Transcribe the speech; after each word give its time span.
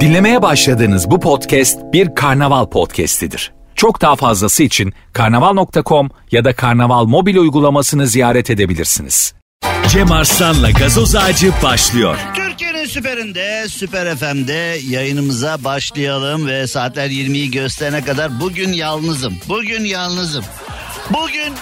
Dinlemeye 0.00 0.42
başladığınız 0.42 1.10
bu 1.10 1.20
podcast 1.20 1.78
bir 1.92 2.14
karnaval 2.14 2.66
podcastidir. 2.66 3.52
Çok 3.74 4.00
daha 4.00 4.16
fazlası 4.16 4.62
için 4.62 4.92
karnaval.com 5.12 6.10
ya 6.30 6.44
da 6.44 6.54
karnaval 6.56 7.04
mobil 7.04 7.36
uygulamasını 7.36 8.06
ziyaret 8.06 8.50
edebilirsiniz. 8.50 9.34
Cem 9.88 10.12
Arslan'la 10.12 10.70
gazoz 10.70 11.16
ağacı 11.16 11.52
başlıyor. 11.62 12.18
Türkiye'nin 12.34 12.84
süperinde, 12.84 13.68
Süper 13.68 14.16
FM'de 14.16 14.78
yayınımıza 14.88 15.64
başlayalım 15.64 16.46
ve 16.46 16.66
saatler 16.66 17.10
20'yi 17.10 17.50
gösterene 17.50 18.04
kadar 18.04 18.40
bugün 18.40 18.72
yalnızım. 18.72 19.34
Bugün 19.48 19.84
yalnızım. 19.84 20.44
Bugün 21.10 21.54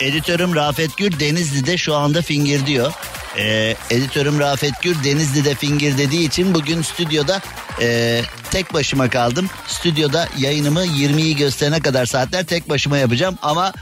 editörüm 0.00 0.54
Rafet 0.54 0.96
Gür 0.96 1.20
Denizli'de 1.20 1.76
şu 1.76 1.94
anda 1.94 2.22
fingir 2.22 2.66
diyor. 2.66 2.92
Ee, 3.38 3.76
editörüm 3.90 4.40
Rafet 4.40 4.82
Gür 4.82 5.04
Denizli'de 5.04 5.54
fingir 5.54 5.98
dediği 5.98 6.26
için 6.26 6.54
bugün 6.54 6.82
stüdyoda 6.82 7.40
e, 7.80 8.20
tek 8.50 8.74
başıma 8.74 9.10
kaldım. 9.10 9.50
Stüdyoda 9.66 10.28
yayınımı 10.38 10.84
20'yi 10.84 11.36
gösterene 11.36 11.80
kadar 11.80 12.06
saatler 12.06 12.44
tek 12.44 12.68
başıma 12.68 12.98
yapacağım 12.98 13.38
ama 13.42 13.72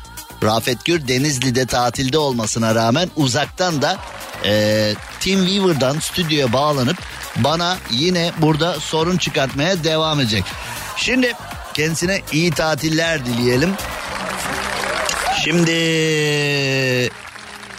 Rafet 0.42 0.84
Gür 0.84 1.08
Denizli'de 1.08 1.66
tatilde 1.66 2.18
olmasına 2.18 2.74
rağmen 2.74 3.10
uzaktan 3.16 3.82
da 3.82 3.98
e, 4.44 4.94
Team 5.20 5.46
Weaver'dan 5.46 5.98
stüdyoya 5.98 6.52
bağlanıp 6.52 6.96
bana 7.36 7.76
yine 7.90 8.32
burada 8.38 8.80
sorun 8.80 9.16
çıkartmaya 9.16 9.84
devam 9.84 10.20
edecek. 10.20 10.44
Şimdi 10.96 11.32
kendisine 11.74 12.22
iyi 12.32 12.50
tatiller 12.50 13.26
dileyelim. 13.26 13.74
Şimdi 15.44 15.72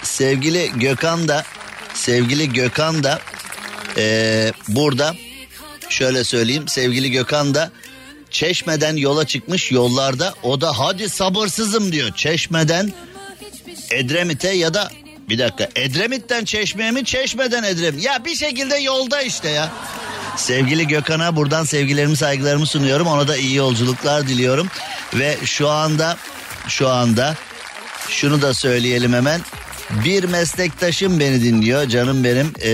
sevgili 0.03 0.71
Gökhan 0.75 1.27
da 1.27 1.43
sevgili 2.03 2.53
Gökhan 2.53 3.03
da 3.03 3.19
e, 3.97 4.51
burada 4.67 5.15
şöyle 5.89 6.23
söyleyeyim 6.23 6.67
sevgili 6.67 7.11
Gökhan 7.11 7.55
da 7.55 7.71
Çeşmeden 8.31 8.95
yola 8.95 9.27
çıkmış 9.27 9.71
yollarda 9.71 10.33
o 10.43 10.61
da 10.61 10.79
hadi 10.79 11.09
sabırsızım 11.09 11.91
diyor. 11.91 12.11
Çeşmeden 12.15 12.93
Edremit'e 13.91 14.49
ya 14.49 14.73
da 14.73 14.91
bir 15.29 15.39
dakika 15.39 15.69
Edremit'ten 15.75 16.45
Çeşme'ye 16.45 16.91
mi 16.91 17.05
Çeşmeden 17.05 17.63
Edremit? 17.63 18.03
Ya 18.03 18.25
bir 18.25 18.35
şekilde 18.35 18.75
yolda 18.75 19.21
işte 19.21 19.49
ya. 19.49 19.71
Sevgili 20.37 20.87
Gökhan'a 20.87 21.35
buradan 21.35 21.63
sevgilerimi 21.63 22.17
saygılarımı 22.17 22.65
sunuyorum. 22.65 23.07
Ona 23.07 23.27
da 23.27 23.37
iyi 23.37 23.55
yolculuklar 23.55 24.27
diliyorum. 24.27 24.67
Ve 25.13 25.37
şu 25.45 25.69
anda 25.69 26.17
şu 26.67 26.89
anda 26.89 27.35
şunu 28.09 28.41
da 28.41 28.53
söyleyelim 28.53 29.13
hemen. 29.13 29.41
Bir 29.93 30.23
meslektaşım 30.23 31.19
beni 31.19 31.43
dinliyor 31.43 31.87
canım 31.87 32.23
benim. 32.23 32.53
Ee, 32.63 32.71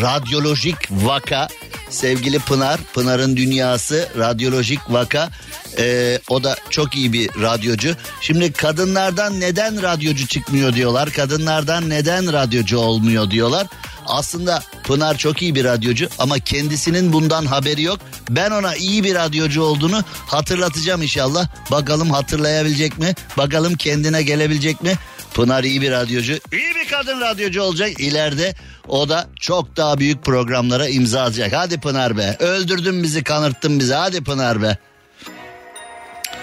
radyolojik 0.00 0.76
vaka 0.90 1.48
sevgili 1.90 2.38
Pınar. 2.38 2.80
Pınar'ın 2.94 3.36
dünyası 3.36 4.08
radyolojik 4.18 4.80
vaka. 4.88 5.30
Ee, 5.78 6.18
o 6.28 6.44
da 6.44 6.56
çok 6.70 6.96
iyi 6.96 7.12
bir 7.12 7.28
radyocu. 7.42 7.96
Şimdi 8.20 8.52
kadınlardan 8.52 9.40
neden 9.40 9.82
radyocu 9.82 10.26
çıkmıyor 10.26 10.72
diyorlar. 10.72 11.10
Kadınlardan 11.10 11.90
neden 11.90 12.32
radyocu 12.32 12.78
olmuyor 12.78 13.30
diyorlar. 13.30 13.66
Aslında 14.06 14.62
Pınar 14.84 15.16
çok 15.16 15.42
iyi 15.42 15.54
bir 15.54 15.64
radyocu 15.64 16.08
ama 16.18 16.38
kendisinin 16.38 17.12
bundan 17.12 17.46
haberi 17.46 17.82
yok. 17.82 17.98
Ben 18.30 18.50
ona 18.50 18.76
iyi 18.76 19.04
bir 19.04 19.14
radyocu 19.14 19.62
olduğunu 19.62 20.04
hatırlatacağım 20.26 21.02
inşallah. 21.02 21.48
Bakalım 21.70 22.10
hatırlayabilecek 22.10 22.98
mi? 22.98 23.14
Bakalım 23.38 23.74
kendine 23.74 24.22
gelebilecek 24.22 24.82
mi? 24.82 24.94
Pınar 25.34 25.64
iyi 25.64 25.80
bir 25.80 25.90
radyocu. 25.90 26.32
İyi 26.32 26.74
bir 26.74 26.88
kadın 26.90 27.20
radyocu 27.20 27.62
olacak 27.62 28.00
ileride. 28.00 28.54
O 28.88 29.08
da 29.08 29.28
çok 29.40 29.76
daha 29.76 29.98
büyük 29.98 30.24
programlara 30.24 30.88
imza 30.88 31.22
atacak. 31.22 31.52
Hadi 31.52 31.80
Pınar 31.80 32.16
be. 32.16 32.36
Öldürdün 32.40 33.02
bizi 33.02 33.24
kanırttın 33.24 33.80
bizi. 33.80 33.94
Hadi 33.94 34.24
Pınar 34.24 34.62
be. 34.62 34.78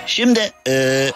Şimdi 0.06 0.52
e, 0.68 1.08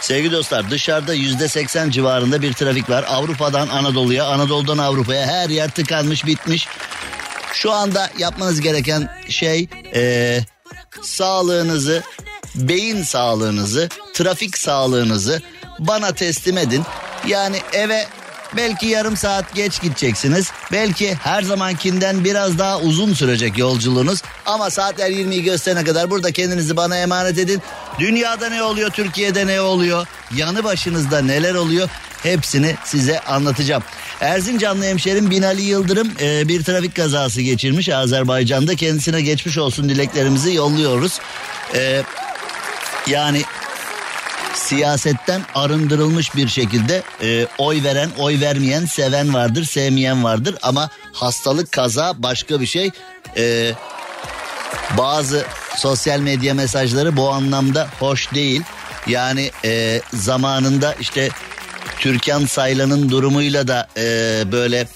sevgili 0.00 0.32
dostlar 0.32 0.70
dışarıda 0.70 1.14
yüzde 1.14 1.48
seksen 1.48 1.90
civarında 1.90 2.42
bir 2.42 2.52
trafik 2.52 2.90
var. 2.90 3.04
Avrupa'dan 3.08 3.68
Anadolu'ya, 3.68 4.24
Anadolu'dan 4.24 4.78
Avrupa'ya 4.78 5.26
her 5.26 5.48
yer 5.48 5.70
tıkanmış 5.70 6.26
bitmiş. 6.26 6.68
Şu 7.52 7.72
anda 7.72 8.10
yapmanız 8.18 8.60
gereken 8.60 9.08
şey 9.28 9.68
e, 9.94 10.40
sağlığınızı, 11.02 12.02
beyin 12.54 13.02
sağlığınızı, 13.02 13.88
trafik 14.14 14.58
sağlığınızı 14.58 15.42
bana 15.78 16.14
teslim 16.14 16.58
edin. 16.58 16.82
Yani 17.26 17.56
eve 17.72 18.06
belki 18.56 18.86
yarım 18.86 19.16
saat 19.16 19.54
geç 19.54 19.80
gideceksiniz. 19.80 20.50
Belki 20.72 21.14
her 21.14 21.42
zamankinden 21.42 22.24
biraz 22.24 22.58
daha 22.58 22.80
uzun 22.80 23.14
sürecek 23.14 23.58
yolculuğunuz. 23.58 24.22
Ama 24.46 24.70
saatler 24.70 25.10
20'yi 25.10 25.42
gösterene 25.42 25.84
kadar 25.84 26.10
burada 26.10 26.32
kendinizi 26.32 26.76
bana 26.76 26.96
emanet 26.96 27.38
edin. 27.38 27.62
Dünyada 27.98 28.48
ne 28.48 28.62
oluyor, 28.62 28.90
Türkiye'de 28.90 29.46
ne 29.46 29.60
oluyor, 29.60 30.06
yanı 30.36 30.64
başınızda 30.64 31.22
neler 31.22 31.54
oluyor 31.54 31.88
hepsini 32.22 32.76
size 32.84 33.20
anlatacağım. 33.20 33.82
Erzincanlı 34.20 34.84
hemşerim 34.84 35.30
Binali 35.30 35.62
Yıldırım 35.62 36.12
e, 36.20 36.48
bir 36.48 36.64
trafik 36.64 36.96
kazası 36.96 37.40
geçirmiş 37.40 37.88
Azerbaycan'da. 37.88 38.74
Kendisine 38.74 39.22
geçmiş 39.22 39.58
olsun 39.58 39.88
dileklerimizi 39.88 40.54
yolluyoruz. 40.54 41.20
E, 41.74 42.02
yani 43.06 43.42
siyasetten 44.54 45.42
arındırılmış 45.54 46.36
bir 46.36 46.48
şekilde 46.48 47.02
e, 47.22 47.46
oy 47.58 47.84
veren, 47.84 48.10
oy 48.18 48.40
vermeyen, 48.40 48.84
seven 48.84 49.34
vardır, 49.34 49.64
sevmeyen 49.64 50.24
vardır 50.24 50.56
ama 50.62 50.90
hastalık, 51.12 51.72
kaza 51.72 52.12
başka 52.18 52.60
bir 52.60 52.66
şey. 52.66 52.90
E, 53.36 53.72
bazı 54.98 55.44
sosyal 55.76 56.20
medya 56.20 56.54
mesajları 56.54 57.16
bu 57.16 57.30
anlamda 57.30 57.88
hoş 58.00 58.34
değil. 58.34 58.62
Yani 59.06 59.50
e, 59.64 60.00
zamanında 60.12 60.94
işte 61.00 61.28
Türkan 61.98 62.46
Saylan'ın 62.46 63.10
durumuyla 63.10 63.68
da 63.68 63.88
e, 63.96 64.02
böyle 64.52 64.86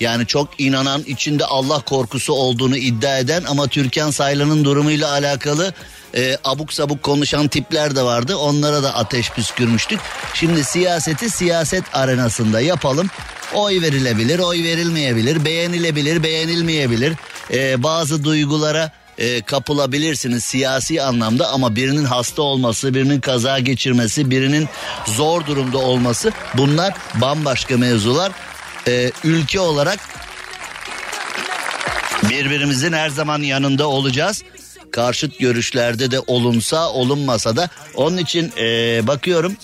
yani 0.00 0.26
çok 0.26 0.60
inanan 0.60 1.02
içinde 1.02 1.44
Allah 1.44 1.80
korkusu 1.80 2.32
olduğunu 2.32 2.76
iddia 2.76 3.18
eden 3.18 3.44
ama 3.44 3.66
Türkan 3.66 4.10
Saylan'ın 4.10 4.64
durumuyla 4.64 5.10
alakalı 5.10 5.74
e, 6.16 6.36
abuk 6.44 6.72
sabuk 6.72 7.02
konuşan 7.02 7.48
tipler 7.48 7.96
de 7.96 8.02
vardı. 8.02 8.36
Onlara 8.36 8.82
da 8.82 8.94
ateş 8.94 9.30
püskürmüştük. 9.30 10.00
Şimdi 10.34 10.64
siyaseti 10.64 11.30
siyaset 11.30 11.84
arenasında 11.92 12.60
yapalım. 12.60 13.10
Oy 13.54 13.82
verilebilir, 13.82 14.38
oy 14.38 14.62
verilmeyebilir, 14.64 15.44
beğenilebilir, 15.44 16.22
beğenilmeyebilir. 16.22 17.12
E, 17.52 17.82
bazı 17.82 18.24
duygulara 18.24 18.90
e, 19.18 19.42
kapılabilirsiniz 19.42 20.44
siyasi 20.44 21.02
anlamda 21.02 21.48
ama 21.48 21.76
birinin 21.76 22.04
hasta 22.04 22.42
olması, 22.42 22.94
birinin 22.94 23.20
kaza 23.20 23.58
geçirmesi, 23.58 24.30
birinin 24.30 24.68
zor 25.06 25.46
durumda 25.46 25.78
olması 25.78 26.32
bunlar 26.54 26.94
bambaşka 27.14 27.76
mevzular. 27.76 28.32
E, 28.88 29.12
ülke 29.24 29.60
olarak 29.60 29.98
birbirimizin 32.30 32.92
her 32.92 33.08
zaman 33.08 33.42
yanında 33.42 33.88
olacağız. 33.88 34.42
Karşıt 34.92 35.38
görüşlerde 35.38 36.10
de 36.10 36.20
olunsa 36.20 36.90
olunmasa 36.90 37.56
da 37.56 37.68
onun 37.94 38.16
için 38.16 38.52
e, 38.58 39.00
bakıyorum 39.06 39.56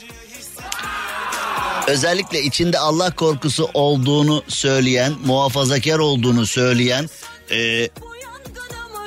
özellikle 1.88 2.42
içinde 2.42 2.78
Allah 2.78 3.10
korkusu 3.10 3.70
olduğunu 3.74 4.42
söyleyen, 4.48 5.12
muhafazakar 5.24 5.98
olduğunu 5.98 6.46
söyleyen, 6.46 7.08
e, 7.50 7.88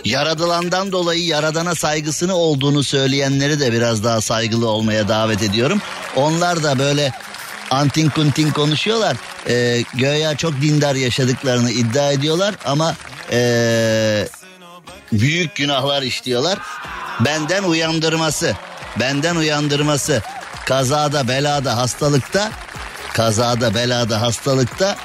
yaradılandan 0.06 0.92
dolayı 0.92 1.26
yaradana 1.26 1.76
saygısını 1.76 2.36
olduğunu 2.36 2.84
söyleyenleri 2.84 3.60
de 3.60 3.74
biraz 3.74 4.04
daha 4.04 4.22
saygılı 4.22 4.70
olmaya 4.70 5.08
davet 5.08 5.44
ediyorum. 5.44 5.82
Onlar 6.16 6.64
da 6.64 6.80
böyle 6.80 7.12
antin 7.72 8.10
kuntin 8.10 8.52
konuşuyorlar. 8.52 9.18
E, 9.48 9.84
göya 9.94 10.38
çok 10.38 10.62
dindar 10.62 10.96
yaşadıklarını 10.96 11.72
iddia 11.72 12.12
ediyorlar 12.12 12.56
ama 12.66 12.96
e, 13.32 14.28
büyük 15.12 15.56
günahlar 15.56 16.02
işliyorlar. 16.02 16.60
Benden 17.26 17.64
uyandırması, 17.64 18.56
benden 19.00 19.36
uyandırması 19.36 20.22
kazada, 20.66 21.28
belada, 21.28 21.78
hastalıkta, 21.78 22.52
kazada, 23.14 23.76
belada, 23.76 24.22
hastalıkta 24.22 24.98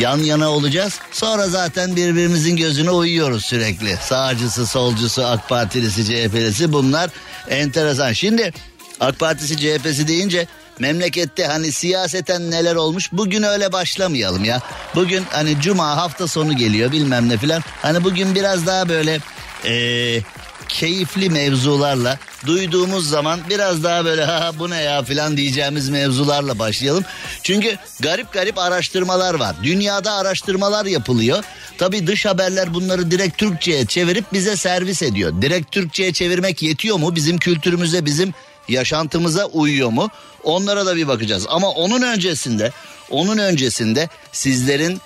yan 0.00 0.18
yana 0.18 0.50
olacağız. 0.50 1.00
Sonra 1.12 1.48
zaten 1.48 1.96
birbirimizin 1.96 2.56
gözüne 2.56 2.90
uyuyoruz 2.90 3.44
sürekli. 3.44 3.96
Sağcısı, 3.96 4.66
solcusu, 4.66 5.26
AK 5.26 5.48
Partilisi, 5.48 6.04
CHP'lisi 6.04 6.72
bunlar 6.72 7.10
enteresan. 7.48 8.12
Şimdi 8.12 8.52
AK 9.00 9.18
Partisi, 9.18 9.56
CHP'si 9.56 10.08
deyince 10.08 10.46
memlekette 10.78 11.46
hani 11.46 11.72
siyaseten 11.72 12.50
neler 12.50 12.74
olmuş 12.74 13.12
bugün 13.12 13.42
öyle 13.42 13.72
başlamayalım 13.72 14.44
ya. 14.44 14.62
Bugün 14.94 15.24
hani 15.30 15.60
cuma 15.60 15.96
hafta 15.96 16.26
sonu 16.26 16.56
geliyor 16.56 16.92
bilmem 16.92 17.28
ne 17.28 17.36
filan. 17.36 17.62
Hani 17.82 18.04
bugün 18.04 18.34
biraz 18.34 18.66
daha 18.66 18.88
böyle 18.88 19.20
ee, 19.64 20.20
keyifli 20.68 21.30
mevzularla 21.30 22.18
duyduğumuz 22.46 23.08
zaman 23.08 23.40
biraz 23.50 23.84
daha 23.84 24.04
böyle 24.04 24.24
ha 24.24 24.52
bu 24.58 24.70
ne 24.70 24.82
ya 24.82 25.02
filan 25.02 25.36
diyeceğimiz 25.36 25.88
mevzularla 25.88 26.58
başlayalım. 26.58 27.04
Çünkü 27.42 27.76
garip 28.00 28.32
garip 28.32 28.58
araştırmalar 28.58 29.34
var. 29.34 29.56
Dünyada 29.62 30.12
araştırmalar 30.12 30.86
yapılıyor. 30.86 31.44
Tabi 31.78 32.06
dış 32.06 32.26
haberler 32.26 32.74
bunları 32.74 33.10
direkt 33.10 33.38
Türkçe'ye 33.38 33.86
çevirip 33.86 34.32
bize 34.32 34.56
servis 34.56 35.02
ediyor. 35.02 35.42
Direkt 35.42 35.72
Türkçe'ye 35.72 36.12
çevirmek 36.12 36.62
yetiyor 36.62 36.96
mu? 36.96 37.14
Bizim 37.14 37.38
kültürümüze, 37.38 38.04
bizim 38.04 38.34
yaşantımıza 38.68 39.44
uyuyor 39.46 39.90
mu? 39.90 40.10
Onlara 40.42 40.86
da 40.86 40.96
bir 40.96 41.08
bakacağız. 41.08 41.46
Ama 41.48 41.70
onun 41.70 42.02
öncesinde, 42.02 42.72
onun 43.10 43.38
öncesinde 43.38 44.08
sizlerin, 44.32 45.00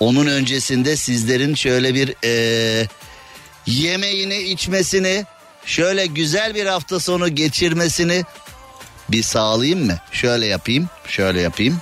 onun 0.00 0.26
öncesinde 0.26 0.96
sizlerin 0.96 1.54
şöyle 1.54 1.94
bir 1.94 2.14
ee, 2.24 2.86
yemeğini, 3.66 4.38
içmesini, 4.38 5.24
şöyle 5.64 6.06
güzel 6.06 6.54
bir 6.54 6.66
hafta 6.66 7.00
sonu 7.00 7.34
geçirmesini 7.34 8.24
bir 9.08 9.22
sağlayayım 9.22 9.86
mı? 9.86 9.98
Şöyle 10.12 10.46
yapayım, 10.46 10.88
şöyle 11.08 11.40
yapayım. 11.40 11.78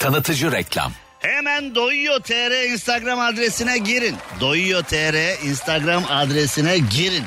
Tanıtıcı 0.00 0.52
reklam. 0.52 0.92
Hemen 1.18 1.74
Doyuyor 1.74 2.20
TR 2.20 2.72
Instagram 2.72 3.20
adresine 3.20 3.78
girin. 3.78 4.16
Doyuyor 4.40 4.82
TR 4.82 5.44
Instagram 5.44 6.04
adresine 6.08 6.78
girin. 6.78 7.24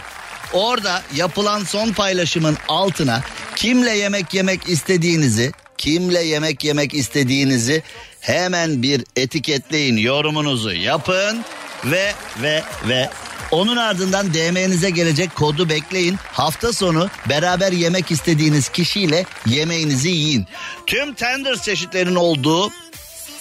Orada 0.53 1.01
yapılan 1.15 1.63
son 1.63 1.92
paylaşımın 1.92 2.57
altına 2.68 3.21
kimle 3.56 3.92
yemek 3.92 4.33
yemek 4.33 4.69
istediğinizi, 4.69 5.51
kimle 5.77 6.24
yemek 6.24 6.63
yemek 6.63 6.94
istediğinizi 6.94 7.83
hemen 8.21 8.83
bir 8.83 9.03
etiketleyin, 9.15 9.97
yorumunuzu 9.97 10.71
yapın 10.74 11.45
ve 11.86 12.13
ve 12.42 12.63
ve 12.88 13.09
onun 13.51 13.77
ardından 13.77 14.33
DM'nize 14.33 14.89
gelecek 14.89 15.36
kodu 15.36 15.69
bekleyin. 15.69 16.15
Hafta 16.31 16.74
sonu 16.74 17.09
beraber 17.30 17.71
yemek 17.71 18.12
istediğiniz 18.12 18.69
kişiyle 18.69 19.25
yemeğinizi 19.45 20.09
yiyin. 20.09 20.45
Tüm 20.88 21.13
tenders 21.13 21.62
çeşitlerinin 21.62 22.15
olduğu 22.15 22.71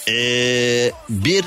ee, 0.09 0.91
bir 1.09 1.45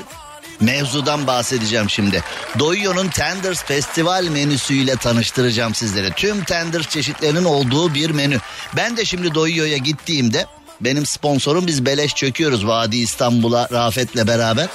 mevzudan 0.60 1.26
bahsedeceğim 1.26 1.90
şimdi. 1.90 2.22
Doyuyor'un 2.58 3.08
Tenders 3.08 3.64
Festival 3.64 4.24
menüsüyle 4.24 4.96
tanıştıracağım 4.96 5.74
sizlere. 5.74 6.10
Tüm 6.10 6.44
Tenders 6.44 6.88
çeşitlerinin 6.88 7.44
olduğu 7.44 7.94
bir 7.94 8.10
menü. 8.10 8.38
Ben 8.76 8.96
de 8.96 9.04
şimdi 9.04 9.34
Doyuyor'a 9.34 9.76
gittiğimde 9.76 10.46
benim 10.80 11.06
sponsorum 11.06 11.66
biz 11.66 11.86
beleş 11.86 12.14
çöküyoruz 12.14 12.66
Vadi 12.66 12.96
İstanbul'a 12.96 13.68
Rafet'le 13.72 14.26
beraber. 14.26 14.68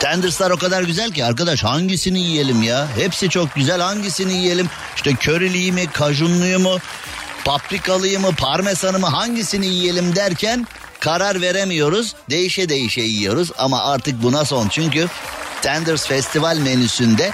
Tenders'lar 0.00 0.50
o 0.50 0.56
kadar 0.56 0.82
güzel 0.82 1.10
ki 1.10 1.24
arkadaş 1.24 1.64
hangisini 1.64 2.20
yiyelim 2.20 2.62
ya? 2.62 2.88
Hepsi 2.96 3.28
çok 3.28 3.54
güzel 3.54 3.80
hangisini 3.80 4.32
yiyelim? 4.32 4.68
İşte 4.96 5.14
köriliği 5.14 5.72
mi, 5.72 5.86
kajunluyu 5.86 6.58
mu, 6.58 6.78
paprikalıyı 7.44 8.20
mı, 8.20 8.30
parmesanı 8.38 8.98
mı 8.98 9.06
hangisini 9.06 9.66
yiyelim 9.66 10.16
derken 10.16 10.66
karar 11.04 11.40
veremiyoruz. 11.40 12.14
Değişe 12.30 12.68
değişe 12.68 13.00
yiyoruz 13.00 13.52
ama 13.58 13.84
artık 13.84 14.22
buna 14.22 14.44
son. 14.44 14.68
Çünkü 14.68 15.08
Tenders 15.62 16.06
Festival 16.06 16.56
menüsünde 16.56 17.30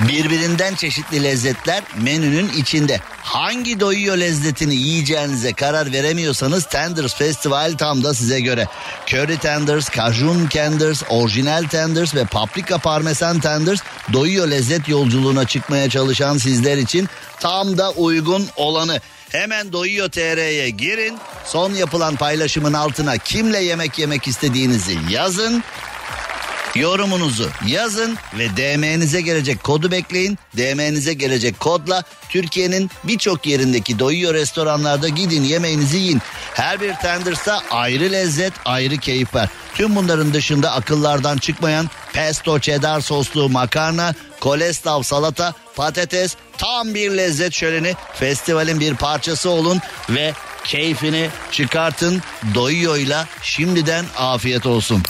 birbirinden 0.00 0.74
çeşitli 0.74 1.22
lezzetler 1.22 1.82
menünün 1.96 2.48
içinde. 2.48 3.00
Hangi 3.22 3.80
doyuyor 3.80 4.16
lezzetini 4.16 4.74
yiyeceğinize 4.74 5.52
karar 5.52 5.92
veremiyorsanız 5.92 6.64
Tenders 6.64 7.14
Festival 7.14 7.74
tam 7.78 8.04
da 8.04 8.14
size 8.14 8.40
göre. 8.40 8.66
Curry 9.06 9.38
Tenders, 9.38 9.90
Cajun 9.96 10.46
Tenders, 10.46 11.02
Orijinal 11.08 11.64
Tenders 11.64 12.14
ve 12.14 12.24
Paprika 12.24 12.78
Parmesan 12.78 13.40
Tenders 13.40 13.80
doyuyor 14.12 14.48
lezzet 14.48 14.88
yolculuğuna 14.88 15.44
çıkmaya 15.46 15.90
çalışan 15.90 16.38
sizler 16.38 16.76
için 16.76 17.08
tam 17.40 17.78
da 17.78 17.90
uygun 17.90 18.46
olanı. 18.56 19.00
Hemen 19.32 19.72
Doyuyor 19.72 20.08
TR'ye 20.08 20.70
girin. 20.70 21.18
Son 21.44 21.74
yapılan 21.74 22.16
paylaşımın 22.16 22.72
altına 22.72 23.18
kimle 23.18 23.58
yemek 23.58 23.98
yemek 23.98 24.28
istediğinizi 24.28 24.98
yazın. 25.10 25.64
Yorumunuzu 26.74 27.48
yazın 27.66 28.16
ve 28.38 28.48
DM'nize 28.56 29.20
gelecek 29.20 29.64
kodu 29.64 29.90
bekleyin. 29.90 30.38
DM'nize 30.56 31.14
gelecek 31.14 31.60
kodla 31.60 32.02
Türkiye'nin 32.28 32.90
birçok 33.04 33.46
yerindeki 33.46 33.98
doyuyor 33.98 34.34
restoranlarda 34.34 35.08
gidin 35.08 35.42
yemeğinizi 35.42 35.96
yiyin. 35.96 36.22
Her 36.54 36.80
bir 36.80 36.94
tendersa 36.94 37.62
ayrı 37.70 38.12
lezzet, 38.12 38.52
ayrı 38.64 38.96
keyif 38.96 39.34
var. 39.34 39.48
Tüm 39.74 39.96
bunların 39.96 40.34
dışında 40.34 40.72
akıllardan 40.72 41.38
çıkmayan 41.38 41.90
pesto 42.12 42.58
cheddar 42.58 43.00
soslu 43.00 43.48
makarna, 43.48 44.14
kolestav 44.40 45.02
salata, 45.02 45.54
patates 45.76 46.36
tam 46.58 46.94
bir 46.94 47.10
lezzet 47.10 47.52
şöleni. 47.52 47.94
Festivalin 48.14 48.80
bir 48.80 48.94
parçası 48.94 49.50
olun 49.50 49.80
ve 50.10 50.32
keyfini 50.64 51.30
çıkartın. 51.52 52.22
Doyuyor'la 52.54 53.26
şimdiden 53.42 54.04
afiyet 54.16 54.66
olsun. 54.66 55.02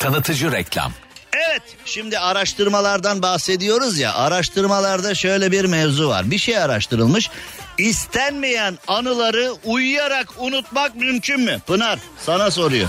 Tanıtıcı 0.00 0.52
reklam. 0.52 0.92
Evet 1.32 1.62
şimdi 1.84 2.18
araştırmalardan 2.18 3.22
bahsediyoruz 3.22 3.98
ya 3.98 4.14
araştırmalarda 4.14 5.14
şöyle 5.14 5.52
bir 5.52 5.64
mevzu 5.64 6.08
var 6.08 6.30
bir 6.30 6.38
şey 6.38 6.58
araştırılmış 6.58 7.30
İstenmeyen 7.78 8.78
anıları 8.88 9.52
uyuyarak 9.64 10.28
unutmak 10.38 10.96
mümkün 10.96 11.40
mü 11.40 11.60
Pınar 11.66 11.98
sana 12.26 12.50
soruyor 12.50 12.88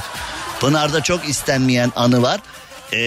Pınar'da 0.60 1.04
çok 1.04 1.30
istenmeyen 1.30 1.92
anı 1.96 2.22
var 2.22 2.40
ee, 2.94 2.98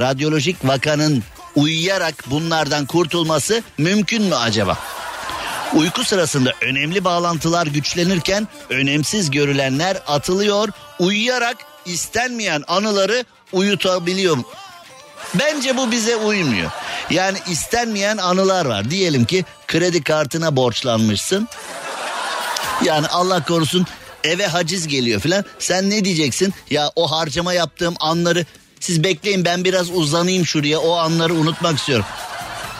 radyolojik 0.00 0.56
vakanın 0.64 1.24
uyuyarak 1.58 2.24
bunlardan 2.30 2.86
kurtulması 2.86 3.62
mümkün 3.78 4.22
mü 4.22 4.34
acaba? 4.34 4.78
Uyku 5.74 6.04
sırasında 6.04 6.52
önemli 6.60 7.04
bağlantılar 7.04 7.66
güçlenirken 7.66 8.48
önemsiz 8.70 9.30
görülenler 9.30 10.02
atılıyor. 10.06 10.68
Uyuyarak 10.98 11.56
istenmeyen 11.84 12.62
anıları 12.68 13.24
uyutabiliyor. 13.52 14.36
Bence 15.34 15.76
bu 15.76 15.90
bize 15.90 16.16
uymuyor. 16.16 16.70
Yani 17.10 17.38
istenmeyen 17.50 18.16
anılar 18.16 18.66
var. 18.66 18.90
Diyelim 18.90 19.24
ki 19.24 19.44
kredi 19.66 20.02
kartına 20.02 20.56
borçlanmışsın. 20.56 21.48
Yani 22.84 23.06
Allah 23.08 23.44
korusun 23.44 23.86
eve 24.24 24.46
haciz 24.46 24.88
geliyor 24.88 25.20
filan. 25.20 25.44
Sen 25.58 25.90
ne 25.90 26.04
diyeceksin? 26.04 26.54
Ya 26.70 26.90
o 26.96 27.10
harcama 27.10 27.52
yaptığım 27.52 27.94
anları 28.00 28.46
siz 28.80 29.04
bekleyin 29.04 29.44
ben 29.44 29.64
biraz 29.64 29.90
uzanayım 29.90 30.46
şuraya 30.46 30.78
o 30.78 30.96
anları 30.96 31.34
unutmak 31.34 31.78
istiyorum. 31.78 32.06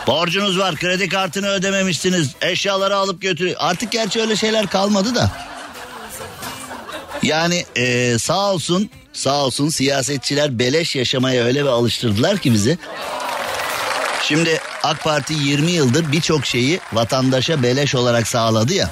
Borcunuz 0.07 0.59
var 0.59 0.77
kredi 0.77 1.09
kartını 1.09 1.49
ödememişsiniz 1.49 2.31
eşyaları 2.43 2.97
alıp 2.97 3.23
götürüyor. 3.23 3.57
Artık 3.59 3.93
gerçi 3.93 4.21
öyle 4.21 4.37
şeyler 4.37 4.67
kalmadı 4.67 5.15
da. 5.15 5.31
Yani 7.23 7.65
ee, 7.77 8.17
sağ 8.19 8.53
olsun 8.53 8.91
sağ 9.13 9.45
olsun 9.45 9.69
siyasetçiler 9.69 10.59
beleş 10.59 10.97
yaşamaya 10.97 11.45
öyle 11.45 11.63
bir 11.63 11.69
alıştırdılar 11.69 12.39
ki 12.39 12.53
bizi. 12.53 12.79
Şimdi 14.23 14.61
AK 14.83 15.05
Parti 15.05 15.35
20 15.35 15.71
yıldır 15.71 16.13
birçok 16.13 16.47
şeyi 16.47 16.81
vatandaşa 16.93 17.63
beleş 17.63 17.95
olarak 17.95 18.29
sağladı 18.29 18.75
ya. 18.75 18.91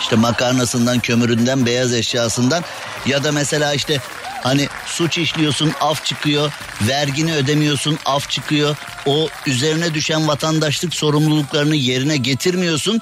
İşte 0.00 0.16
makarnasından, 0.16 1.00
kömüründen, 1.00 1.66
beyaz 1.66 1.94
eşyasından 1.94 2.64
ya 3.06 3.24
da 3.24 3.32
mesela 3.32 3.74
işte 3.74 4.00
hani 4.42 4.68
suç 4.86 5.18
işliyorsun 5.18 5.72
af 5.80 6.04
çıkıyor, 6.04 6.52
vergini 6.88 7.34
ödemiyorsun 7.34 7.98
af 8.04 8.30
çıkıyor. 8.30 8.76
O 9.06 9.28
üzerine 9.46 9.94
düşen 9.94 10.28
vatandaşlık 10.28 10.94
sorumluluklarını 10.94 11.76
yerine 11.76 12.16
getirmiyorsun. 12.16 13.00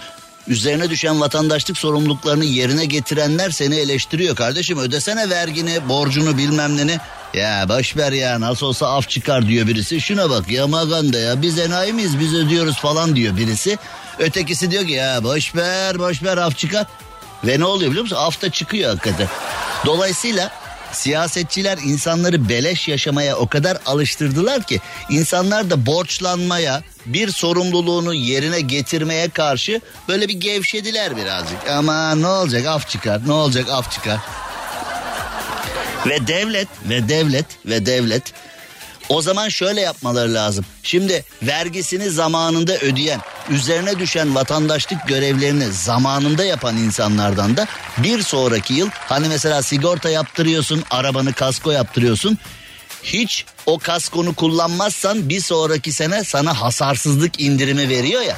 Üzerine 0.49 0.91
düşen 0.91 1.21
vatandaşlık 1.21 1.79
sorumluluklarını 1.79 2.45
yerine 2.45 2.85
getirenler 2.85 3.51
seni 3.51 3.77
eleştiriyor 3.77 4.37
kardeşim. 4.37 4.79
Ödesene 4.79 5.31
vergini, 5.31 5.89
borcunu 5.89 6.39
bilmem 6.39 6.77
ne. 6.77 6.99
Ya 7.35 7.69
boş 7.69 7.97
ver 7.97 8.13
ya 8.13 8.41
nasıl 8.41 8.67
olsa 8.67 8.89
af 8.89 9.09
çıkar 9.09 9.47
diyor 9.47 9.67
birisi. 9.67 10.01
Şuna 10.01 10.31
bak 10.31 10.49
ya 10.49 10.67
maganda 10.67 11.19
ya 11.19 11.43
biz 11.43 11.59
enayi 11.59 11.93
miyiz 11.93 12.21
biz 12.21 12.35
ödüyoruz 12.35 12.77
falan 12.77 13.17
diyor 13.17 13.37
birisi. 13.37 13.79
Ötekisi 14.19 14.71
diyor 14.71 14.87
ki 14.87 14.93
ya 14.93 15.25
boş 15.25 15.55
ver 15.55 15.99
boş 15.99 16.23
ver 16.23 16.37
af 16.37 16.59
çıkar. 16.59 16.87
Ve 17.45 17.61
ne 17.61 17.65
oluyor 17.65 17.91
biliyor 17.91 18.03
musun? 18.03 18.17
Af 18.17 18.43
da 18.43 18.51
çıkıyor 18.51 18.91
hakikaten. 18.91 19.29
Dolayısıyla 19.87 20.51
siyasetçiler 20.95 21.79
insanları 21.79 22.49
beleş 22.49 22.89
yaşamaya 22.89 23.37
o 23.37 23.49
kadar 23.49 23.79
alıştırdılar 23.87 24.63
ki 24.63 24.81
insanlar 25.11 25.71
da 25.71 25.87
borçlanmaya, 25.87 26.83
bir 27.07 27.29
sorumluluğunu 27.29 28.15
yerine 28.15 28.61
getirmeye 28.61 29.29
karşı 29.29 29.81
böyle 30.09 30.29
bir 30.29 30.41
gevşediler 30.41 31.17
birazcık. 31.17 31.71
Ama 31.71 32.15
ne 32.15 32.27
olacak 32.27 32.67
af 32.67 32.89
çıkar, 32.89 33.21
ne 33.27 33.33
olacak 33.33 33.69
af 33.71 33.93
çıkar. 33.93 34.19
Ve 36.07 36.27
devlet 36.27 36.69
ve 36.89 37.09
devlet 37.09 37.47
ve 37.67 37.87
devlet 37.87 38.23
o 39.09 39.23
zaman 39.23 39.49
şöyle 39.49 39.81
yapmaları 39.81 40.35
lazım. 40.35 40.65
Şimdi 40.83 41.25
vergisini 41.43 42.11
zamanında 42.11 42.79
ödeyen, 42.79 43.21
üzerine 43.51 43.99
düşen 43.99 44.35
vatandaşlık 44.35 45.09
görevlerini 45.09 45.73
zamanında 45.73 46.45
yapan 46.45 46.77
insanlardan 46.77 47.57
da 47.57 47.67
bir 47.99 48.23
sonraki 48.23 48.75
yıl 48.75 48.89
hani 48.93 49.29
mesela 49.29 49.63
sigorta 49.63 50.11
yaptırıyorsun, 50.11 50.85
arabanı 50.91 51.33
kasko 51.33 51.71
yaptırıyorsun. 51.71 52.39
Hiç 53.03 53.45
o 53.67 53.79
kaskonu 53.79 54.35
kullanmazsan 54.35 55.29
bir 55.29 55.41
sonraki 55.41 55.93
sene 55.93 56.25
sana 56.25 56.61
hasarsızlık 56.61 57.41
indirimi 57.41 57.89
veriyor 57.89 58.23
ya. 58.23 58.37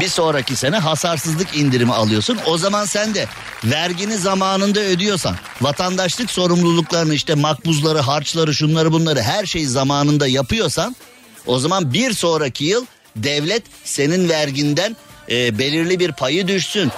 Bir 0.00 0.08
sonraki 0.08 0.56
sene 0.56 0.78
hasarsızlık 0.78 1.56
indirimi 1.56 1.92
alıyorsun. 1.92 2.38
O 2.46 2.58
zaman 2.58 2.84
sen 2.84 3.14
de 3.14 3.26
vergini 3.64 4.16
zamanında 4.18 4.80
ödüyorsan, 4.80 5.36
vatandaşlık 5.60 6.30
sorumluluklarını 6.30 7.14
işte 7.14 7.34
makbuzları, 7.34 7.98
harçları, 7.98 8.54
şunları 8.54 8.92
bunları 8.92 9.22
her 9.22 9.46
şeyi 9.46 9.66
zamanında 9.66 10.26
yapıyorsan 10.26 10.96
o 11.46 11.58
zaman 11.58 11.92
bir 11.92 12.12
sonraki 12.12 12.64
yıl 12.64 12.86
devlet 13.16 13.62
senin 13.84 14.28
verginden 14.28 14.96
e, 15.30 15.58
belirli 15.58 16.00
bir 16.00 16.12
payı 16.12 16.48
düşsün. 16.48 16.92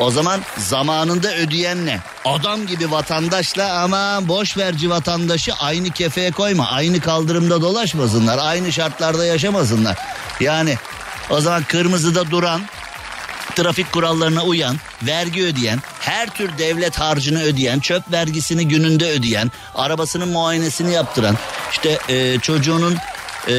O 0.00 0.10
zaman 0.10 0.40
zamanında 0.58 1.36
ödeyen 1.36 1.86
ne? 1.86 2.00
Adam 2.24 2.66
gibi 2.66 2.90
vatandaşla 2.90 3.82
ama 3.82 4.28
boş 4.28 4.56
verci 4.56 4.90
vatandaşı 4.90 5.54
aynı 5.54 5.90
kefeye 5.90 6.30
koyma. 6.30 6.70
Aynı 6.70 7.00
kaldırımda 7.00 7.62
dolaşmasınlar. 7.62 8.38
Aynı 8.38 8.72
şartlarda 8.72 9.26
yaşamasınlar. 9.26 9.96
Yani 10.40 10.76
o 11.30 11.40
zaman 11.40 11.62
kırmızıda 11.62 12.30
duran 12.30 12.62
trafik 13.56 13.92
kurallarına 13.92 14.42
uyan, 14.42 14.76
vergi 15.02 15.44
ödeyen, 15.44 15.78
her 16.00 16.30
tür 16.30 16.58
devlet 16.58 16.98
harcını 16.98 17.42
ödeyen, 17.42 17.80
çöp 17.80 18.12
vergisini 18.12 18.68
gününde 18.68 19.10
ödeyen, 19.10 19.50
arabasının 19.74 20.28
muayenesini 20.28 20.92
yaptıran, 20.92 21.36
işte 21.72 21.98
e, 22.08 22.38
çocuğunun 22.38 22.96
e, 23.48 23.54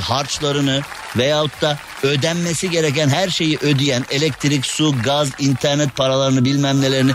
harçlarını 0.00 0.82
veyahut 1.16 1.62
da 1.62 1.78
ödenmesi 2.02 2.70
gereken 2.70 3.08
her 3.08 3.28
şeyi 3.28 3.58
ödeyen 3.58 4.04
elektrik, 4.10 4.66
su, 4.66 4.94
gaz, 5.04 5.28
internet 5.38 5.96
paralarını 5.96 6.44
bilmem 6.44 6.80
nelerini 6.80 7.12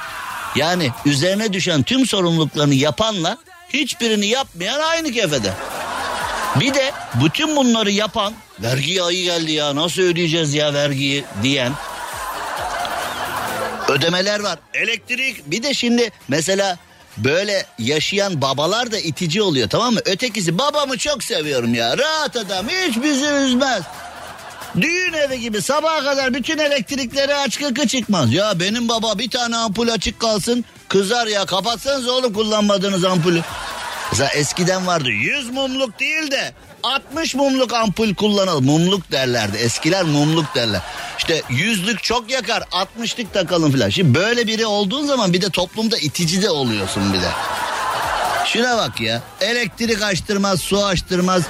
yani 0.55 0.91
üzerine 1.05 1.53
düşen 1.53 1.83
tüm 1.83 2.05
sorumluluklarını 2.05 2.73
yapanla 2.73 3.37
hiçbirini 3.69 4.27
yapmayan 4.27 4.79
aynı 4.79 5.11
kefede. 5.11 5.53
Bir 6.55 6.73
de 6.73 6.91
bütün 7.23 7.55
bunları 7.55 7.91
yapan 7.91 8.33
vergi 8.59 9.03
ayı 9.03 9.23
geldi 9.23 9.51
ya 9.51 9.75
nasıl 9.75 10.01
ödeyeceğiz 10.01 10.53
ya 10.53 10.73
vergiyi 10.73 11.25
diyen 11.43 11.73
ödemeler 13.87 14.39
var. 14.39 14.59
Elektrik 14.73 15.51
bir 15.51 15.63
de 15.63 15.73
şimdi 15.73 16.11
mesela 16.27 16.77
böyle 17.17 17.65
yaşayan 17.79 18.41
babalar 18.41 18.91
da 18.91 18.99
itici 18.99 19.41
oluyor 19.41 19.69
tamam 19.69 19.93
mı? 19.93 19.99
Ötekisi 20.05 20.57
babamı 20.57 20.97
çok 20.97 21.23
seviyorum 21.23 21.73
ya 21.73 21.97
rahat 21.97 22.35
adam 22.35 22.67
hiç 22.69 23.03
bizi 23.03 23.25
üzmez. 23.25 23.83
Düğün 24.81 25.13
evi 25.13 25.39
gibi 25.39 25.61
sabaha 25.61 26.03
kadar 26.03 26.33
bütün 26.33 26.57
elektrikleri 26.57 27.35
aç 27.35 27.59
kıkı 27.59 27.87
çıkmaz. 27.87 28.33
Ya 28.33 28.59
benim 28.59 28.89
baba 28.89 29.17
bir 29.19 29.29
tane 29.29 29.57
ampul 29.57 29.89
açık 29.89 30.19
kalsın 30.19 30.65
kızar 30.87 31.27
ya 31.27 31.45
kapatsanız 31.45 32.07
oğlum 32.07 32.33
kullanmadığınız 32.33 33.05
ampulü. 33.05 33.41
Mesela 34.11 34.29
eskiden 34.29 34.87
vardı 34.87 35.09
100 35.09 35.49
mumluk 35.49 35.99
değil 35.99 36.31
de 36.31 36.53
60 36.83 37.35
mumluk 37.35 37.73
ampul 37.73 38.15
kullanalım. 38.15 38.65
Mumluk 38.65 39.11
derlerdi. 39.11 39.57
Eskiler 39.57 40.03
mumluk 40.03 40.55
derler. 40.55 40.81
İşte 41.17 41.41
yüzlük 41.49 42.03
çok 42.03 42.31
yakar 42.31 42.61
60'lık 42.61 43.33
takalım 43.33 43.71
filan. 43.71 43.89
Şimdi 43.89 44.15
böyle 44.19 44.47
biri 44.47 44.65
olduğun 44.65 45.05
zaman 45.05 45.33
bir 45.33 45.41
de 45.41 45.49
toplumda 45.49 45.97
itici 45.97 46.41
de 46.41 46.49
oluyorsun 46.49 47.13
bir 47.13 47.21
de. 47.21 47.29
Şuna 48.45 48.77
bak 48.77 49.01
ya. 49.01 49.21
Elektrik 49.41 50.01
açtırmaz, 50.01 50.61
su 50.61 50.85
açtırmaz. 50.85 51.43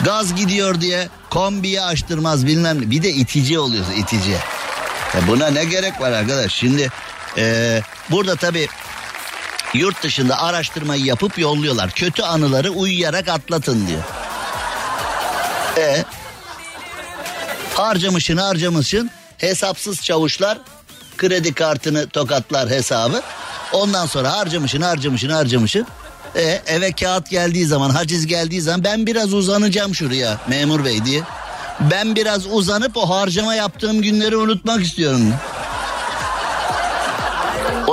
Gaz 0.00 0.34
gidiyor 0.34 0.80
diye 0.80 1.08
kombiyi 1.30 1.80
açtırmaz 1.80 2.46
bilmem 2.46 2.80
ne. 2.82 2.90
Bir 2.90 3.02
de 3.02 3.10
itici 3.10 3.58
oluyorsun 3.58 3.92
itici. 3.92 4.32
Ya 5.14 5.28
buna 5.28 5.50
ne 5.50 5.64
gerek 5.64 6.00
var 6.00 6.12
arkadaş? 6.12 6.52
Şimdi 6.52 6.88
e, 7.38 7.80
burada 8.10 8.36
tabii 8.36 8.68
yurt 9.74 10.02
dışında 10.02 10.42
araştırmayı 10.42 11.04
yapıp 11.04 11.38
yolluyorlar. 11.38 11.90
Kötü 11.90 12.22
anıları 12.22 12.70
uyuyarak 12.70 13.28
atlatın 13.28 13.86
diyor. 13.86 14.02
E 15.78 16.04
harcamışın 17.74 18.36
harcamışın 18.36 19.10
hesapsız 19.38 20.02
çavuşlar 20.02 20.58
kredi 21.16 21.54
kartını 21.54 22.08
tokatlar 22.08 22.70
hesabı. 22.70 23.22
Ondan 23.72 24.06
sonra 24.06 24.32
harcamışın 24.32 24.80
harcamışın 24.80 25.28
harcamışın. 25.28 25.86
E, 26.36 26.42
eve 26.66 26.92
kağıt 26.92 27.30
geldiği 27.30 27.66
zaman 27.66 27.90
haciz 27.90 28.26
geldiği 28.26 28.60
zaman 28.60 28.84
ben 28.84 29.06
biraz 29.06 29.34
uzanacağım 29.34 29.94
şuraya 29.94 30.40
memur 30.48 30.84
bey 30.84 31.04
diye. 31.04 31.22
Ben 31.80 32.16
biraz 32.16 32.46
uzanıp 32.46 32.96
o 32.96 33.10
harcama 33.10 33.54
yaptığım 33.54 34.02
günleri 34.02 34.36
unutmak 34.36 34.82
istiyorum. 34.82 35.34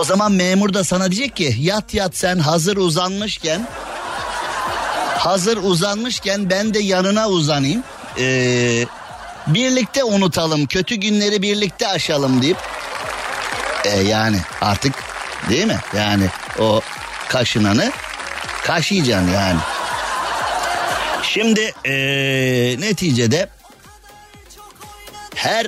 O 0.02 0.04
zaman 0.04 0.32
memur 0.32 0.74
da 0.74 0.84
sana 0.84 1.12
diyecek 1.12 1.36
ki 1.36 1.56
yat 1.60 1.94
yat 1.94 2.16
sen 2.16 2.40
hazır 2.40 2.78
uzanmışken 2.78 3.68
hazır 5.18 5.58
uzanmışken 5.58 6.50
ben 6.50 6.74
de 6.74 6.80
yanına 6.80 7.30
uzanayım. 7.30 7.84
Ee, 8.20 8.86
birlikte 9.48 10.04
unutalım 10.04 10.66
kötü 10.66 10.96
günleri 10.96 11.42
birlikte 11.42 11.88
aşalım 11.88 12.42
deyip 12.42 12.58
e, 13.86 13.90
yani 13.90 14.40
artık 14.62 14.94
değil 15.50 15.66
mi 15.66 15.80
yani 15.98 16.26
o 16.60 16.82
kaşınanı 17.30 17.92
kaşıyacaksın 18.64 19.32
yani. 19.34 19.60
Şimdi 21.24 21.74
ee, 21.86 22.76
neticede 22.80 23.50
her 25.36 25.68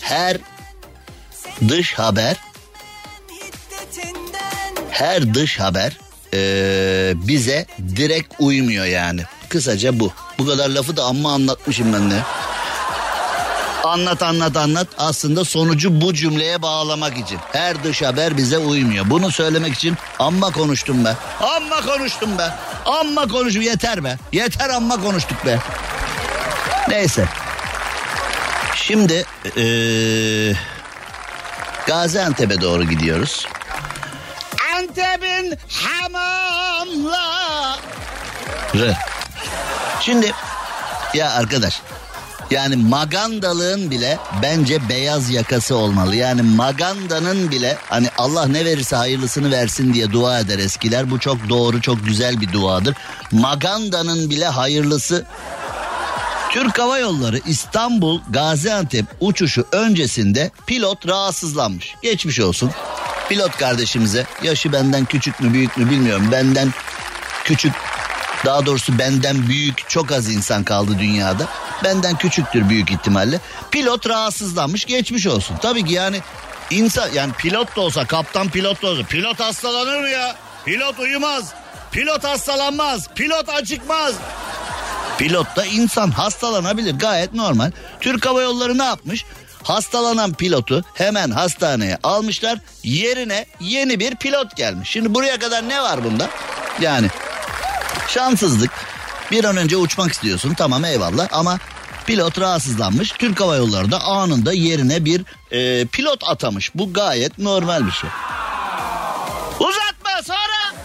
her 0.00 0.36
dış 1.68 1.94
haber 1.94 2.49
her 5.00 5.34
dış 5.34 5.60
haber 5.60 5.96
ee, 6.34 7.12
bize 7.14 7.66
direkt 7.96 8.34
uymuyor 8.38 8.84
yani. 8.84 9.22
Kısaca 9.48 10.00
bu. 10.00 10.12
Bu 10.38 10.46
kadar 10.46 10.68
lafı 10.68 10.96
da 10.96 11.04
amma 11.04 11.32
anlatmışım 11.32 11.92
ben 11.92 12.10
de. 12.10 12.20
Anlat 13.84 14.22
anlat 14.22 14.56
anlat 14.56 14.88
aslında 14.98 15.44
sonucu 15.44 16.00
bu 16.00 16.14
cümleye 16.14 16.62
bağlamak 16.62 17.18
için. 17.18 17.38
Her 17.52 17.84
dış 17.84 18.02
haber 18.02 18.36
bize 18.36 18.58
uymuyor. 18.58 19.10
Bunu 19.10 19.30
söylemek 19.30 19.74
için 19.74 19.96
amma 20.18 20.50
konuştum 20.50 21.04
be. 21.04 21.16
Amma 21.40 21.80
konuştum 21.80 22.38
be. 22.38 22.50
Amma 22.86 23.28
konuşum 23.28 23.62
yeter 23.62 24.04
be. 24.04 24.18
Yeter 24.32 24.70
amma 24.70 25.02
konuştuk 25.02 25.46
be. 25.46 25.58
Neyse. 26.88 27.28
Şimdi 28.74 29.24
ee, 29.56 30.52
Gaziantep'e 31.86 32.60
doğru 32.60 32.84
gidiyoruz. 32.84 33.46
Antep'in 34.90 35.58
hamamları. 35.68 37.16
Şimdi 40.00 40.32
ya 41.14 41.30
arkadaş 41.30 41.82
yani 42.50 42.76
magandalığın 42.76 43.90
bile 43.90 44.18
bence 44.42 44.88
beyaz 44.88 45.30
yakası 45.30 45.76
olmalı. 45.76 46.16
Yani 46.16 46.42
magandanın 46.42 47.50
bile 47.50 47.76
hani 47.88 48.08
Allah 48.18 48.46
ne 48.46 48.64
verirse 48.64 48.96
hayırlısını 48.96 49.50
versin 49.50 49.94
diye 49.94 50.12
dua 50.12 50.40
eder 50.40 50.58
eskiler. 50.58 51.10
Bu 51.10 51.18
çok 51.18 51.48
doğru 51.48 51.80
çok 51.80 52.06
güzel 52.06 52.40
bir 52.40 52.52
duadır. 52.52 52.96
Magandanın 53.32 54.30
bile 54.30 54.46
hayırlısı 54.46 55.26
Türk 56.50 56.78
Hava 56.78 56.98
Yolları 56.98 57.40
İstanbul 57.46 58.20
Gaziantep 58.30 59.06
uçuşu 59.20 59.66
öncesinde 59.72 60.50
pilot 60.66 61.08
rahatsızlanmış. 61.08 61.94
Geçmiş 62.02 62.40
olsun. 62.40 62.70
Pilot 63.30 63.56
kardeşimize 63.56 64.26
yaşı 64.42 64.72
benden 64.72 65.04
küçük 65.04 65.40
mü 65.40 65.52
büyük 65.52 65.76
mü 65.76 65.90
bilmiyorum. 65.90 66.28
Benden 66.32 66.72
küçük 67.44 67.72
daha 68.44 68.66
doğrusu 68.66 68.98
benden 68.98 69.48
büyük 69.48 69.88
çok 69.88 70.12
az 70.12 70.28
insan 70.28 70.64
kaldı 70.64 70.90
dünyada. 70.98 71.48
Benden 71.84 72.18
küçüktür 72.18 72.68
büyük 72.68 72.90
ihtimalle. 72.90 73.40
Pilot 73.70 74.08
rahatsızlanmış 74.08 74.84
geçmiş 74.84 75.26
olsun. 75.26 75.56
Tabii 75.62 75.84
ki 75.84 75.92
yani 75.94 76.20
insan 76.70 77.08
yani 77.12 77.32
pilot 77.32 77.76
da 77.76 77.80
olsa 77.80 78.06
kaptan 78.06 78.48
pilot 78.48 78.82
da 78.82 78.86
olsa 78.86 79.02
pilot 79.02 79.40
hastalanır 79.40 80.00
mı 80.00 80.08
ya? 80.08 80.36
Pilot 80.64 80.98
uyumaz. 80.98 81.52
Pilot 81.92 82.24
hastalanmaz. 82.24 83.08
Pilot 83.14 83.48
acıkmaz. 83.48 84.14
Pilot 85.18 85.56
da 85.56 85.64
insan 85.64 86.10
hastalanabilir 86.10 86.94
gayet 86.98 87.34
normal. 87.34 87.70
Türk 88.00 88.26
Hava 88.26 88.42
Yolları 88.42 88.78
ne 88.78 88.84
yapmış? 88.84 89.24
Hastalanan 89.62 90.34
pilotu 90.34 90.84
hemen 90.94 91.30
hastaneye 91.30 91.98
almışlar. 92.02 92.58
Yerine 92.82 93.46
yeni 93.60 94.00
bir 94.00 94.14
pilot 94.14 94.56
gelmiş. 94.56 94.90
Şimdi 94.90 95.14
buraya 95.14 95.38
kadar 95.38 95.68
ne 95.68 95.82
var 95.82 96.04
bunda? 96.04 96.28
Yani 96.80 97.08
şanssızlık. 98.08 98.70
Bir 99.30 99.44
an 99.44 99.56
önce 99.56 99.76
uçmak 99.76 100.12
istiyorsun 100.12 100.54
tamam 100.54 100.84
eyvallah 100.84 101.28
ama 101.32 101.58
pilot 102.06 102.40
rahatsızlanmış. 102.40 103.10
Türk 103.10 103.40
Hava 103.40 103.56
Yolları 103.56 103.90
da 103.90 104.00
anında 104.00 104.52
yerine 104.52 105.04
bir 105.04 105.22
e, 105.50 105.86
pilot 105.86 106.24
atamış. 106.24 106.74
Bu 106.74 106.92
gayet 106.92 107.38
normal 107.38 107.86
bir 107.86 107.92
şey. 107.92 108.10
Uzatma 109.60 110.22
sonra. 110.24 110.80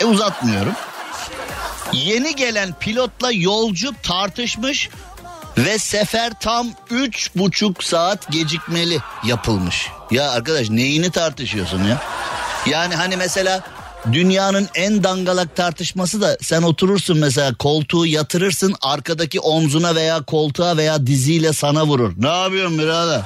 E 0.00 0.04
uzatmıyorum. 0.04 0.72
Yeni 1.92 2.36
gelen 2.36 2.74
pilotla 2.80 3.32
yolcu 3.32 3.94
tartışmış 4.02 4.88
ve 5.64 5.78
sefer 5.78 6.32
tam 6.40 6.66
üç 6.90 7.30
buçuk 7.36 7.84
saat 7.84 8.32
gecikmeli 8.32 8.98
yapılmış. 9.24 9.88
Ya 10.10 10.30
arkadaş 10.30 10.70
neyini 10.70 11.10
tartışıyorsun 11.10 11.84
ya? 11.84 12.02
Yani 12.66 12.94
hani 12.94 13.16
mesela 13.16 13.62
dünyanın 14.12 14.68
en 14.74 15.04
dangalak 15.04 15.56
tartışması 15.56 16.20
da 16.20 16.36
sen 16.42 16.62
oturursun 16.62 17.18
mesela 17.18 17.54
koltuğu 17.54 18.06
yatırırsın 18.06 18.74
arkadaki 18.82 19.40
omzuna 19.40 19.94
veya 19.94 20.22
koltuğa 20.22 20.76
veya 20.76 21.06
diziyle 21.06 21.52
sana 21.52 21.86
vurur. 21.86 22.12
Ne 22.16 22.42
yapıyorsun 22.42 22.78
birader? 22.78 23.20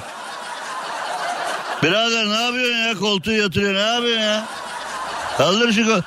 Birader 1.83 2.29
ne 2.29 2.41
yapıyorsun 2.43 2.77
ya 2.87 2.93
koltuğu 2.99 3.31
yatırıyor 3.31 3.73
ne 3.73 3.79
yapıyorsun 3.79 4.21
ya? 4.21 4.47
Kaldır 5.37 5.73
şu 5.73 5.85
kol. 5.85 6.01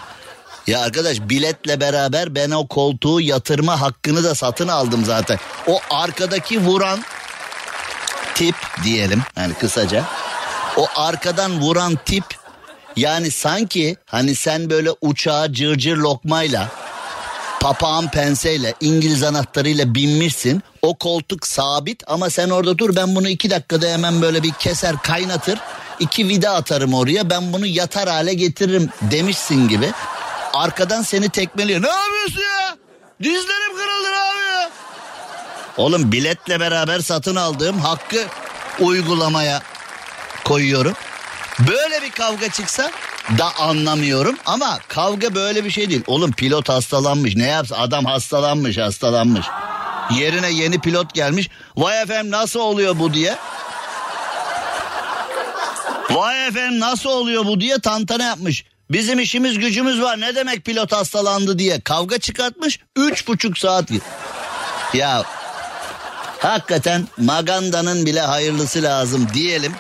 Ya 0.67 0.81
arkadaş 0.81 1.21
biletle 1.21 1.81
beraber 1.81 2.35
ben 2.35 2.51
o 2.51 2.67
koltuğu 2.67 3.21
yatırma 3.21 3.81
hakkını 3.81 4.25
da 4.25 4.35
satın 4.35 4.69
aldım 4.69 5.05
zaten. 5.05 5.39
O 5.67 5.81
arkadaki 5.91 6.61
vuran 6.61 7.01
tip 8.35 8.55
diyelim 8.85 9.23
yani 9.37 9.55
kısaca. 9.55 10.05
O 10.77 10.87
arkadan 10.97 11.61
vuran 11.61 11.99
tip 12.05 12.25
yani 12.97 13.31
sanki 13.31 13.97
hani 14.07 14.35
sen 14.35 14.71
böyle 14.71 14.91
uçağa 15.01 15.53
cırcır 15.53 15.97
lokmayla 15.97 16.69
papağan 17.61 18.11
penseyle 18.11 18.75
İngiliz 18.81 19.23
anahtarıyla 19.23 19.95
binmişsin. 19.95 20.63
O 20.83 20.95
koltuk 20.95 21.47
sabit 21.47 22.03
ama 22.07 22.31
sen 22.31 22.51
orada 22.51 22.79
dur 22.79 22.97
ben 22.97 23.17
bunu 23.17 23.29
iki 23.29 23.51
dakikada 23.51 23.87
hemen 23.89 24.23
böyle 24.23 24.43
bir 24.43 24.53
keser 24.53 24.97
kaynatır. 25.03 25.59
iki 26.01 26.29
vida 26.29 26.51
atarım 26.55 26.95
oraya 26.95 27.31
ben 27.31 27.53
bunu 27.53 27.67
yatar 27.67 28.09
hale 28.09 28.35
getiririm 28.35 28.91
demişsin 29.11 29.69
gibi. 29.69 29.93
Arkadan 30.57 31.03
seni 31.03 31.29
tekmeliyor. 31.29 31.83
Ne 31.83 31.89
yapıyorsun 31.89 32.41
ya? 32.41 32.77
Dizlerim 33.23 33.77
kırıldı 33.77 34.09
abi 34.09 34.53
ya. 34.53 34.71
Oğlum 35.77 36.13
biletle 36.13 36.61
beraber 36.61 37.01
satın 37.01 37.37
aldığım 37.37 37.79
hakkı 37.79 38.25
uygulamaya 38.81 39.63
koyuyorum. 40.45 40.95
Böyle 41.59 42.03
bir 42.03 42.11
kavga 42.11 42.49
çıksa 42.49 42.91
da 43.39 43.57
anlamıyorum 43.59 44.37
ama 44.47 44.79
kavga 44.89 45.35
böyle 45.35 45.65
bir 45.65 45.71
şey 45.71 45.91
değil. 45.91 46.05
Oğlum 46.07 46.33
pilot 46.33 46.69
hastalanmış 46.69 47.37
ne 47.37 47.47
yapsın 47.47 47.75
adam 47.79 48.05
hastalanmış 48.05 48.79
hastalanmış. 48.79 49.47
Yerine 50.11 50.51
yeni 50.51 50.81
pilot 50.81 51.15
gelmiş. 51.15 51.51
Vay 51.77 52.03
efendim 52.03 52.31
nasıl 52.31 52.61
oluyor 52.61 52.99
bu 52.99 53.15
diye. 53.15 53.37
Vay 56.11 56.49
efendim 56.49 56.81
nasıl 56.81 57.11
oluyor 57.11 57.47
bu 57.47 57.61
diye 57.61 57.79
tantana 57.79 58.23
yapmış. 58.23 58.65
Bizim 58.91 59.19
işimiz 59.19 59.59
gücümüz 59.59 60.03
var 60.03 60.21
ne 60.21 60.35
demek 60.35 60.65
pilot 60.65 60.93
hastalandı 60.93 61.59
diye 61.59 61.81
kavga 61.81 62.19
çıkartmış. 62.19 62.81
Üç 62.97 63.29
buçuk 63.29 63.59
saat. 63.59 63.89
Ya 64.95 65.25
hakikaten 66.39 67.09
Maganda'nın 67.19 68.07
bile 68.07 68.21
hayırlısı 68.21 68.83
lazım 68.83 69.29
diyelim. 69.35 69.73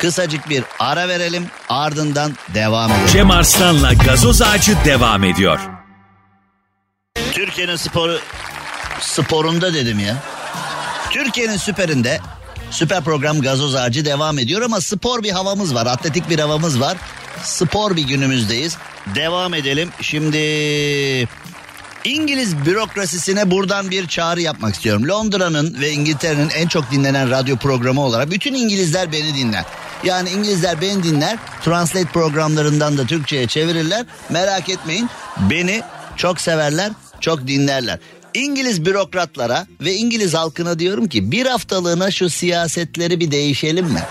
Kısacık 0.00 0.48
bir 0.48 0.64
ara 0.78 1.08
verelim 1.08 1.46
ardından 1.68 2.32
devam 2.54 2.92
edelim. 2.92 3.06
Cem 3.12 3.30
Arslan'la 3.30 3.92
gazoz 3.92 4.42
ağacı 4.42 4.76
devam 4.84 5.24
ediyor. 5.24 5.60
Türkiye'nin 7.32 7.76
sporu 7.76 8.18
sporunda 9.00 9.74
dedim 9.74 9.98
ya. 9.98 10.16
Türkiye'nin 11.10 11.56
süperinde 11.56 12.20
süper 12.70 13.04
program 13.04 13.40
gazoz 13.40 13.74
ağacı 13.74 14.04
devam 14.04 14.38
ediyor 14.38 14.62
ama 14.62 14.80
spor 14.80 15.22
bir 15.22 15.30
havamız 15.30 15.74
var. 15.74 15.86
Atletik 15.86 16.30
bir 16.30 16.38
havamız 16.38 16.80
var. 16.80 16.96
Spor 17.42 17.96
bir 17.96 18.02
günümüzdeyiz. 18.02 18.76
Devam 19.14 19.54
edelim. 19.54 19.90
Şimdi 20.00 20.38
İngiliz 22.04 22.66
bürokrasisine 22.66 23.50
buradan 23.50 23.90
bir 23.90 24.06
çağrı 24.08 24.40
yapmak 24.40 24.74
istiyorum. 24.74 25.08
Londra'nın 25.08 25.80
ve 25.80 25.90
İngiltere'nin 25.90 26.48
en 26.48 26.66
çok 26.66 26.90
dinlenen 26.90 27.30
radyo 27.30 27.56
programı 27.56 28.00
olarak 28.00 28.30
bütün 28.30 28.54
İngilizler 28.54 29.12
beni 29.12 29.34
dinler. 29.34 29.64
Yani 30.04 30.30
İngilizler 30.30 30.80
beni 30.80 31.02
dinler. 31.02 31.38
Translate 31.64 32.08
programlarından 32.12 32.98
da 32.98 33.06
Türkçe'ye 33.06 33.46
çevirirler. 33.46 34.06
Merak 34.30 34.68
etmeyin. 34.68 35.10
Beni 35.50 35.82
çok 36.16 36.40
severler, 36.40 36.92
çok 37.20 37.46
dinlerler. 37.46 37.98
İngiliz 38.34 38.84
bürokratlara 38.84 39.66
ve 39.80 39.94
İngiliz 39.94 40.34
halkına 40.34 40.78
diyorum 40.78 41.08
ki 41.08 41.32
bir 41.32 41.46
haftalığına 41.46 42.10
şu 42.10 42.30
siyasetleri 42.30 43.20
bir 43.20 43.30
değişelim 43.30 43.86
mi? 43.86 44.02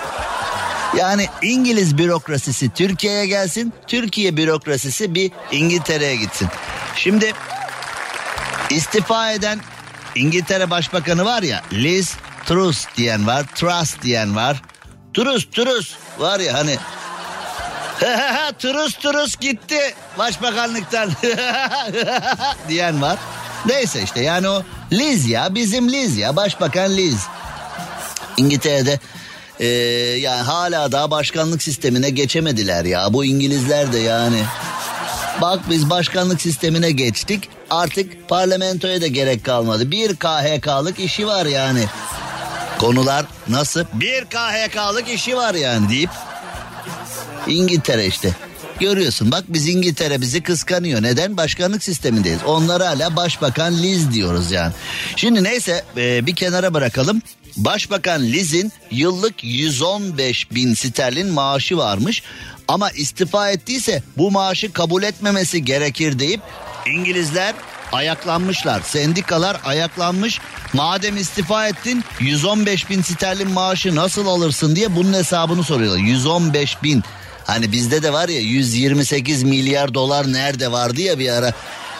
Yani 0.98 1.28
İngiliz 1.42 1.98
bürokrasisi 1.98 2.70
Türkiye'ye 2.70 3.26
gelsin, 3.26 3.74
Türkiye 3.88 4.38
bürokrasisi 4.38 5.16
bir 5.16 5.32
İngiltere'ye 5.52 6.16
gitsin. 6.16 6.48
Şimdi 6.96 7.34
istifa 8.70 9.32
eden 9.32 9.60
İngiltere 10.16 10.70
Başbakanı 10.70 11.26
var 11.26 11.42
ya 11.42 11.62
Liz 11.74 12.16
Truss 12.46 12.88
diyen 12.98 13.28
var, 13.28 13.46
Truss 13.56 14.02
diyen 14.02 14.36
var. 14.36 14.62
Truss 15.14 15.46
Truss 15.52 15.96
var 16.20 16.40
ya 16.40 16.54
hani 16.54 16.78
Truss 18.60 18.94
Truss 18.94 19.36
gitti 19.36 19.80
başbakanlıktan 20.18 21.12
diyen 22.68 23.02
var. 23.02 23.18
Neyse 23.66 24.02
işte 24.04 24.22
yani 24.22 24.50
o 24.50 24.64
Liz 24.92 25.30
ya 25.30 25.56
bizim 25.56 25.90
Liz 25.90 26.18
ya 26.18 26.36
başbakan 26.36 26.92
Liz. 26.92 27.28
İngiltere'de 28.38 29.00
ee, 29.62 29.68
yani 30.20 30.42
hala 30.42 30.92
daha 30.92 31.12
başkanlık 31.12 31.64
sistemine 31.64 32.10
geçemediler 32.10 32.86
ya 32.86 33.14
bu 33.14 33.26
İngilizler 33.26 33.94
de 33.94 34.00
yani. 34.00 34.44
Bak 35.42 35.60
biz 35.70 35.90
başkanlık 35.90 36.42
sistemine 36.42 36.92
geçtik 36.92 37.50
artık 37.70 38.30
parlamentoya 38.30 39.02
da 39.02 39.08
gerek 39.08 39.44
kalmadı. 39.44 39.92
Bir 39.92 40.16
KHK'lık 40.16 41.00
işi 41.00 41.28
var 41.28 41.46
yani. 41.46 41.86
Konular 42.80 43.26
nasıl? 43.48 43.86
Bir 43.94 44.26
KHK'lık 44.26 45.10
işi 45.10 45.38
var 45.38 45.54
yani 45.54 45.90
deyip 45.90 46.10
İngiltere 47.48 48.06
işte. 48.06 48.36
Görüyorsun 48.82 49.32
bak 49.32 49.44
biz 49.48 49.68
İngiltere 49.68 50.22
bizi 50.22 50.42
kıskanıyor. 50.44 51.04
Neden? 51.04 51.38
Başkanlık 51.38 51.84
sistemindeyiz. 51.84 52.40
Onlar 52.46 52.82
hala 52.82 53.16
Başbakan 53.16 53.84
Liz 53.84 54.14
diyoruz 54.14 54.52
yani. 54.52 54.74
Şimdi 55.16 55.44
neyse 55.44 55.84
e, 55.98 56.26
bir 56.26 56.36
kenara 56.36 56.74
bırakalım. 56.74 57.22
Başbakan 57.58 58.22
Liz'in 58.22 58.72
yıllık 58.92 59.44
115 59.44 60.52
bin 60.52 60.74
sterlin 60.74 61.28
maaşı 61.28 61.78
varmış. 61.78 62.24
Ama 62.68 62.92
istifa 62.92 63.52
ettiyse 63.52 64.04
bu 64.18 64.32
maaşı 64.32 64.74
kabul 64.74 65.04
etmemesi 65.04 65.66
gerekir 65.66 66.20
deyip 66.20 66.42
İngilizler 66.86 67.54
ayaklanmışlar. 67.92 68.82
Sendikalar 68.82 69.62
ayaklanmış. 69.66 70.40
Madem 70.74 71.18
istifa 71.18 71.68
ettin 71.68 72.04
115 72.20 72.90
bin 72.90 73.02
sterlin 73.02 73.52
maaşı 73.52 73.96
nasıl 73.96 74.28
alırsın 74.28 74.76
diye 74.76 74.96
bunun 74.96 75.14
hesabını 75.14 75.64
soruyorlar. 75.64 76.00
115 76.00 76.84
bin. 76.84 77.04
Hani 77.52 77.72
bizde 77.72 78.04
de 78.04 78.14
var 78.14 78.30
ya 78.30 78.40
128 78.40 79.44
milyar 79.44 79.94
dolar 79.94 80.34
nerede 80.34 80.72
vardı 80.72 81.02
ya 81.02 81.20
bir 81.20 81.30
ara 81.30 81.54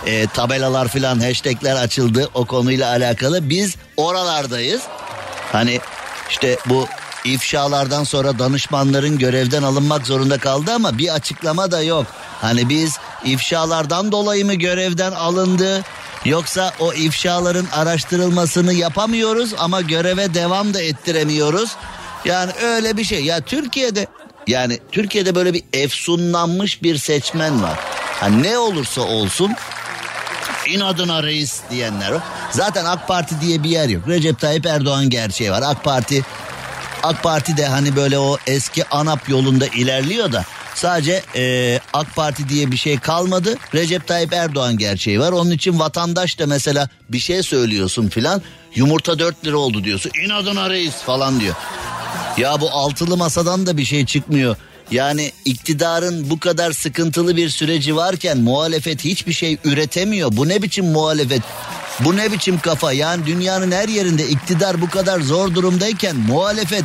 e, 0.06 0.28
tabelalar 0.28 0.88
filan 0.88 1.20
hashtagler 1.20 1.76
açıldı 1.76 2.30
o 2.34 2.46
konuyla 2.46 2.90
alakalı. 2.90 3.50
Biz 3.50 3.76
oralardayız. 3.98 4.82
Hani 5.52 5.80
işte 6.30 6.58
bu 6.66 6.88
ifşalardan 7.26 8.04
sonra 8.04 8.40
danışmanların 8.40 9.18
görevden 9.18 9.64
alınmak 9.64 10.08
zorunda 10.08 10.38
kaldı 10.38 10.72
ama 10.72 10.98
bir 10.98 11.14
açıklama 11.14 11.72
da 11.72 11.82
yok. 11.82 12.06
Hani 12.42 12.70
biz 12.70 12.98
ifşalardan 13.26 14.12
dolayı 14.12 14.46
mı 14.46 14.54
görevden 14.54 15.12
alındı 15.12 15.82
yoksa 16.26 16.74
o 16.80 16.94
ifşaların 16.94 17.68
araştırılmasını 17.74 18.74
yapamıyoruz 18.74 19.54
ama 19.58 19.82
göreve 19.82 20.34
devam 20.34 20.74
da 20.74 20.82
ettiremiyoruz. 20.82 21.76
Yani 22.26 22.52
öyle 22.64 22.98
bir 22.98 23.04
şey. 23.04 23.26
Ya 23.26 23.42
Türkiye'de 23.42 24.08
yani 24.48 24.80
Türkiye'de 24.92 25.36
böyle 25.36 25.54
bir 25.54 25.64
efsunlanmış 25.74 26.84
bir 26.84 26.98
seçmen 26.98 27.64
var. 27.64 27.80
Hani 28.20 28.44
ne 28.44 28.58
olursa 28.58 29.02
olsun 29.02 29.56
inadına 30.68 31.24
reis 31.24 31.62
diyenler. 31.72 32.14
Zaten 32.52 32.86
AK 32.86 33.08
Parti 33.08 33.42
diye 33.42 33.64
bir 33.64 33.70
yer 33.70 33.90
yok. 33.90 34.08
Recep 34.08 34.40
Tayyip 34.40 34.66
Erdoğan 34.66 35.10
gerçeği 35.10 35.52
var. 35.52 35.64
AK 35.66 35.84
Parti 35.84 36.24
AK 37.04 37.24
Parti 37.24 37.58
de 37.58 37.66
hani 37.66 37.96
böyle 37.96 38.20
o 38.20 38.38
eski 38.48 38.90
ANAP 38.90 39.30
yolunda 39.30 39.68
ilerliyor 39.68 40.32
da 40.32 40.46
sadece 40.76 41.24
e, 41.36 41.80
AK 41.94 42.16
Parti 42.16 42.50
diye 42.50 42.72
bir 42.72 42.78
şey 42.78 43.00
kalmadı. 43.00 43.58
Recep 43.76 44.08
Tayyip 44.08 44.34
Erdoğan 44.34 44.78
gerçeği 44.78 45.20
var. 45.20 45.32
Onun 45.32 45.52
için 45.52 45.80
vatandaş 45.80 46.40
da 46.40 46.48
mesela 46.48 46.90
bir 47.10 47.20
şey 47.20 47.44
söylüyorsun 47.44 48.10
filan 48.10 48.42
yumurta 48.76 49.20
4 49.20 49.46
lira 49.46 49.58
oldu 49.58 49.84
diyorsun. 49.84 50.12
İnadına 50.26 50.70
reis 50.70 50.96
falan 50.96 51.40
diyor. 51.40 51.56
Ya 52.38 52.62
bu 52.62 52.70
altılı 52.72 53.18
masadan 53.18 53.66
da 53.66 53.78
bir 53.78 53.86
şey 53.86 54.06
çıkmıyor. 54.06 54.56
Yani 54.92 55.32
iktidarın 55.46 56.30
bu 56.30 56.40
kadar 56.40 56.72
sıkıntılı 56.72 57.38
bir 57.38 57.50
süreci 57.50 57.96
varken 57.96 58.38
muhalefet 58.38 59.04
hiçbir 59.04 59.34
şey 59.34 59.58
üretemiyor. 59.64 60.30
Bu 60.32 60.48
ne 60.48 60.62
biçim 60.62 60.86
muhalefet? 60.86 61.42
Bu 62.00 62.18
ne 62.18 62.32
biçim 62.32 62.60
kafa? 62.60 62.94
Yani 62.94 63.26
dünyanın 63.26 63.72
her 63.72 63.90
yerinde 63.90 64.28
iktidar 64.28 64.82
bu 64.82 64.90
kadar 64.90 65.20
zor 65.20 65.56
durumdayken 65.56 66.16
muhalefet 66.16 66.84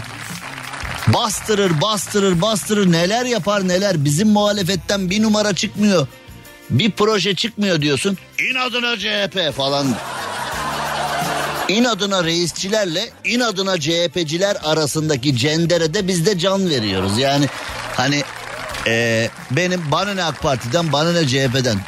bastırır, 1.08 1.80
bastırır, 1.80 2.40
bastırır 2.40 2.92
neler 2.92 3.24
yapar 3.24 3.68
neler. 3.68 4.04
Bizim 4.04 4.28
muhalefetten 4.28 5.10
bir 5.10 5.22
numara 5.22 5.54
çıkmıyor. 5.54 6.06
Bir 6.70 6.90
proje 6.90 7.34
çıkmıyor 7.34 7.80
diyorsun. 7.80 8.18
İnadına 8.50 8.96
CHP 8.96 9.56
falan. 9.56 9.86
İnadına 11.68 12.24
reisçilerle 12.24 13.10
inadına 13.24 13.80
CHP'ciler 13.80 14.56
arasındaki 14.64 15.36
cenderede 15.36 16.08
biz 16.08 16.26
de 16.26 16.38
can 16.38 16.70
veriyoruz. 16.70 17.18
Yani 17.18 17.46
hani 17.94 18.22
Ee, 18.86 19.30
benim 19.50 19.82
bana 19.92 20.14
ne 20.14 20.24
AK 20.24 20.42
Parti'den 20.42 20.92
bana 20.92 21.12
ne 21.12 21.26
CHP'den. 21.28 21.78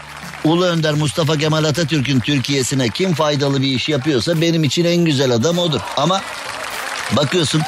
Ulu 0.44 0.64
Önder 0.64 0.94
Mustafa 0.94 1.36
Kemal 1.36 1.64
Atatürk'ün 1.64 2.20
Türkiye'sine 2.20 2.88
kim 2.88 3.14
faydalı 3.14 3.62
bir 3.62 3.68
iş 3.68 3.88
yapıyorsa 3.88 4.40
benim 4.40 4.64
için 4.64 4.84
en 4.84 5.04
güzel 5.04 5.30
adam 5.30 5.58
odur. 5.58 5.80
Ama 5.96 6.22
bakıyorsun 7.16 7.62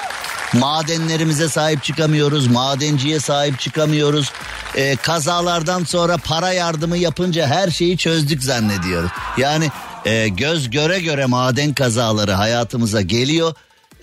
madenlerimize 0.53 1.49
sahip 1.49 1.83
çıkamıyoruz, 1.85 2.47
madenciye 2.47 3.21
sahip 3.21 3.61
çıkamıyoruz. 3.61 4.33
Ee, 4.77 4.97
kazalardan 4.97 5.85
sonra 5.85 6.17
para 6.17 6.53
yardımı 6.53 6.97
yapınca 6.97 7.47
her 7.47 7.71
şeyi 7.71 7.99
çözdük 7.99 8.43
zannediyoruz. 8.43 9.11
Yani 9.37 9.71
e, 10.05 10.29
göz 10.29 10.71
göre 10.71 11.01
göre 11.01 11.27
maden 11.27 11.75
kazaları 11.75 12.33
hayatımıza 12.33 13.01
geliyor. 13.01 13.55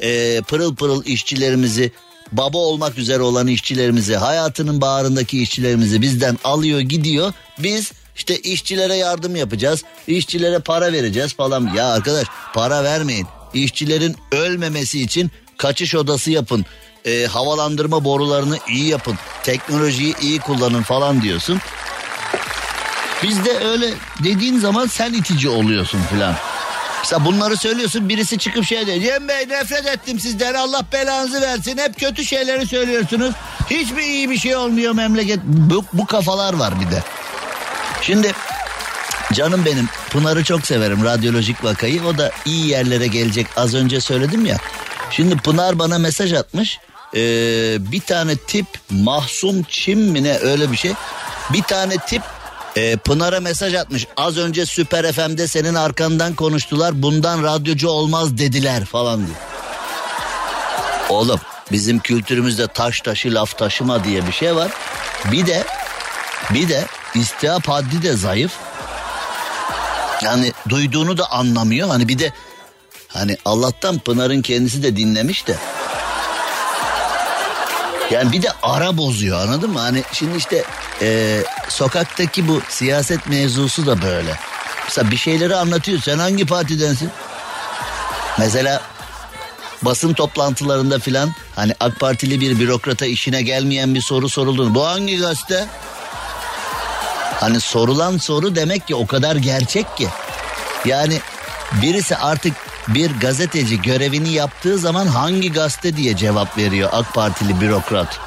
E, 0.01 0.41
pırıl 0.41 0.75
pırıl 0.75 1.05
işçilerimizi 1.05 1.91
baba 2.31 2.57
olmak 2.57 2.97
üzere 2.97 3.21
olan 3.21 3.47
işçilerimizi 3.47 4.15
hayatının 4.15 4.81
bağrındaki 4.81 5.41
işçilerimizi 5.41 6.01
bizden 6.01 6.37
alıyor 6.43 6.79
gidiyor. 6.79 7.33
Biz 7.59 7.91
işte 8.15 8.37
işçilere 8.39 8.95
yardım 8.95 9.35
yapacağız. 9.35 9.83
işçilere 10.07 10.59
para 10.59 10.93
vereceğiz 10.93 11.33
falan. 11.33 11.73
Ya 11.75 11.87
arkadaş 11.87 12.27
para 12.53 12.83
vermeyin. 12.83 13.27
İşçilerin 13.53 14.15
ölmemesi 14.31 15.01
için 15.01 15.31
kaçış 15.57 15.95
odası 15.95 16.31
yapın. 16.31 16.65
E, 17.05 17.25
havalandırma 17.25 18.03
borularını 18.03 18.57
iyi 18.69 18.87
yapın. 18.87 19.15
Teknolojiyi 19.43 20.15
iyi 20.21 20.39
kullanın 20.39 20.81
falan 20.81 21.21
diyorsun. 21.21 21.59
Bizde 23.23 23.57
öyle 23.65 23.93
dediğin 24.23 24.59
zaman 24.59 24.87
sen 24.87 25.13
itici 25.13 25.49
oluyorsun 25.49 26.01
filan. 26.09 26.35
Mesela 26.99 27.25
bunları 27.25 27.57
söylüyorsun 27.57 28.09
birisi 28.09 28.37
çıkıp 28.37 28.65
şey 28.65 28.85
diyor. 28.85 29.01
Cem 29.01 29.27
Bey 29.27 29.49
nefret 29.49 29.87
ettim 29.87 30.19
sizden 30.19 30.53
Allah 30.53 30.81
belanızı 30.93 31.41
versin. 31.41 31.77
Hep 31.77 31.99
kötü 31.99 32.25
şeyleri 32.25 32.67
söylüyorsunuz. 32.67 33.35
Hiçbir 33.69 34.01
iyi 34.01 34.29
bir 34.29 34.37
şey 34.37 34.55
olmuyor 34.55 34.93
memleket. 34.93 35.39
Bu, 35.43 35.85
bu 35.93 36.05
kafalar 36.05 36.53
var 36.53 36.73
bir 36.81 36.91
de. 36.91 37.03
Şimdi 38.01 38.31
canım 39.33 39.65
benim 39.65 39.89
Pınar'ı 40.09 40.43
çok 40.43 40.65
severim 40.65 41.03
radyolojik 41.03 41.63
vakayı. 41.63 42.03
O 42.03 42.17
da 42.17 42.31
iyi 42.45 42.67
yerlere 42.67 43.07
gelecek 43.07 43.47
az 43.55 43.75
önce 43.75 44.01
söyledim 44.01 44.45
ya. 44.45 44.57
Şimdi 45.11 45.37
Pınar 45.37 45.79
bana 45.79 45.97
mesaj 45.97 46.33
atmış. 46.33 46.79
Ee, 47.15 47.19
bir 47.91 48.01
tane 48.01 48.35
tip 48.35 48.65
Mahsum 48.89 49.63
Çim 49.63 49.99
mi 49.99 50.23
ne 50.23 50.37
öyle 50.37 50.71
bir 50.71 50.77
şey. 50.77 50.91
Bir 51.53 51.63
tane 51.63 51.97
tip 51.97 52.21
e, 52.77 52.97
Pınar'a 52.97 53.39
mesaj 53.39 53.73
atmış. 53.73 54.07
Az 54.17 54.37
önce 54.37 54.65
Süper 54.65 55.11
FM'de 55.11 55.47
senin 55.47 55.75
arkandan 55.75 56.35
konuştular. 56.35 57.01
Bundan 57.01 57.43
radyocu 57.43 57.89
olmaz 57.89 58.37
dediler 58.37 58.85
falan 58.85 59.27
diye. 59.27 59.37
Oğlum 61.09 61.39
bizim 61.71 61.99
kültürümüzde 61.99 62.67
taş 62.67 63.01
taşı 63.01 63.33
laf 63.33 63.57
taşıma 63.57 64.03
diye 64.03 64.27
bir 64.27 64.31
şey 64.31 64.55
var. 64.55 64.71
Bir 65.31 65.45
de 65.45 65.63
bir 66.49 66.69
de 66.69 66.85
istihap 67.15 67.67
haddi 67.67 68.01
de 68.01 68.13
zayıf. 68.13 68.51
Yani 70.23 70.53
duyduğunu 70.69 71.17
da 71.17 71.31
anlamıyor. 71.31 71.87
Hani 71.87 72.07
bir 72.07 72.19
de 72.19 72.33
hani 73.07 73.37
Allah'tan 73.45 73.99
Pınar'ın 73.99 74.41
kendisi 74.41 74.83
de 74.83 74.97
dinlemiş 74.97 75.47
de. 75.47 75.55
Yani 78.11 78.31
bir 78.31 78.41
de 78.41 78.49
ara 78.63 78.97
bozuyor 78.97 79.39
anladın 79.39 79.69
mı? 79.69 79.79
Hani 79.79 80.03
şimdi 80.13 80.37
işte 80.37 80.63
e, 81.01 81.43
sokaktaki 81.69 82.47
bu 82.47 82.61
siyaset 82.69 83.27
mevzusu 83.27 83.85
da 83.85 84.01
böyle. 84.01 84.39
Mesela 84.85 85.11
bir 85.11 85.17
şeyleri 85.17 85.55
anlatıyor. 85.55 86.01
Sen 86.01 86.19
hangi 86.19 86.45
partidensin? 86.45 87.09
Mesela 88.39 88.81
basın 89.81 90.13
toplantılarında 90.13 90.99
filan 90.99 91.33
hani 91.55 91.75
AK 91.79 91.99
Partili 91.99 92.41
bir 92.41 92.59
bürokrata 92.59 93.05
işine 93.05 93.41
gelmeyen 93.41 93.95
bir 93.95 94.01
soru 94.01 94.29
soruldu. 94.29 94.75
Bu 94.75 94.87
hangi 94.87 95.17
gazete? 95.17 95.67
Hani 97.39 97.59
sorulan 97.59 98.17
soru 98.17 98.55
demek 98.55 98.87
ki 98.87 98.95
o 98.95 99.07
kadar 99.07 99.35
gerçek 99.35 99.97
ki. 99.97 100.07
Yani 100.85 101.19
birisi 101.81 102.17
artık 102.17 102.53
bir 102.87 103.11
gazeteci 103.19 103.81
görevini 103.81 104.29
yaptığı 104.29 104.77
zaman 104.77 105.07
hangi 105.07 105.51
gazete 105.51 105.97
diye 105.97 106.17
cevap 106.17 106.57
veriyor 106.57 106.89
AK 106.93 107.13
Partili 107.13 107.61
bürokrat. 107.61 108.19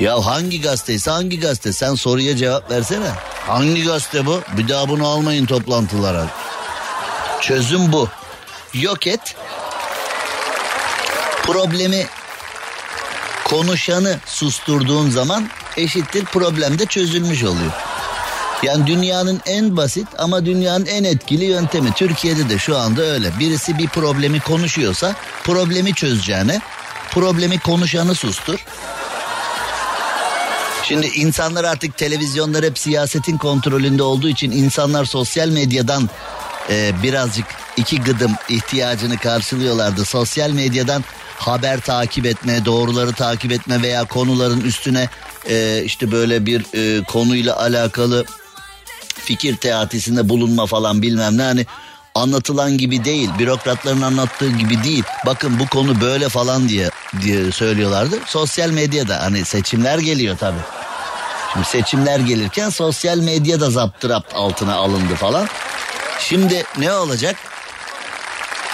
Ya 0.00 0.26
hangi 0.26 0.60
gazeteyse 0.60 1.10
hangi 1.10 1.40
gazete 1.40 1.72
sen 1.72 1.94
soruya 1.94 2.36
cevap 2.36 2.70
versene. 2.70 3.08
Hangi 3.46 3.84
gazete 3.84 4.26
bu? 4.26 4.40
Bir 4.56 4.68
daha 4.68 4.88
bunu 4.88 5.06
almayın 5.06 5.46
toplantılara. 5.46 6.26
Çözüm 7.40 7.92
bu. 7.92 8.08
Yok 8.74 9.06
et. 9.06 9.36
Problemi 11.42 12.06
konuşanı 13.44 14.18
susturduğun 14.26 15.10
zaman 15.10 15.48
eşittir 15.76 16.24
problem 16.24 16.78
de 16.78 16.86
çözülmüş 16.86 17.44
oluyor. 17.44 17.72
Yani 18.62 18.86
dünyanın 18.86 19.40
en 19.46 19.76
basit 19.76 20.08
ama 20.18 20.46
dünyanın 20.46 20.86
en 20.86 21.04
etkili 21.04 21.44
yöntemi. 21.44 21.92
Türkiye'de 21.92 22.48
de 22.48 22.58
şu 22.58 22.78
anda 22.78 23.02
öyle. 23.02 23.38
Birisi 23.38 23.78
bir 23.78 23.88
problemi 23.88 24.40
konuşuyorsa 24.40 25.14
problemi 25.44 25.94
çözeceğine 25.94 26.60
problemi 27.10 27.58
konuşanı 27.58 28.14
sustur. 28.14 28.64
Şimdi 30.88 31.06
insanlar 31.06 31.64
artık 31.64 31.96
televizyonlar 31.96 32.64
hep 32.64 32.78
siyasetin 32.78 33.38
kontrolünde 33.38 34.02
olduğu 34.02 34.28
için 34.28 34.50
insanlar 34.50 35.04
sosyal 35.04 35.48
medyadan 35.48 36.10
e, 36.70 36.92
birazcık 37.02 37.46
iki 37.76 38.00
gıdım 38.00 38.32
ihtiyacını 38.48 39.16
karşılıyorlardı. 39.18 40.04
Sosyal 40.04 40.50
medyadan 40.50 41.04
haber 41.38 41.80
takip 41.80 42.26
etme, 42.26 42.64
doğruları 42.64 43.12
takip 43.12 43.52
etme 43.52 43.82
veya 43.82 44.04
konuların 44.04 44.60
üstüne 44.60 45.08
e, 45.48 45.82
işte 45.84 46.12
böyle 46.12 46.46
bir 46.46 46.64
e, 46.74 47.04
konuyla 47.04 47.60
alakalı 47.60 48.24
fikir 49.14 49.56
teatisinde 49.56 50.28
bulunma 50.28 50.66
falan 50.66 51.02
bilmem 51.02 51.38
ne 51.38 51.42
hani 51.42 51.66
anlatılan 52.14 52.78
gibi 52.78 53.04
değil 53.04 53.30
bürokratların 53.38 54.02
anlattığı 54.02 54.50
gibi 54.50 54.84
değil. 54.84 55.04
Bakın 55.26 55.58
bu 55.58 55.66
konu 55.66 56.00
böyle 56.00 56.28
falan 56.28 56.68
diye 56.68 56.90
diye 57.22 57.52
söylüyorlardı. 57.52 58.18
Sosyal 58.26 58.70
medyada 58.70 59.22
hani 59.22 59.44
seçimler 59.44 59.98
geliyor 59.98 60.36
tabi 60.38 60.58
şimdi 61.54 61.66
seçimler 61.66 62.20
gelirken 62.20 62.68
sosyal 62.68 63.18
medya 63.18 63.60
da 63.60 63.70
zaptırapt 63.70 64.34
altına 64.34 64.74
alındı 64.74 65.14
falan. 65.14 65.48
Şimdi 66.20 66.64
ne 66.78 66.92
olacak? 66.92 67.36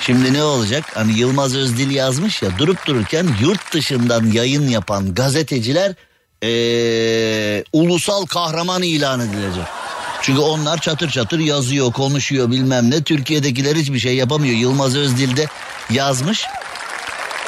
Şimdi 0.00 0.32
ne 0.32 0.42
olacak? 0.42 0.84
Hani 0.94 1.18
Yılmaz 1.18 1.56
Özdil 1.56 1.90
yazmış 1.90 2.42
ya 2.42 2.58
durup 2.58 2.86
dururken 2.86 3.26
yurt 3.40 3.72
dışından 3.72 4.26
yayın 4.26 4.68
yapan 4.68 5.14
gazeteciler 5.14 5.94
ee, 6.42 7.64
ulusal 7.72 8.26
kahraman 8.26 8.82
ilan 8.82 9.20
edilecek. 9.20 9.79
Çünkü 10.22 10.40
onlar 10.40 10.78
çatır 10.78 11.10
çatır 11.10 11.38
yazıyor, 11.38 11.92
konuşuyor 11.92 12.50
bilmem 12.50 12.90
ne. 12.90 13.02
Türkiye'dekiler 13.02 13.76
hiçbir 13.76 13.98
şey 13.98 14.16
yapamıyor. 14.16 14.54
Yılmaz 14.54 14.96
Özdil 14.96 15.36
de 15.36 15.46
yazmış. 15.90 16.46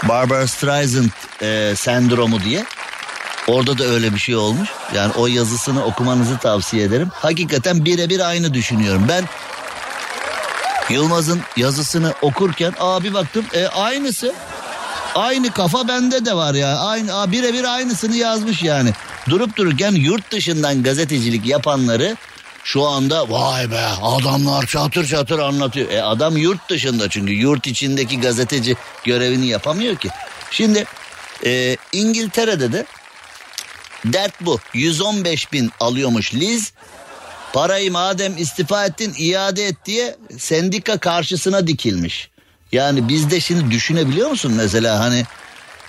Barbara 0.09 0.47
Streisand 0.47 1.11
e, 1.43 1.77
sendromu 1.77 2.43
diye. 2.43 2.65
Orada 3.47 3.79
da 3.79 3.85
öyle 3.85 4.15
bir 4.15 4.19
şey 4.19 4.37
olmuş. 4.37 4.69
Yani 4.95 5.13
o 5.17 5.27
yazısını 5.27 5.85
okumanızı 5.85 6.39
tavsiye 6.39 6.85
ederim. 6.85 7.09
Hakikaten 7.15 7.85
birebir 7.85 8.21
aynı 8.21 8.55
düşünüyorum. 8.55 9.05
Ben 9.09 9.25
Yılmaz'ın 10.91 11.41
yazısını 11.57 12.15
okurken 12.23 12.73
abi 12.81 13.15
baktım 13.15 13.45
e, 13.55 13.67
aynısı. 13.67 14.35
Aynı 15.15 15.51
kafa 15.51 15.89
bende 15.89 16.25
de 16.25 16.35
var 16.35 16.55
ya. 16.55 16.79
Aynı 16.79 17.33
birebir 17.33 17.65
aynısını 17.65 18.17
yazmış 18.17 18.63
yani. 18.63 18.91
Durup 19.29 19.57
dururken 19.57 19.93
yurt 19.93 20.33
dışından 20.33 20.83
gazetecilik 20.83 21.47
yapanları 21.47 22.17
şu 22.65 22.87
anda 22.87 23.31
vay 23.31 23.71
be 23.71 23.87
adamlar 24.03 24.67
çatır 24.67 25.07
çatır 25.07 25.39
anlatıyor. 25.39 25.91
E 25.91 26.03
adam 26.03 26.37
yurt 26.37 26.69
dışında 26.69 27.09
çünkü 27.09 27.33
yurt 27.33 27.67
içindeki 27.67 28.21
gazeteci 28.21 28.77
görevini 29.05 29.47
yapamıyor 29.47 29.97
ki. 29.97 30.09
Şimdi 30.51 30.85
e, 31.45 31.77
İngiltere'de 31.93 32.73
de 32.73 32.87
dert 34.05 34.41
bu. 34.41 34.59
115 34.75 35.53
bin 35.53 35.71
alıyormuş 35.81 36.35
Liz. 36.35 36.73
Parayı 37.53 37.93
madem 37.93 38.37
istifa 38.37 38.87
ettin 38.87 39.15
iade 39.19 39.67
et 39.67 39.77
diye 39.85 40.17
sendika 40.39 40.99
karşısına 40.99 41.67
dikilmiş. 41.67 42.31
Yani 42.73 43.09
bizde 43.09 43.41
şimdi 43.41 43.71
düşünebiliyor 43.71 44.31
musun 44.31 44.53
mesela 44.57 45.01
hani 45.01 45.25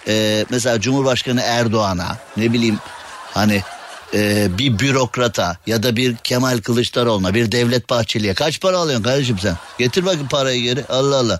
e, 0.07 0.45
mesela 0.49 0.81
Cumhurbaşkanı 0.81 1.41
Erdoğan'a 1.41 2.17
ne 2.37 2.53
bileyim 2.53 2.79
hani 3.33 3.63
e, 4.13 4.47
bir 4.57 4.79
bürokrata 4.79 5.57
ya 5.67 5.83
da 5.83 5.95
bir 5.95 6.15
Kemal 6.15 6.57
Kılıçdaroğlu'na 6.57 7.33
bir 7.33 7.51
Devlet 7.51 7.89
Bahçeli'ye 7.89 8.33
kaç 8.33 8.61
para 8.61 8.77
alıyorsun 8.77 9.03
kardeşim 9.03 9.39
sen? 9.39 9.57
Getir 9.79 10.05
bakayım 10.05 10.27
parayı 10.27 10.63
geri 10.63 10.85
Allah 10.89 11.15
Allah. 11.15 11.39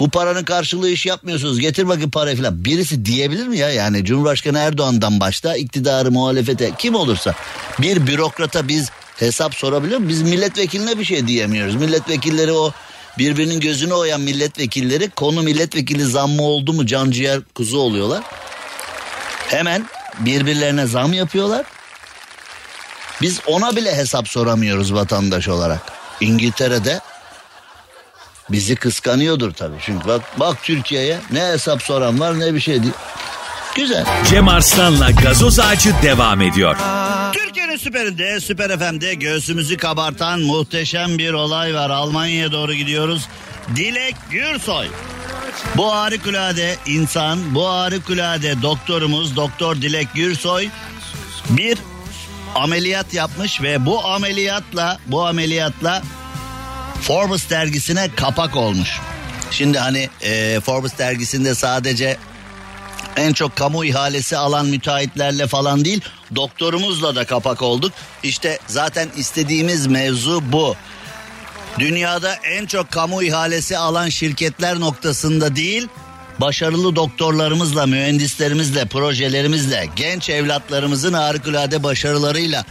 Bu 0.00 0.10
paranın 0.10 0.44
karşılığı 0.44 0.90
iş 0.90 1.06
yapmıyorsunuz 1.06 1.60
getir 1.60 1.88
bakayım 1.88 2.10
parayı 2.10 2.36
falan. 2.36 2.64
Birisi 2.64 3.04
diyebilir 3.04 3.46
mi 3.46 3.58
ya 3.58 3.70
yani 3.70 4.04
Cumhurbaşkanı 4.04 4.58
Erdoğan'dan 4.58 5.20
başta 5.20 5.56
iktidarı 5.56 6.10
muhalefete 6.10 6.72
kim 6.78 6.94
olursa 6.94 7.34
bir 7.78 8.06
bürokrata 8.06 8.68
biz 8.68 8.90
hesap 9.16 9.54
sorabiliyor 9.54 10.00
muyuz? 10.00 10.12
Biz 10.12 10.30
milletvekiline 10.30 10.98
bir 10.98 11.04
şey 11.04 11.26
diyemiyoruz. 11.26 11.74
Milletvekilleri 11.74 12.52
o 12.52 12.72
birbirinin 13.18 13.60
gözünü 13.60 13.92
oyan 13.92 14.20
milletvekilleri 14.20 15.10
konu 15.10 15.42
milletvekili 15.42 16.04
zammı 16.04 16.42
oldu 16.42 16.72
mu 16.72 16.86
can 16.86 17.10
ciğer 17.10 17.40
kuzu 17.54 17.78
oluyorlar. 17.78 18.22
Hemen 19.48 19.86
birbirlerine 20.20 20.86
zam 20.86 21.12
yapıyorlar. 21.12 21.66
Biz 23.22 23.40
ona 23.46 23.76
bile 23.76 23.96
hesap 23.96 24.28
soramıyoruz 24.28 24.94
vatandaş 24.94 25.48
olarak. 25.48 25.80
İngiltere'de 26.20 27.00
bizi 28.50 28.76
kıskanıyordur 28.76 29.52
tabii. 29.52 29.76
Çünkü 29.80 30.08
bak 30.08 30.22
bak 30.40 30.62
Türkiye'ye 30.62 31.18
ne 31.30 31.40
hesap 31.40 31.82
soran 31.82 32.20
var 32.20 32.40
ne 32.40 32.54
bir 32.54 32.60
şey 32.60 32.82
değil. 32.82 32.94
Güzel. 33.74 34.04
Cem 34.30 34.48
Arslan'la 34.48 35.10
gazoz 35.10 35.58
ağacı 35.58 35.94
devam 36.02 36.42
ediyor. 36.42 36.76
Türkiye'nin 37.32 37.76
süperinde, 37.76 38.40
süper 38.40 38.78
FM'de 38.78 39.14
göğsümüzü 39.14 39.76
kabartan 39.76 40.40
muhteşem 40.40 41.18
bir 41.18 41.32
olay 41.32 41.74
var. 41.74 41.90
Almanya'ya 41.90 42.52
doğru 42.52 42.74
gidiyoruz. 42.74 43.28
Dilek 43.76 44.14
Gürsoy. 44.30 44.86
Bu 45.76 45.92
harikulade 45.92 46.76
insan, 46.86 47.54
bu 47.54 47.68
harikulade 47.68 48.62
doktorumuz 48.62 49.36
Doktor 49.36 49.76
Dilek 49.76 50.14
Gürsoy 50.14 50.68
bir 51.50 51.78
ameliyat 52.54 53.14
yapmış 53.14 53.62
ve 53.62 53.86
bu 53.86 54.06
ameliyatla 54.06 54.98
bu 55.06 55.26
ameliyatla 55.26 56.02
Forbes 57.02 57.50
dergisine 57.50 58.10
kapak 58.16 58.56
olmuş. 58.56 59.00
Şimdi 59.50 59.78
hani 59.78 60.08
e, 60.22 60.60
Forbes 60.60 60.98
dergisinde 60.98 61.54
sadece 61.54 62.16
en 63.16 63.32
çok 63.32 63.56
kamu 63.56 63.84
ihalesi 63.84 64.36
alan 64.36 64.66
müteahhitlerle 64.66 65.46
falan 65.46 65.84
değil 65.84 66.00
doktorumuzla 66.36 67.16
da 67.16 67.24
kapak 67.24 67.62
olduk. 67.62 67.92
İşte 68.22 68.58
zaten 68.66 69.08
istediğimiz 69.16 69.86
mevzu 69.86 70.42
bu. 70.52 70.76
Dünyada 71.78 72.34
en 72.34 72.66
çok 72.66 72.90
kamu 72.90 73.22
ihalesi 73.22 73.78
alan 73.78 74.08
şirketler 74.08 74.80
noktasında 74.80 75.56
değil 75.56 75.88
başarılı 76.40 76.96
doktorlarımızla, 76.96 77.86
mühendislerimizle, 77.86 78.84
projelerimizle, 78.84 79.88
genç 79.96 80.30
evlatlarımızın 80.30 81.12
harikulade 81.12 81.82
başarılarıyla 81.82 82.64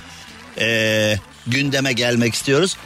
ee, 0.60 1.18
gündeme 1.48 1.94
gelmek 1.94 2.34
istiyoruz. 2.34 2.78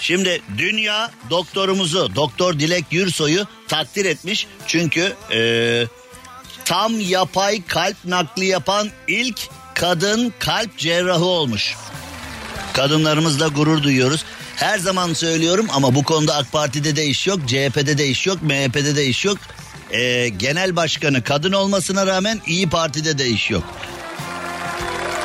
Şimdi 0.00 0.42
dünya 0.58 1.10
doktorumuzu, 1.30 2.14
Doktor 2.14 2.58
Dilek 2.58 2.84
Yürsoy'u 2.90 3.46
takdir 3.68 4.04
etmiş. 4.04 4.46
Çünkü 4.66 5.14
ee, 5.34 5.86
tam 6.64 7.00
yapay 7.00 7.62
kalp 7.66 7.96
nakli 8.04 8.46
yapan 8.46 8.90
ilk 9.08 9.40
kadın 9.74 10.32
kalp 10.38 10.78
cerrahı 10.78 11.24
olmuş. 11.24 11.74
Kadınlarımızla 12.72 13.48
gurur 13.48 13.82
duyuyoruz. 13.82 14.24
Her 14.56 14.78
zaman 14.78 15.12
söylüyorum 15.12 15.66
ama 15.72 15.94
bu 15.94 16.02
konuda 16.02 16.36
AK 16.36 16.52
Parti'de 16.52 16.96
de 16.96 17.06
iş 17.06 17.26
yok, 17.26 17.38
CHP'de 17.46 17.98
de 17.98 18.08
iş 18.08 18.26
yok, 18.26 18.42
MHP'de 18.42 18.96
de 18.96 19.06
iş 19.06 19.24
yok. 19.24 19.38
Ee, 19.92 20.28
genel 20.28 20.76
başkanı 20.76 21.22
kadın 21.22 21.52
olmasına 21.52 22.06
rağmen 22.06 22.40
İyi 22.46 22.68
Parti'de 22.68 23.18
de 23.18 23.28
iş 23.28 23.50
yok. 23.50 23.64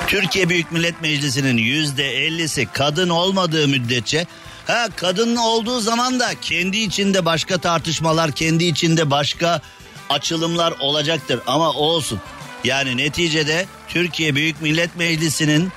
Türkiye 0.07 0.49
Büyük 0.49 0.71
Millet 0.71 1.01
Meclisi'nin 1.01 1.57
yüzde 1.57 2.25
ellisi 2.25 2.65
kadın 2.73 3.09
olmadığı 3.09 3.67
müddetçe 3.67 4.25
ha 4.67 4.87
kadın 4.95 5.35
olduğu 5.35 5.79
zaman 5.79 6.19
da 6.19 6.33
kendi 6.41 6.77
içinde 6.77 7.25
başka 7.25 7.57
tartışmalar, 7.57 8.31
kendi 8.31 8.63
içinde 8.63 9.11
başka 9.11 9.61
açılımlar 10.09 10.73
olacaktır 10.79 11.39
ama 11.47 11.71
olsun. 11.71 12.19
Yani 12.63 12.97
neticede 12.97 13.65
Türkiye 13.89 14.35
Büyük 14.35 14.61
Millet 14.61 14.95
Meclisi'nin 14.95 15.71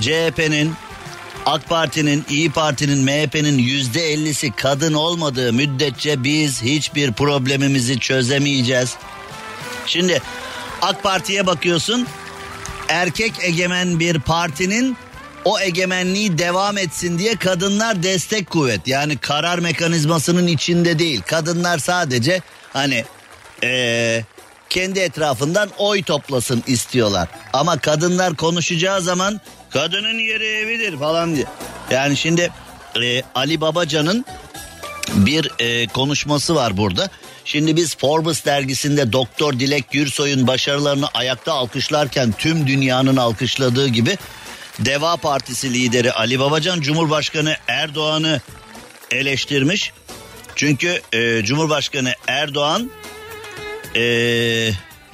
CHP'nin 0.00 0.74
AK 1.46 1.68
Parti'nin, 1.68 2.24
İyi 2.28 2.50
Parti'nin, 2.50 3.04
MHP'nin 3.04 3.58
yüzde 3.58 4.12
ellisi 4.12 4.52
kadın 4.52 4.94
olmadığı 4.94 5.52
müddetçe 5.52 6.24
biz 6.24 6.62
hiçbir 6.62 7.12
problemimizi 7.12 7.98
çözemeyeceğiz. 7.98 8.94
Şimdi 9.86 10.22
AK 10.82 11.02
Parti'ye 11.02 11.46
bakıyorsun 11.46 12.06
erkek 12.88 13.32
egemen 13.42 14.00
bir 14.00 14.20
partinin 14.20 14.96
o 15.44 15.60
egemenliği 15.60 16.38
devam 16.38 16.78
etsin 16.78 17.18
diye 17.18 17.36
kadınlar 17.36 18.02
destek 18.02 18.50
kuvvet. 18.50 18.88
Yani 18.88 19.16
karar 19.16 19.58
mekanizmasının 19.58 20.46
içinde 20.46 20.98
değil. 20.98 21.22
Kadınlar 21.26 21.78
sadece 21.78 22.42
hani 22.72 23.04
ee, 23.64 24.24
kendi 24.70 25.00
etrafından 25.00 25.70
oy 25.78 26.02
toplasın 26.02 26.64
istiyorlar. 26.66 27.28
Ama 27.52 27.78
kadınlar 27.78 28.36
konuşacağı 28.36 29.00
zaman 29.00 29.40
kadının 29.70 30.18
yeri 30.18 30.46
evidir 30.46 30.98
falan 30.98 31.34
diye. 31.34 31.44
Yani 31.90 32.16
şimdi 32.16 32.50
e, 33.02 33.22
Ali 33.34 33.60
Babacan'ın 33.60 34.24
bir 35.14 35.50
e, 35.58 35.86
konuşması 35.86 36.54
var 36.54 36.76
burada. 36.76 37.10
Şimdi 37.44 37.76
biz 37.76 37.96
Forbes 37.96 38.44
dergisinde 38.44 39.12
Doktor 39.12 39.52
Dilek 39.52 39.90
Gürsoy'un 39.90 40.46
başarılarını 40.46 41.06
ayakta 41.14 41.52
alkışlarken 41.52 42.32
tüm 42.38 42.66
dünyanın 42.66 43.16
alkışladığı 43.16 43.88
gibi 43.88 44.18
Deva 44.78 45.16
Partisi 45.16 45.72
lideri 45.72 46.12
Ali 46.12 46.38
Babacan 46.38 46.80
Cumhurbaşkanı 46.80 47.54
Erdoğan'ı 47.68 48.40
eleştirmiş. 49.10 49.92
Çünkü 50.56 51.00
e, 51.12 51.44
Cumhurbaşkanı 51.44 52.12
Erdoğan 52.26 52.90
e, 53.96 54.02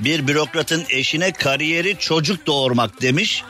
bir 0.01 0.27
bürokratın 0.27 0.85
eşine 0.89 1.33
kariyeri 1.33 1.97
çocuk 1.99 2.47
doğurmak 2.47 3.03
demiş. 3.03 3.45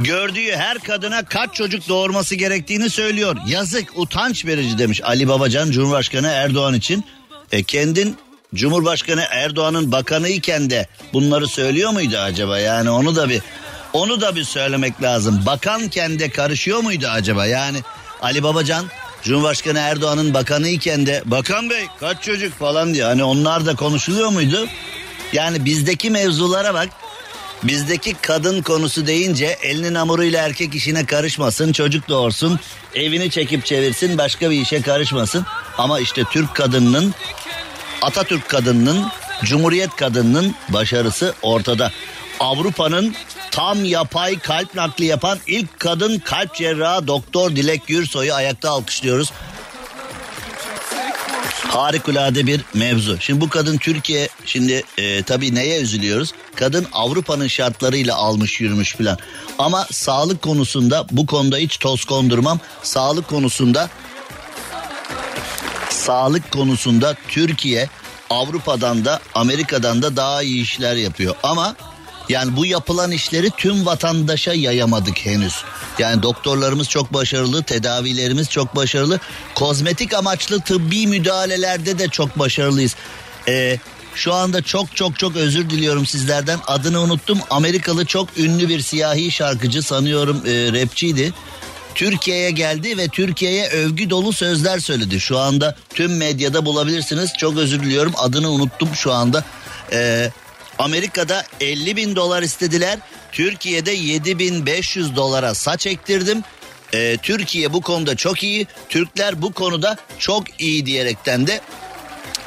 Gördüğü 0.00 0.52
her 0.52 0.78
kadına 0.78 1.24
kaç 1.24 1.54
çocuk 1.54 1.88
doğurması 1.88 2.34
gerektiğini 2.34 2.90
söylüyor. 2.90 3.36
Yazık 3.46 3.98
utanç 3.98 4.46
verici 4.46 4.78
demiş 4.78 5.00
Ali 5.04 5.28
Babacan 5.28 5.70
Cumhurbaşkanı 5.70 6.26
Erdoğan 6.26 6.74
için. 6.74 7.04
E 7.52 7.62
kendin 7.62 8.16
Cumhurbaşkanı 8.54 9.24
Erdoğan'ın 9.30 9.92
bakanı 9.92 10.28
iken 10.28 10.70
de 10.70 10.86
bunları 11.12 11.48
söylüyor 11.48 11.90
muydu 11.90 12.18
acaba? 12.18 12.58
Yani 12.58 12.90
onu 12.90 13.16
da 13.16 13.28
bir 13.28 13.42
onu 13.92 14.20
da 14.20 14.36
bir 14.36 14.44
söylemek 14.44 15.02
lazım. 15.02 15.42
Bakanken 15.46 16.18
de 16.18 16.30
karışıyor 16.30 16.80
muydu 16.80 17.06
acaba? 17.10 17.46
Yani 17.46 17.78
Ali 18.22 18.42
Babacan 18.42 18.86
Cumhurbaşkanı 19.22 19.78
Erdoğan'ın 19.78 20.34
bakanı 20.34 20.68
iken 20.68 21.06
de 21.06 21.22
bakan 21.24 21.70
bey 21.70 21.86
kaç 22.00 22.22
çocuk 22.22 22.58
falan 22.58 22.94
diyor. 22.94 23.08
Hani 23.08 23.24
onlar 23.24 23.66
da 23.66 23.74
konuşuluyor 23.76 24.28
muydu? 24.28 24.66
Yani 25.32 25.64
bizdeki 25.64 26.10
mevzulara 26.10 26.74
bak. 26.74 26.88
Bizdeki 27.62 28.14
kadın 28.22 28.62
konusu 28.62 29.06
deyince 29.06 29.58
elinin 29.62 29.94
hamuruyla 29.94 30.42
erkek 30.46 30.74
işine 30.74 31.06
karışmasın, 31.06 31.72
çocuk 31.72 32.08
doğursun, 32.08 32.60
evini 32.94 33.30
çekip 33.30 33.66
çevirsin, 33.66 34.18
başka 34.18 34.50
bir 34.50 34.60
işe 34.60 34.82
karışmasın. 34.82 35.46
Ama 35.78 36.00
işte 36.00 36.22
Türk 36.30 36.54
kadınının, 36.54 37.14
Atatürk 38.02 38.48
kadınının, 38.48 39.06
Cumhuriyet 39.44 39.96
kadınının 39.96 40.54
başarısı 40.68 41.34
ortada. 41.42 41.92
Avrupa'nın 42.40 43.14
tam 43.50 43.84
yapay 43.84 44.38
kalp 44.38 44.74
nakli 44.74 45.04
yapan 45.04 45.38
ilk 45.46 45.80
kadın 45.80 46.18
kalp 46.18 46.54
cerrahı 46.54 47.06
Doktor 47.06 47.56
Dilek 47.56 47.86
Gürsoy'u 47.86 48.34
ayakta 48.34 48.70
alkışlıyoruz. 48.70 49.32
Harikulade 51.72 52.46
bir 52.46 52.64
mevzu. 52.74 53.16
Şimdi 53.20 53.40
bu 53.40 53.48
kadın 53.48 53.78
Türkiye 53.78 54.28
şimdi 54.44 54.82
e, 54.98 55.22
tabii 55.22 55.54
neye 55.54 55.80
üzülüyoruz? 55.80 56.32
Kadın 56.54 56.86
Avrupa'nın 56.92 57.46
şartlarıyla 57.46 58.16
almış 58.16 58.60
yürümüş 58.60 58.96
falan. 58.96 59.18
Ama 59.58 59.86
sağlık 59.90 60.42
konusunda 60.42 61.06
bu 61.10 61.26
konuda 61.26 61.56
hiç 61.56 61.78
toz 61.78 62.04
kondurmam. 62.04 62.60
Sağlık 62.82 63.28
konusunda 63.28 63.90
sağlık 65.90 66.50
konusunda 66.50 67.16
Türkiye 67.28 67.88
Avrupa'dan 68.30 69.04
da 69.04 69.20
Amerika'dan 69.34 70.02
da 70.02 70.16
daha 70.16 70.42
iyi 70.42 70.62
işler 70.62 70.96
yapıyor. 70.96 71.34
Ama 71.42 71.76
yani 72.28 72.56
bu 72.56 72.66
yapılan 72.66 73.10
işleri 73.10 73.50
tüm 73.50 73.86
vatandaşa 73.86 74.52
yayamadık 74.52 75.26
henüz. 75.26 75.54
Yani 75.98 76.22
doktorlarımız 76.22 76.88
çok 76.88 77.14
başarılı, 77.14 77.62
tedavilerimiz 77.62 78.50
çok 78.50 78.76
başarılı. 78.76 79.20
Kozmetik 79.54 80.14
amaçlı 80.14 80.60
tıbbi 80.60 81.06
müdahalelerde 81.06 81.98
de 81.98 82.08
çok 82.08 82.38
başarılıyız. 82.38 82.96
Ee, 83.48 83.78
şu 84.14 84.34
anda 84.34 84.62
çok 84.62 84.96
çok 84.96 85.18
çok 85.18 85.36
özür 85.36 85.70
diliyorum 85.70 86.06
sizlerden. 86.06 86.58
Adını 86.66 87.00
unuttum. 87.00 87.38
Amerikalı 87.50 88.04
çok 88.04 88.38
ünlü 88.38 88.68
bir 88.68 88.80
siyahi 88.80 89.32
şarkıcı 89.32 89.82
sanıyorum 89.82 90.42
e, 90.46 90.80
rapçiydi. 90.80 91.32
Türkiye'ye 91.94 92.50
geldi 92.50 92.98
ve 92.98 93.08
Türkiye'ye 93.08 93.68
övgü 93.68 94.10
dolu 94.10 94.32
sözler 94.32 94.78
söyledi. 94.78 95.20
Şu 95.20 95.38
anda 95.38 95.76
tüm 95.94 96.16
medyada 96.16 96.64
bulabilirsiniz. 96.64 97.32
Çok 97.38 97.56
özür 97.56 97.82
diliyorum 97.82 98.12
adını 98.16 98.50
unuttum 98.50 98.88
şu 98.94 99.12
anda. 99.12 99.44
Ee, 99.92 100.30
Amerika'da 100.78 101.44
50 101.60 101.96
bin 101.96 102.16
dolar 102.16 102.42
istediler. 102.42 102.98
Türkiye'de 103.32 103.90
7500 103.90 105.16
dolara 105.16 105.54
saç 105.54 105.86
ektirdim. 105.86 106.42
Ee, 106.94 107.16
Türkiye 107.22 107.72
bu 107.72 107.80
konuda 107.80 108.16
çok 108.16 108.42
iyi. 108.42 108.66
Türkler 108.88 109.42
bu 109.42 109.52
konuda 109.52 109.96
çok 110.18 110.60
iyi 110.60 110.86
diyerekten 110.86 111.46
de 111.46 111.60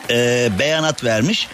e, 0.09 0.49
beyanat 0.59 1.03
vermiş. 1.03 1.47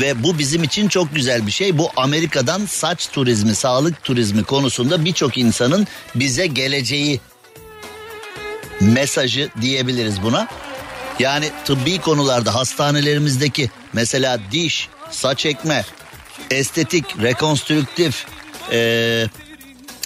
Ve 0.00 0.22
bu 0.22 0.38
bizim 0.38 0.64
için 0.64 0.88
çok 0.88 1.14
güzel 1.14 1.46
bir 1.46 1.52
şey. 1.52 1.78
Bu 1.78 1.90
Amerika'dan 1.96 2.66
saç 2.66 3.08
turizmi, 3.12 3.54
sağlık 3.54 4.04
turizmi 4.04 4.44
konusunda 4.44 5.04
birçok 5.04 5.38
insanın 5.38 5.86
bize 6.14 6.46
geleceği 6.46 7.20
mesajı 8.80 9.50
diyebiliriz 9.60 10.22
buna. 10.22 10.48
Yani 11.18 11.50
tıbbi 11.64 12.00
konularda 12.00 12.54
hastanelerimizdeki 12.54 13.70
mesela 13.92 14.38
diş, 14.52 14.88
saç 15.10 15.46
ekme, 15.46 15.84
estetik, 16.50 17.22
rekonstrüktif, 17.22 18.26
Ee, 18.72 19.26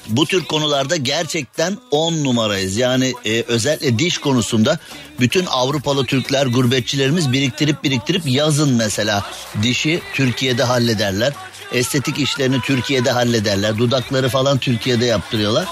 bu 0.08 0.26
tür 0.26 0.44
konularda 0.44 0.96
gerçekten 0.96 1.78
on 1.90 2.24
numarayız. 2.24 2.76
Yani 2.76 3.12
e, 3.24 3.42
özellikle 3.42 3.98
diş 3.98 4.18
konusunda 4.18 4.78
bütün 5.20 5.46
Avrupalı 5.46 6.06
Türkler, 6.06 6.46
gurbetçilerimiz 6.46 7.32
biriktirip 7.32 7.84
biriktirip 7.84 8.22
yazın 8.26 8.74
mesela 8.74 9.22
dişi 9.62 10.00
Türkiye'de 10.14 10.62
hallederler. 10.62 11.32
Estetik 11.72 12.18
işlerini 12.18 12.60
Türkiye'de 12.60 13.10
hallederler. 13.10 13.78
Dudakları 13.78 14.28
falan 14.28 14.58
Türkiye'de 14.58 15.04
yaptırıyorlar. 15.04 15.66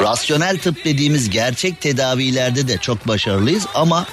Rasyonel 0.00 0.58
tıp 0.58 0.84
dediğimiz 0.84 1.30
gerçek 1.30 1.80
tedavilerde 1.80 2.68
de 2.68 2.78
çok 2.78 3.08
başarılıyız 3.08 3.66
ama 3.74 4.06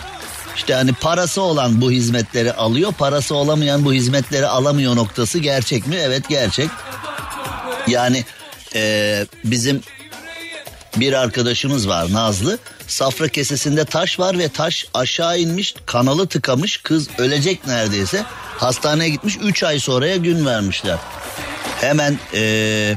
işte 0.55 0.73
hani 0.73 0.93
parası 0.93 1.41
olan 1.41 1.81
bu 1.81 1.91
hizmetleri 1.91 2.53
alıyor, 2.53 2.93
parası 2.93 3.35
olamayan 3.35 3.85
bu 3.85 3.93
hizmetleri 3.93 4.47
alamıyor 4.47 4.95
noktası 4.95 5.39
gerçek 5.39 5.87
mi? 5.87 5.95
Evet 5.95 6.29
gerçek. 6.29 6.69
Yani 7.87 8.25
e, 8.75 9.25
bizim 9.43 9.81
bir 10.95 11.13
arkadaşımız 11.13 11.87
var 11.87 12.13
Nazlı. 12.13 12.59
Safra 12.87 13.27
kesesinde 13.27 13.85
taş 13.85 14.19
var 14.19 14.37
ve 14.39 14.49
taş 14.49 14.85
aşağı 14.93 15.39
inmiş 15.39 15.75
kanalı 15.85 16.27
tıkamış 16.27 16.77
kız 16.77 17.07
ölecek 17.17 17.67
neredeyse. 17.67 18.23
Hastaneye 18.57 19.09
gitmiş 19.09 19.37
3 19.43 19.63
ay 19.63 19.79
sonraya 19.79 20.15
gün 20.15 20.45
vermişler. 20.45 20.97
Hemen 21.81 22.19
e, 22.33 22.95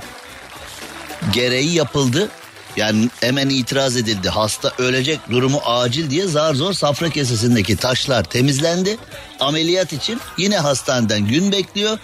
gereği 1.33 1.75
yapıldı. 1.75 2.29
Yani 2.77 3.11
hemen 3.21 3.49
itiraz 3.49 3.97
edildi. 3.97 4.29
Hasta 4.29 4.73
ölecek 4.79 5.21
durumu 5.31 5.61
acil 5.65 6.11
diye 6.11 6.27
zar 6.27 6.55
zor 6.55 6.73
safra 6.73 7.11
kesesindeki 7.11 7.77
taşlar 7.77 8.25
temizlendi. 8.25 8.97
Ameliyat 9.41 9.93
için 9.93 10.21
yine 10.39 10.59
hastaneden 10.59 11.27
gün 11.27 11.53
bekliyor. 11.53 11.99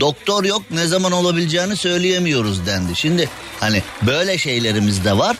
Doktor 0.00 0.44
yok 0.44 0.62
ne 0.70 0.86
zaman 0.86 1.12
olabileceğini 1.12 1.76
söyleyemiyoruz 1.76 2.66
dendi. 2.66 2.96
Şimdi 2.96 3.28
hani 3.60 3.82
böyle 4.02 4.38
şeylerimiz 4.38 5.04
de 5.04 5.18
var. 5.18 5.36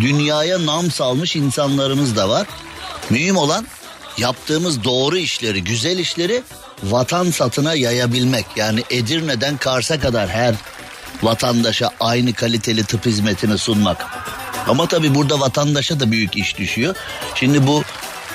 Dünyaya 0.00 0.66
nam 0.66 0.90
salmış 0.90 1.36
insanlarımız 1.36 2.16
da 2.16 2.28
var. 2.28 2.46
Mühim 3.10 3.36
olan 3.36 3.66
yaptığımız 4.18 4.84
doğru 4.84 5.16
işleri, 5.16 5.64
güzel 5.64 5.98
işleri 5.98 6.42
vatan 6.82 7.30
satına 7.30 7.74
yayabilmek. 7.74 8.46
Yani 8.56 8.82
Edirne'den 8.90 9.56
Kars'a 9.56 10.00
kadar 10.00 10.28
her 10.28 10.54
vatandaşa 11.22 11.90
aynı 12.00 12.32
kaliteli 12.32 12.84
tıp 12.84 13.06
hizmetini 13.06 13.58
sunmak. 13.58 14.06
Ama 14.68 14.88
tabii 14.88 15.14
burada 15.14 15.40
vatandaşa 15.40 16.00
da 16.00 16.10
büyük 16.10 16.36
iş 16.36 16.58
düşüyor. 16.58 16.94
Şimdi 17.34 17.66
bu 17.66 17.82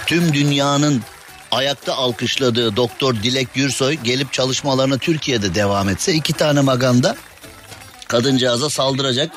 tüm 0.06 0.34
dünyanın 0.34 1.02
ayakta 1.52 1.94
alkışladığı 1.96 2.76
doktor 2.76 3.16
Dilek 3.16 3.54
Gürsoy 3.54 3.94
gelip 3.94 4.34
çalışmalarına 4.34 4.98
Türkiye'de 4.98 5.56
devam 5.56 5.90
etse 5.90 6.14
iki 6.14 6.34
tane 6.34 6.62
maganda 6.62 7.16
kadıncağıza 8.08 8.70
saldıracak. 8.70 9.32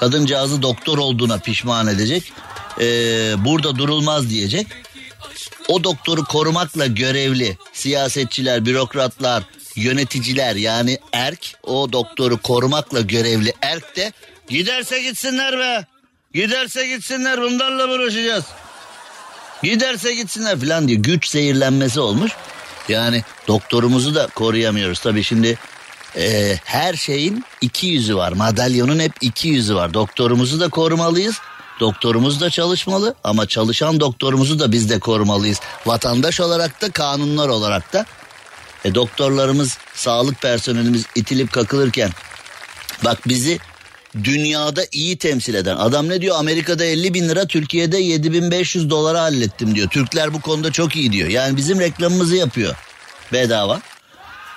Kadıncağızı 0.00 0.62
doktor 0.62 0.98
olduğuna 0.98 1.38
pişman 1.38 1.86
edecek. 1.86 2.32
Ee, 2.80 2.84
burada 3.44 3.76
durulmaz 3.76 4.30
diyecek. 4.30 4.66
O 5.68 5.84
doktoru 5.84 6.24
korumakla 6.24 6.86
görevli 6.86 7.58
siyasetçiler, 7.72 8.66
bürokratlar, 8.66 9.42
yöneticiler 9.76 10.56
yani 10.56 10.98
erk 11.12 11.54
o 11.62 11.92
doktoru 11.92 12.38
korumakla 12.38 13.00
görevli 13.00 13.54
erk 13.62 13.96
de 13.96 14.12
giderse 14.48 15.02
gitsinler 15.02 15.58
be. 15.58 15.86
Giderse 16.34 16.86
gitsinler 16.86 17.40
bunlarla 17.40 17.88
uğraşacağız. 17.88 18.44
Giderse 19.62 20.14
gitsinler 20.14 20.60
falan 20.60 20.88
diye 20.88 20.98
güç 20.98 21.28
zehirlenmesi 21.28 22.00
olmuş. 22.00 22.32
Yani 22.88 23.24
doktorumuzu 23.48 24.14
da 24.14 24.26
koruyamıyoruz. 24.26 25.00
Tabii 25.00 25.22
şimdi 25.22 25.58
e, 26.16 26.56
her 26.64 26.94
şeyin 26.94 27.44
iki 27.60 27.86
yüzü 27.86 28.16
var. 28.16 28.32
Madalyonun 28.32 28.98
hep 28.98 29.12
iki 29.20 29.48
yüzü 29.48 29.74
var. 29.74 29.94
Doktorumuzu 29.94 30.60
da 30.60 30.68
korumalıyız. 30.68 31.36
Doktorumuz 31.80 32.40
da 32.40 32.50
çalışmalı 32.50 33.14
ama 33.24 33.46
çalışan 33.46 34.00
doktorumuzu 34.00 34.58
da 34.58 34.72
biz 34.72 34.90
de 34.90 34.98
korumalıyız. 34.98 35.60
Vatandaş 35.86 36.40
olarak 36.40 36.82
da 36.82 36.90
kanunlar 36.90 37.48
olarak 37.48 37.92
da. 37.92 38.06
E, 38.84 38.94
doktorlarımız, 38.94 39.78
sağlık 39.94 40.42
personelimiz 40.42 41.06
itilip 41.14 41.52
kakılırken 41.52 42.10
bak 43.04 43.28
bizi 43.28 43.58
dünyada 44.24 44.82
iyi 44.92 45.18
temsil 45.18 45.54
eden 45.54 45.76
adam 45.76 46.08
ne 46.08 46.20
diyor 46.20 46.36
Amerika'da 46.38 46.84
50 46.84 47.14
bin 47.14 47.28
lira 47.28 47.46
Türkiye'de 47.46 47.98
7500 47.98 48.90
dolara 48.90 49.22
hallettim 49.22 49.74
diyor. 49.74 49.88
Türkler 49.88 50.34
bu 50.34 50.40
konuda 50.40 50.72
çok 50.72 50.96
iyi 50.96 51.12
diyor. 51.12 51.28
Yani 51.28 51.56
bizim 51.56 51.80
reklamımızı 51.80 52.36
yapıyor 52.36 52.74
bedava. 53.32 53.80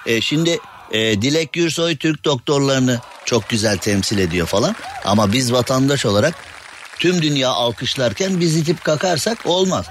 E, 0.05 0.21
şimdi 0.21 0.59
e, 0.91 1.21
Dilek 1.21 1.53
Gürsoy 1.53 1.97
Türk 1.97 2.25
doktorlarını 2.25 2.99
çok 3.25 3.49
güzel 3.49 3.77
temsil 3.77 4.17
ediyor 4.17 4.47
falan. 4.47 4.75
Ama 5.05 5.33
biz 5.33 5.53
vatandaş 5.53 6.05
olarak 6.05 6.35
tüm 6.99 7.21
dünya 7.21 7.49
alkışlarken 7.49 8.39
biz 8.39 8.55
itip 8.57 8.83
kakarsak 8.83 9.45
olmaz. 9.45 9.85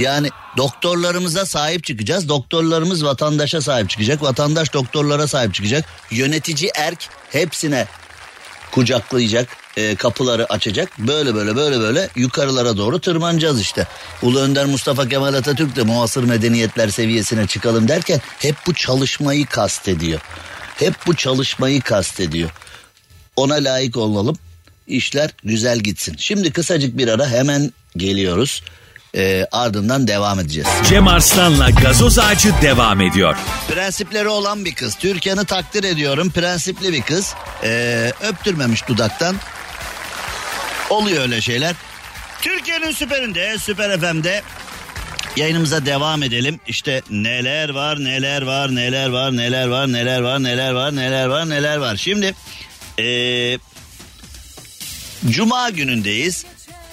Yani 0.00 0.28
doktorlarımıza 0.56 1.46
sahip 1.46 1.84
çıkacağız. 1.84 2.28
Doktorlarımız 2.28 3.04
vatandaşa 3.04 3.60
sahip 3.60 3.90
çıkacak. 3.90 4.22
Vatandaş 4.22 4.72
doktorlara 4.72 5.26
sahip 5.26 5.54
çıkacak. 5.54 5.84
Yönetici 6.10 6.70
erk 6.74 7.08
hepsine 7.30 7.86
kucaklayacak, 8.72 9.48
e, 9.76 9.94
kapıları 9.94 10.52
açacak. 10.52 10.98
Böyle 10.98 11.34
böyle 11.34 11.56
böyle 11.56 11.80
böyle 11.80 12.08
yukarılara 12.16 12.76
doğru 12.76 13.00
tırmanacağız 13.00 13.60
işte. 13.60 13.86
Ulu 14.22 14.40
Önder 14.40 14.66
Mustafa 14.66 15.08
Kemal 15.08 15.34
Atatürk 15.34 15.76
de 15.76 15.82
muasır 15.82 16.24
medeniyetler 16.24 16.88
seviyesine 16.88 17.46
çıkalım 17.46 17.88
derken 17.88 18.20
hep 18.38 18.56
bu 18.66 18.74
çalışmayı 18.74 19.46
kastediyor. 19.46 20.20
Hep 20.76 20.94
bu 21.06 21.16
çalışmayı 21.16 21.80
kastediyor. 21.80 22.50
Ona 23.36 23.54
layık 23.54 23.96
olalım. 23.96 24.38
İşler 24.86 25.30
güzel 25.44 25.78
gitsin. 25.78 26.14
Şimdi 26.18 26.52
kısacık 26.52 26.98
bir 26.98 27.08
ara 27.08 27.28
hemen 27.28 27.72
geliyoruz. 27.96 28.62
E, 29.16 29.46
ardından 29.52 30.08
devam 30.08 30.40
edeceğiz. 30.40 30.68
Cem 30.88 31.08
Arslan'la 31.08 31.70
gazoz 31.70 32.18
ağacı 32.18 32.52
devam 32.62 33.00
ediyor. 33.00 33.36
Prensipleri 33.68 34.28
olan 34.28 34.64
bir 34.64 34.74
kız. 34.74 34.94
Türkan'ı 34.94 35.44
takdir 35.44 35.84
ediyorum. 35.84 36.30
Prensipli 36.30 36.92
bir 36.92 37.02
kız. 37.02 37.34
Ee, 37.64 38.12
öptürmemiş 38.28 38.88
dudaktan. 38.88 39.36
Oluyor 40.90 41.22
öyle 41.22 41.40
şeyler. 41.40 41.74
Türkiye'nin 42.42 42.90
süperinde, 42.90 43.58
Süper 43.58 44.00
FM'de 44.00 44.42
yayınımıza 45.36 45.86
devam 45.86 46.22
edelim. 46.22 46.60
İşte 46.66 47.02
neler 47.10 47.68
var, 47.68 48.04
neler 48.04 48.42
var, 48.42 48.74
neler 48.74 49.08
var, 49.08 49.36
neler 49.36 49.68
var, 49.68 49.92
neler 49.92 50.20
var, 50.20 50.44
neler 50.44 50.72
var, 50.72 50.96
neler 50.96 51.26
var, 51.26 51.48
neler 51.48 51.76
var. 51.76 51.96
Şimdi 51.96 52.34
ee, 52.98 53.58
Cuma 55.28 55.70
günündeyiz. 55.70 56.44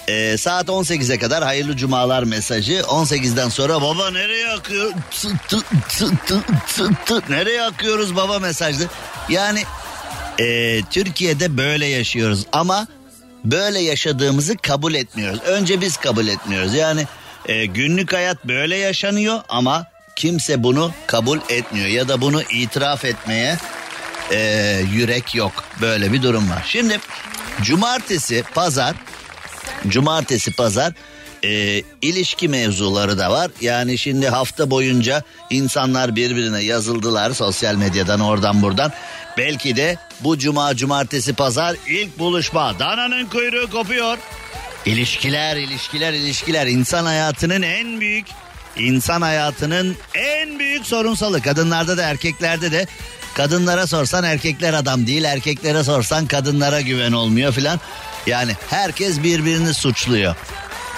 Ee, 0.08 0.36
saat 0.36 0.68
18'e 0.68 1.18
kadar 1.18 1.44
hayırlı 1.44 1.76
cumalar 1.76 2.22
mesajı. 2.22 2.72
18'den 2.72 3.48
sonra 3.48 3.82
baba 3.82 4.10
nereye 4.10 4.48
akıyor? 4.48 4.92
Nereye 7.28 7.62
akıyoruz 7.62 8.16
baba 8.16 8.38
mesajlı. 8.38 8.84
Yani 9.28 9.64
e, 10.38 10.80
Türkiye'de 10.90 11.56
böyle 11.56 11.86
yaşıyoruz 11.86 12.46
ama 12.52 12.86
böyle 13.44 13.78
yaşadığımızı 13.78 14.56
kabul 14.56 14.94
etmiyoruz. 14.94 15.40
Önce 15.46 15.80
biz 15.80 15.96
kabul 15.96 16.26
etmiyoruz. 16.26 16.74
Yani 16.74 17.06
e, 17.46 17.66
günlük 17.66 18.12
hayat 18.12 18.44
böyle 18.44 18.76
yaşanıyor 18.76 19.40
ama 19.48 19.86
kimse 20.16 20.62
bunu 20.62 20.92
kabul 21.06 21.38
etmiyor 21.48 21.86
ya 21.86 22.08
da 22.08 22.20
bunu 22.20 22.42
itiraf 22.42 23.04
etmeye 23.04 23.58
e, 24.32 24.38
yürek 24.92 25.34
yok. 25.34 25.52
Böyle 25.80 26.12
bir 26.12 26.22
durum 26.22 26.50
var. 26.50 26.62
Şimdi 26.66 26.98
cumartesi, 27.62 28.44
pazar 28.54 28.94
Cumartesi 29.88 30.52
pazar 30.52 30.92
e, 31.44 31.82
ilişki 32.02 32.48
mevzuları 32.48 33.18
da 33.18 33.30
var. 33.30 33.50
Yani 33.60 33.98
şimdi 33.98 34.28
hafta 34.28 34.70
boyunca 34.70 35.22
insanlar 35.50 36.16
birbirine 36.16 36.60
yazıldılar 36.60 37.30
sosyal 37.30 37.74
medyadan 37.74 38.20
oradan 38.20 38.62
buradan. 38.62 38.92
Belki 39.38 39.76
de 39.76 39.96
bu 40.20 40.38
cuma 40.38 40.76
cumartesi 40.76 41.34
pazar 41.34 41.76
ilk 41.88 42.18
buluşma. 42.18 42.78
Dananın 42.78 43.26
kuyruğu 43.26 43.70
kopuyor. 43.70 44.18
İlişkiler, 44.86 45.56
ilişkiler, 45.56 46.12
ilişkiler 46.12 46.66
insan 46.66 47.04
hayatının 47.04 47.62
en 47.62 48.00
büyük 48.00 48.26
insan 48.76 49.22
hayatının 49.22 49.96
en 50.14 50.58
büyük 50.58 50.86
sorunsalı. 50.86 51.42
Kadınlarda 51.42 51.96
da 51.96 52.02
erkeklerde 52.02 52.72
de 52.72 52.86
kadınlara 53.34 53.86
sorsan 53.86 54.24
erkekler 54.24 54.74
adam 54.74 55.06
değil, 55.06 55.24
erkeklere 55.24 55.84
sorsan 55.84 56.26
kadınlara 56.26 56.80
güven 56.80 57.12
olmuyor 57.12 57.52
filan. 57.52 57.80
Yani 58.28 58.52
herkes 58.70 59.22
birbirini 59.22 59.74
suçluyor. 59.74 60.36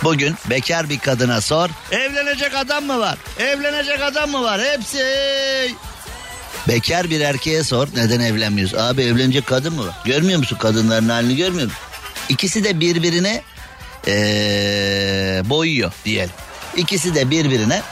Bugün 0.05 0.37
bekar 0.51 0.89
bir 0.89 0.99
kadına 0.99 1.41
sor. 1.41 1.71
Evlenecek 1.91 2.55
adam 2.55 2.85
mı 2.85 2.99
var? 2.99 3.19
Evlenecek 3.39 4.03
adam 4.03 4.31
mı 4.31 4.43
var? 4.43 4.61
Hepsi. 4.61 5.05
Bekar 6.69 7.11
bir 7.11 7.21
erkeğe 7.21 7.65
sor. 7.65 7.89
Neden 7.95 8.21
evlenmiyorsun? 8.21 8.79
Abi 8.79 9.03
evlenecek 9.03 9.47
kadın 9.47 9.75
mı 9.75 9.87
var? 9.87 9.95
Görmüyor 10.05 10.39
musun 10.39 10.57
kadınların 10.61 11.09
halini 11.09 11.37
görmüyor 11.37 11.67
musun? 11.67 11.83
İkisi 12.29 12.65
de 12.65 12.81
birbirine 12.81 13.43
ee, 14.07 15.43
boyuyor 15.45 15.93
diyelim. 16.05 16.35
İkisi 16.77 17.15
de 17.15 17.31
birbirine 17.31 17.83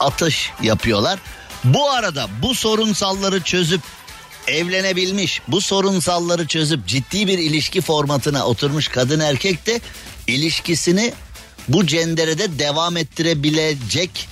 atış 0.00 0.50
yapıyorlar. 0.62 1.18
Bu 1.64 1.90
arada 1.90 2.26
bu 2.42 2.54
sorunsalları 2.54 3.40
çözüp 3.40 3.80
evlenebilmiş, 4.48 5.42
bu 5.48 5.60
sorunsalları 5.60 6.46
çözüp 6.46 6.86
ciddi 6.86 7.26
bir 7.26 7.38
ilişki 7.38 7.80
formatına 7.80 8.46
oturmuş 8.46 8.88
kadın 8.88 9.20
erkek 9.20 9.66
de 9.66 9.80
ilişkisini 10.26 11.12
bu 11.68 11.86
cenderede 11.86 12.58
devam 12.58 12.96
ettirebilecek 12.96 14.28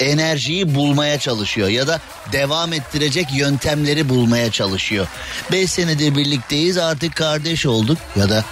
enerjiyi 0.00 0.74
bulmaya 0.74 1.18
çalışıyor 1.18 1.68
ya 1.68 1.86
da 1.86 2.00
devam 2.32 2.72
ettirecek 2.72 3.26
yöntemleri 3.36 4.08
bulmaya 4.08 4.50
çalışıyor. 4.50 5.06
5 5.52 5.70
senedir 5.70 6.16
birlikteyiz 6.16 6.78
artık 6.78 7.16
kardeş 7.16 7.66
olduk 7.66 7.98
ya 8.16 8.30
da 8.30 8.44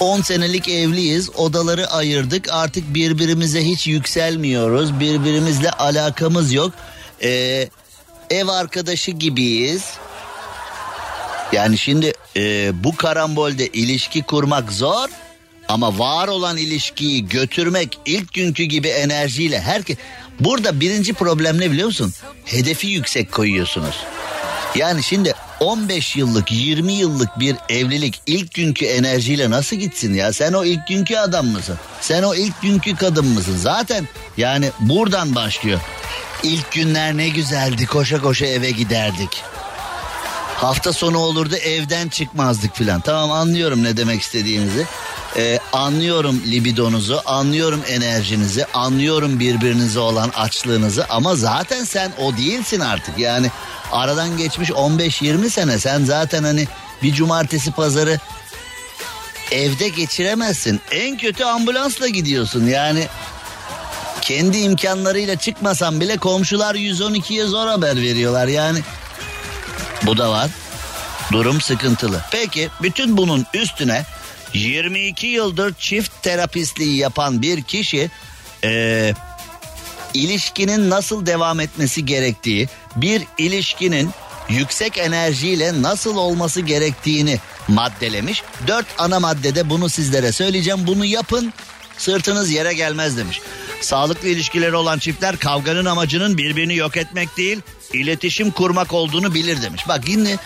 10 0.00 0.20
senelik 0.20 0.68
evliyiz 0.68 1.30
odaları 1.30 1.90
ayırdık 1.90 2.52
artık 2.52 2.94
birbirimize 2.94 3.64
hiç 3.64 3.86
yükselmiyoruz 3.86 5.00
birbirimizle 5.00 5.70
alakamız 5.70 6.52
yok 6.52 6.72
ee, 7.22 7.68
ev 8.30 8.48
arkadaşı 8.48 9.10
gibiyiz 9.10 9.84
yani 11.52 11.78
şimdi 11.78 12.12
e, 12.36 12.70
bu 12.84 12.96
karambolde 12.96 13.66
ilişki 13.66 14.22
kurmak 14.22 14.72
zor 14.72 15.08
ama 15.68 15.98
var 15.98 16.28
olan 16.28 16.56
ilişkiyi 16.56 17.28
götürmek 17.28 17.98
ilk 18.06 18.32
günkü 18.32 18.64
gibi 18.64 18.88
enerjiyle 18.88 19.60
herkes... 19.60 19.96
Burada 20.40 20.80
birinci 20.80 21.12
problem 21.12 21.60
ne 21.60 21.70
biliyor 21.70 21.86
musun? 21.86 22.14
Hedefi 22.44 22.86
yüksek 22.86 23.32
koyuyorsunuz. 23.32 23.96
Yani 24.74 25.02
şimdi 25.02 25.34
15 25.60 26.16
yıllık 26.16 26.52
20 26.52 26.92
yıllık 26.92 27.40
bir 27.40 27.56
evlilik 27.68 28.20
ilk 28.26 28.54
günkü 28.54 28.86
enerjiyle 28.86 29.50
nasıl 29.50 29.76
gitsin 29.76 30.14
ya? 30.14 30.32
Sen 30.32 30.52
o 30.52 30.64
ilk 30.64 30.88
günkü 30.88 31.16
adam 31.16 31.46
mısın? 31.46 31.78
Sen 32.00 32.22
o 32.22 32.34
ilk 32.34 32.62
günkü 32.62 32.96
kadın 32.96 33.26
mısın? 33.26 33.56
Zaten 33.56 34.08
yani 34.36 34.70
buradan 34.80 35.34
başlıyor. 35.34 35.80
İlk 36.42 36.72
günler 36.72 37.16
ne 37.16 37.28
güzeldi 37.28 37.86
koşa 37.86 38.20
koşa 38.20 38.46
eve 38.46 38.70
giderdik. 38.70 39.42
Hafta 40.56 40.92
sonu 40.92 41.18
olurdu 41.18 41.56
evden 41.56 42.08
çıkmazdık 42.08 42.76
filan. 42.76 43.00
Tamam 43.00 43.32
anlıyorum 43.32 43.82
ne 43.82 43.96
demek 43.96 44.22
istediğinizi. 44.22 44.86
Ee, 45.36 45.58
anlıyorum 45.72 46.42
libidonuzu, 46.46 47.20
anlıyorum 47.26 47.82
enerjinizi, 47.88 48.66
anlıyorum 48.66 49.40
birbirinize 49.40 49.98
olan 50.00 50.28
açlığınızı 50.28 51.06
ama 51.08 51.34
zaten 51.36 51.84
sen 51.84 52.12
o 52.18 52.36
değilsin 52.36 52.80
artık. 52.80 53.18
Yani 53.18 53.50
aradan 53.92 54.36
geçmiş 54.36 54.70
15-20 54.70 55.50
sene 55.50 55.78
sen 55.78 56.04
zaten 56.04 56.44
hani 56.44 56.66
bir 57.02 57.12
cumartesi 57.14 57.72
pazarı 57.72 58.18
evde 59.52 59.88
geçiremezsin. 59.88 60.80
En 60.90 61.16
kötü 61.18 61.44
ambulansla 61.44 62.08
gidiyorsun 62.08 62.66
yani. 62.66 63.06
Kendi 64.28 64.58
imkanlarıyla 64.58 65.36
çıkmasan 65.36 66.00
bile 66.00 66.16
komşular 66.16 66.74
112'ye 66.74 67.44
zor 67.44 67.66
haber 67.66 67.96
veriyorlar 67.96 68.46
yani. 68.46 68.78
Bu 70.02 70.16
da 70.16 70.30
var. 70.30 70.50
Durum 71.32 71.60
sıkıntılı. 71.60 72.20
Peki 72.30 72.68
bütün 72.82 73.16
bunun 73.16 73.46
üstüne 73.54 74.04
22 74.54 75.26
yıldır 75.26 75.74
çift 75.74 76.22
terapistliği 76.22 76.96
yapan 76.96 77.42
bir 77.42 77.62
kişi 77.62 78.10
e, 78.64 79.14
ilişkinin 80.14 80.90
nasıl 80.90 81.26
devam 81.26 81.60
etmesi 81.60 82.06
gerektiği, 82.06 82.68
bir 82.96 83.22
ilişkinin 83.38 84.10
yüksek 84.48 84.98
enerjiyle 84.98 85.82
nasıl 85.82 86.16
olması 86.16 86.60
gerektiğini 86.60 87.38
maddelemiş. 87.68 88.42
Dört 88.66 88.86
ana 88.98 89.20
maddede 89.20 89.70
bunu 89.70 89.88
sizlere 89.88 90.32
söyleyeceğim. 90.32 90.86
Bunu 90.86 91.04
yapın 91.04 91.52
sırtınız 91.98 92.50
yere 92.50 92.74
gelmez 92.74 93.16
demiş. 93.16 93.40
Sağlıklı 93.80 94.28
ilişkileri 94.28 94.76
olan 94.76 94.98
çiftler 94.98 95.36
kavganın 95.36 95.84
amacının 95.84 96.38
birbirini 96.38 96.76
yok 96.76 96.96
etmek 96.96 97.36
değil, 97.36 97.60
iletişim 97.92 98.50
kurmak 98.50 98.92
olduğunu 98.92 99.34
bilir 99.34 99.62
demiş. 99.62 99.88
Bak 99.88 100.08
yine 100.08 100.36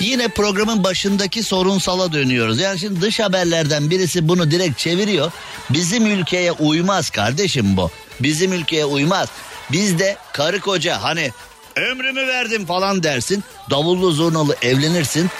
Yine 0.00 0.28
programın 0.28 0.84
başındaki 0.84 1.42
sorunsala 1.42 2.12
dönüyoruz. 2.12 2.60
Yani 2.60 2.78
şimdi 2.78 3.00
dış 3.00 3.20
haberlerden 3.20 3.90
birisi 3.90 4.28
bunu 4.28 4.50
direkt 4.50 4.78
çeviriyor. 4.78 5.32
Bizim 5.70 6.06
ülkeye 6.06 6.52
uymaz 6.52 7.10
kardeşim 7.10 7.76
bu. 7.76 7.90
Bizim 8.20 8.52
ülkeye 8.52 8.84
uymaz. 8.84 9.28
Bizde 9.72 10.16
karı 10.32 10.60
koca 10.60 11.02
hani 11.02 11.30
ömrümü 11.76 12.28
verdim 12.28 12.66
falan 12.66 13.02
dersin. 13.02 13.44
Davullu 13.70 14.10
zurnalı 14.10 14.56
evlenirsin. 14.62 15.30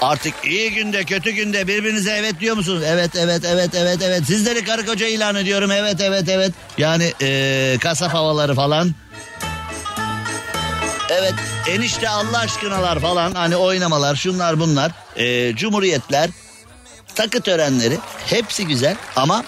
Artık 0.00 0.34
iyi 0.44 0.74
günde 0.74 1.04
kötü 1.04 1.30
günde 1.30 1.66
birbirinize 1.66 2.10
evet 2.10 2.40
diyor 2.40 2.56
musunuz? 2.56 2.82
Evet 2.86 3.16
evet 3.16 3.44
evet 3.44 3.74
evet 3.74 3.98
evet. 4.02 4.24
Sizleri 4.26 4.64
karı 4.64 4.86
koca 4.86 5.06
ilan 5.06 5.34
ediyorum. 5.34 5.70
Evet 5.70 6.00
evet 6.00 6.28
evet. 6.28 6.52
Yani 6.78 7.12
ee, 7.22 7.76
kasap 7.80 8.14
havaları 8.14 8.54
falan. 8.54 8.94
Evet 11.10 11.34
enişte 11.68 12.08
Allah 12.08 12.38
aşkınalar 12.38 13.00
falan 13.00 13.34
hani 13.34 13.56
oynamalar 13.56 14.16
şunlar 14.16 14.60
bunlar. 14.60 14.92
Ee, 15.16 15.56
cumhuriyetler 15.56 16.30
takı 17.14 17.40
törenleri 17.40 17.98
hepsi 18.26 18.66
güzel 18.66 18.96
ama 19.16 19.44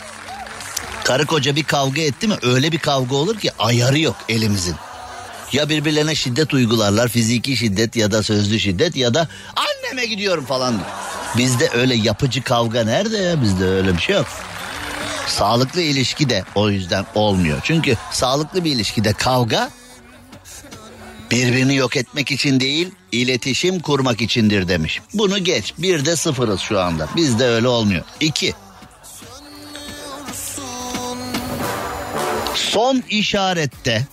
karı 1.04 1.26
koca 1.26 1.56
bir 1.56 1.64
kavga 1.64 2.02
etti 2.02 2.28
mi 2.28 2.34
öyle 2.42 2.72
bir 2.72 2.78
kavga 2.78 3.16
olur 3.16 3.38
ki 3.38 3.50
ayarı 3.58 3.98
yok 3.98 4.16
elimizin. 4.28 4.76
Ya 5.52 5.68
birbirlerine 5.68 6.14
şiddet 6.14 6.54
uygularlar 6.54 7.08
fiziki 7.08 7.56
şiddet 7.56 7.96
ya 7.96 8.10
da 8.10 8.22
sözlü 8.22 8.60
şiddet 8.60 8.96
ya 8.96 9.14
da 9.14 9.28
anneme 9.56 10.06
gidiyorum 10.06 10.44
falan. 10.44 10.80
Bizde 11.36 11.70
öyle 11.74 11.94
yapıcı 11.94 12.42
kavga 12.42 12.84
nerede 12.84 13.16
ya 13.16 13.42
bizde 13.42 13.64
öyle 13.64 13.96
bir 13.96 14.00
şey 14.00 14.16
yok. 14.16 14.26
Sağlıklı 15.26 15.80
ilişki 15.80 16.30
de 16.30 16.44
o 16.54 16.70
yüzden 16.70 17.06
olmuyor. 17.14 17.60
Çünkü 17.62 17.96
sağlıklı 18.12 18.64
bir 18.64 18.72
ilişkide 18.72 19.12
kavga 19.12 19.70
birbirini 21.30 21.76
yok 21.76 21.96
etmek 21.96 22.30
için 22.30 22.60
değil 22.60 22.90
iletişim 23.12 23.80
kurmak 23.80 24.20
içindir 24.20 24.68
demiş. 24.68 25.00
Bunu 25.14 25.44
geç 25.44 25.74
bir 25.78 26.04
de 26.04 26.16
sıfırız 26.16 26.60
şu 26.60 26.80
anda 26.80 27.08
bizde 27.16 27.44
öyle 27.44 27.68
olmuyor. 27.68 28.04
İki. 28.20 28.54
Son 32.54 33.02
işarette 33.08 34.06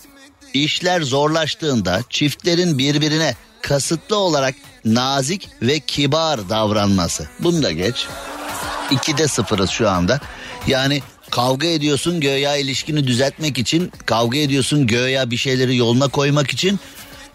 işler 0.63 1.01
zorlaştığında 1.01 2.01
çiftlerin 2.09 2.77
birbirine 2.77 3.35
kasıtlı 3.61 4.15
olarak 4.17 4.55
nazik 4.85 5.49
ve 5.61 5.79
kibar 5.79 6.49
davranması. 6.49 7.27
Bunu 7.39 7.63
da 7.63 7.71
geç. 7.71 8.07
İkide 8.91 9.27
sıfırız 9.27 9.69
şu 9.69 9.89
anda. 9.89 10.19
Yani 10.67 11.01
kavga 11.31 11.67
ediyorsun 11.67 12.19
göya 12.19 12.55
ilişkini 12.55 13.07
düzeltmek 13.07 13.57
için 13.57 13.91
kavga 14.05 14.37
ediyorsun 14.37 14.87
göya 14.87 15.31
bir 15.31 15.37
şeyleri 15.37 15.77
yoluna 15.77 16.07
koymak 16.07 16.51
için 16.51 16.79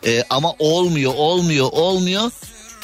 e, 0.07 0.25
ama 0.31 0.53
olmuyor 0.59 1.13
olmuyor 1.17 1.69
olmuyor. 1.73 2.31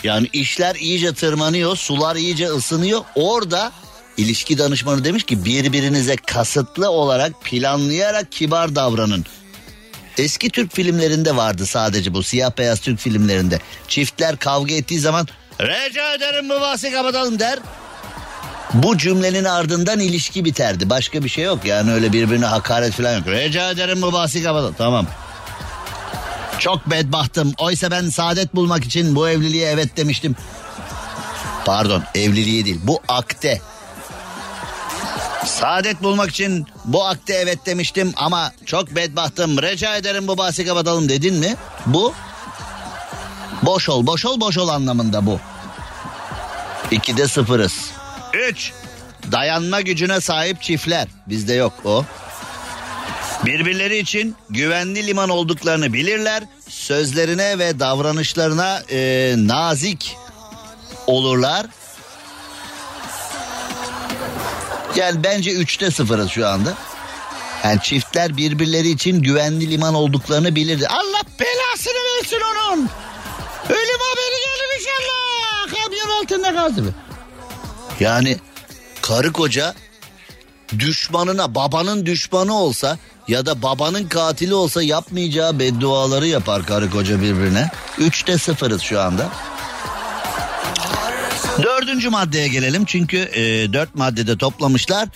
Yani 0.03 0.28
işler 0.32 0.74
iyice 0.74 1.14
tırmanıyor 1.14 1.76
sular 1.76 2.16
iyice 2.16 2.49
ısınıyor. 2.49 3.01
Orada 3.14 3.72
ilişki 4.16 4.59
danışmanı 4.59 5.05
demiş 5.05 5.24
ki 5.24 5.45
birbirinize 5.45 6.16
kasıtlı 6.16 6.91
olarak 6.91 7.43
planlayarak 7.43 8.32
kibar 8.32 8.74
davranın. 8.74 9.24
Eski 10.18 10.50
Türk 10.50 10.74
filmlerinde 10.74 11.36
vardı 11.36 11.66
sadece 11.66 12.14
bu 12.14 12.22
siyah 12.22 12.50
beyaz 12.58 12.80
Türk 12.80 12.98
filmlerinde. 12.98 13.60
Çiftler 13.88 14.36
kavga 14.36 14.74
ettiği 14.74 15.00
zaman 15.00 15.28
rica 15.60 16.14
ederim 16.14 16.48
bu 16.48 16.60
bahsi 16.60 16.92
kapatalım 16.92 17.38
der. 17.38 17.58
Bu 18.74 18.98
cümlenin 18.98 19.44
ardından 19.44 20.00
ilişki 20.00 20.44
biterdi. 20.44 20.90
Başka 20.90 21.24
bir 21.24 21.28
şey 21.28 21.44
yok 21.44 21.64
yani 21.64 21.92
öyle 21.92 22.12
birbirine 22.12 22.46
hakaret 22.46 22.92
falan 22.92 23.16
yok. 23.16 23.26
Rica 23.26 23.70
ederim 23.70 24.02
bu 24.02 24.12
bahsi 24.12 24.42
kapatalım. 24.42 24.74
Tamam. 24.78 25.06
Çok 26.58 26.90
bedbahtım. 26.90 27.52
Oysa 27.58 27.90
ben 27.90 28.08
saadet 28.08 28.54
bulmak 28.54 28.84
için 28.84 29.16
bu 29.16 29.28
evliliğe 29.28 29.70
evet 29.70 29.96
demiştim. 29.96 30.36
Pardon 31.64 32.04
evliliği 32.14 32.64
değil 32.64 32.80
bu 32.82 33.00
akte. 33.08 33.60
Saadet 35.47 36.03
bulmak 36.03 36.30
için 36.30 36.66
bu 36.84 37.07
akte 37.07 37.34
evet 37.34 37.66
demiştim 37.66 38.12
ama 38.16 38.53
çok 38.66 38.90
bedbahtım. 38.97 39.62
Rica 39.62 39.97
ederim 39.97 40.28
bu 40.28 40.38
bahsi 40.38 40.66
kapatalım 40.66 41.09
dedin 41.09 41.34
mi? 41.34 41.57
Bu 41.86 42.14
boş 43.62 43.88
ol 43.88 44.07
boş 44.07 44.26
ol 44.26 44.40
boş 44.40 44.59
ol 44.59 44.68
anlamında 44.68 45.26
bu. 45.26 45.40
İkide 46.90 47.28
sıfırız. 47.28 47.90
Üç. 48.49 48.72
Dayanma 49.32 49.80
gücüne 49.80 50.20
sahip 50.20 50.62
çiftler. 50.62 51.09
Bizde 51.26 51.55
yok 51.55 51.72
o. 51.84 52.05
Birbirleri 53.44 53.99
için 53.99 54.36
güvenli 54.51 55.07
liman 55.07 55.28
olduklarını 55.28 55.92
bilirler. 55.92 56.42
Sözlerine 56.68 57.59
ve 57.59 57.80
davranışlarına 57.80 58.82
e, 58.90 59.34
nazik 59.36 60.16
olurlar. 61.07 61.66
Yani 64.97 65.24
bence 65.24 65.51
üçte 65.53 65.90
sıfırız 65.90 66.30
şu 66.30 66.47
anda. 66.49 66.74
Yani 67.64 67.80
çiftler 67.82 68.36
birbirleri 68.36 68.88
için 68.88 69.22
güvenli 69.22 69.70
liman 69.70 69.94
olduklarını 69.94 70.55
bilirdi. 70.55 70.88
Allah 70.88 71.22
belasını 71.40 71.94
versin 71.94 72.38
onun. 72.40 72.88
Ölüm 73.68 74.01
haberi 74.01 74.38
gelir 74.47 74.80
inşallah. 74.80 75.84
Kamyon 75.84 76.22
altında 76.22 76.55
kaldı. 76.55 76.94
Yani 78.01 78.36
karı 79.03 79.32
koca 79.32 79.74
düşmanına 80.78 81.55
babanın 81.55 82.07
düşmanı 82.07 82.55
olsa 82.55 82.99
ya 83.28 83.47
da 83.47 83.62
babanın 83.62 84.09
katili 84.09 84.55
olsa 84.55 84.82
yapmayacağı 84.82 85.59
bedduaları 85.59 86.26
yapar 86.26 86.66
karı 86.66 86.90
koca 86.90 87.20
birbirine. 87.22 87.70
Üçte 87.99 88.38
sıfırız 88.38 88.82
şu 88.82 89.01
anda. 89.01 89.28
Dördüncü 91.62 92.09
maddeye 92.09 92.48
gelelim 92.48 92.84
çünkü 92.84 93.16
e, 93.16 93.72
dört 93.72 93.94
maddede 93.94 94.38
toplamışlar. 94.38 95.09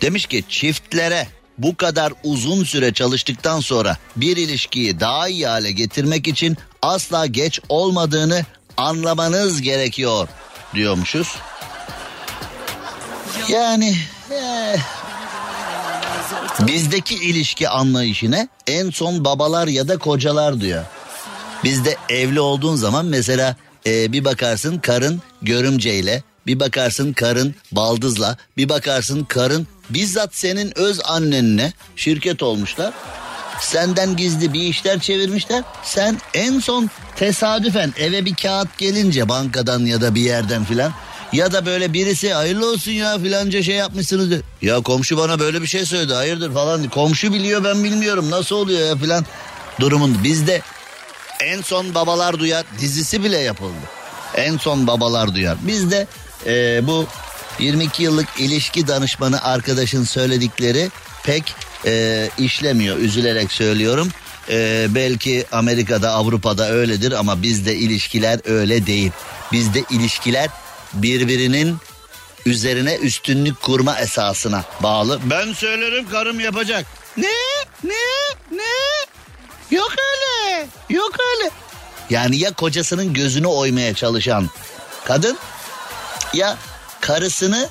Demiş 0.00 0.26
ki 0.26 0.44
çiftlere 0.48 1.28
bu 1.58 1.76
kadar 1.76 2.12
uzun 2.24 2.64
süre 2.64 2.92
çalıştıktan 2.92 3.60
sonra 3.60 3.96
bir 4.16 4.36
ilişkiyi 4.36 5.00
daha 5.00 5.28
iyi 5.28 5.46
hale 5.46 5.72
getirmek 5.72 6.28
için 6.28 6.56
asla 6.82 7.26
geç 7.26 7.60
olmadığını 7.68 8.44
anlamanız 8.76 9.62
gerekiyor 9.62 10.28
diyormuşuz. 10.74 11.36
Yani 13.48 13.96
eh, 14.30 14.78
bizdeki 16.60 17.14
ilişki 17.14 17.68
anlayışına 17.68 18.48
en 18.66 18.90
son 18.90 19.24
babalar 19.24 19.66
ya 19.66 19.88
da 19.88 19.98
kocalar 19.98 20.60
diyor. 20.60 20.84
Bizde 21.64 21.96
evli 22.08 22.40
olduğun 22.40 22.76
zaman 22.76 23.06
mesela 23.06 23.56
e, 23.86 24.12
bir 24.12 24.24
bakarsın 24.24 24.78
karın 24.78 25.22
görümceyle, 25.42 26.22
bir 26.46 26.60
bakarsın 26.60 27.12
karın 27.12 27.54
baldızla, 27.72 28.36
bir 28.56 28.68
bakarsın 28.68 29.24
karın 29.24 29.66
bizzat 29.90 30.34
senin 30.34 30.78
öz 30.78 31.00
annenle 31.04 31.72
şirket 31.96 32.42
olmuşlar. 32.42 32.94
Senden 33.60 34.16
gizli 34.16 34.52
bir 34.52 34.60
işler 34.60 34.98
çevirmişler. 34.98 35.62
Sen 35.82 36.20
en 36.34 36.60
son 36.60 36.90
tesadüfen 37.16 37.94
eve 37.98 38.24
bir 38.24 38.34
kağıt 38.34 38.78
gelince 38.78 39.28
bankadan 39.28 39.80
ya 39.80 40.00
da 40.00 40.14
bir 40.14 40.20
yerden 40.20 40.64
filan 40.64 40.92
ya 41.32 41.52
da 41.52 41.66
böyle 41.66 41.92
birisi 41.92 42.32
hayırlı 42.32 42.70
olsun 42.70 42.92
ya 42.92 43.18
filanca 43.18 43.62
şey 43.62 43.74
yapmışsınız. 43.74 44.30
De. 44.30 44.40
Ya 44.62 44.80
komşu 44.80 45.16
bana 45.16 45.38
böyle 45.38 45.62
bir 45.62 45.66
şey 45.66 45.86
söyledi 45.86 46.14
hayırdır 46.14 46.52
falan. 46.52 46.88
Komşu 46.88 47.32
biliyor 47.32 47.64
ben 47.64 47.84
bilmiyorum 47.84 48.30
nasıl 48.30 48.56
oluyor 48.56 48.88
ya 48.88 48.96
filan 48.96 49.24
durumun. 49.80 50.24
Bizde 50.24 50.62
en 51.40 51.62
son 51.62 51.94
babalar 51.94 52.38
duyar 52.38 52.64
dizisi 52.80 53.24
bile 53.24 53.38
yapıldı. 53.38 53.80
En 54.36 54.56
son 54.58 54.86
babalar 54.86 55.34
duyar. 55.34 55.56
Bizde 55.62 56.06
e, 56.46 56.86
bu 56.86 57.06
22 57.58 58.02
yıllık 58.02 58.28
ilişki 58.38 58.88
danışmanı 58.88 59.44
arkadaşın 59.44 60.04
söyledikleri 60.04 60.90
pek 61.24 61.54
e, 61.86 62.28
işlemiyor. 62.38 62.96
Üzülerek 62.96 63.52
söylüyorum. 63.52 64.08
E, 64.50 64.86
belki 64.90 65.46
Amerika'da 65.52 66.10
Avrupa'da 66.10 66.70
öyledir 66.70 67.12
ama 67.12 67.42
bizde 67.42 67.74
ilişkiler 67.76 68.40
öyle 68.44 68.86
değil. 68.86 69.10
Bizde 69.52 69.84
ilişkiler 69.90 70.48
birbirinin 70.94 71.76
üzerine 72.46 72.94
üstünlük 72.96 73.62
kurma 73.62 73.98
esasına 73.98 74.64
bağlı. 74.82 75.20
Ben 75.24 75.52
söylerim 75.52 76.08
karım 76.10 76.40
yapacak. 76.40 76.86
Ne? 77.16 77.26
Ne? 77.84 77.94
Ne? 78.50 78.62
Yok 79.74 79.92
öyle. 79.98 80.66
Yok 80.90 81.12
öyle. 81.20 81.50
Yani 82.10 82.36
ya 82.36 82.52
kocasının 82.52 83.14
gözünü 83.14 83.46
oymaya 83.46 83.94
çalışan 83.94 84.50
kadın 85.04 85.38
ya 86.34 86.56
karısını 87.00 87.68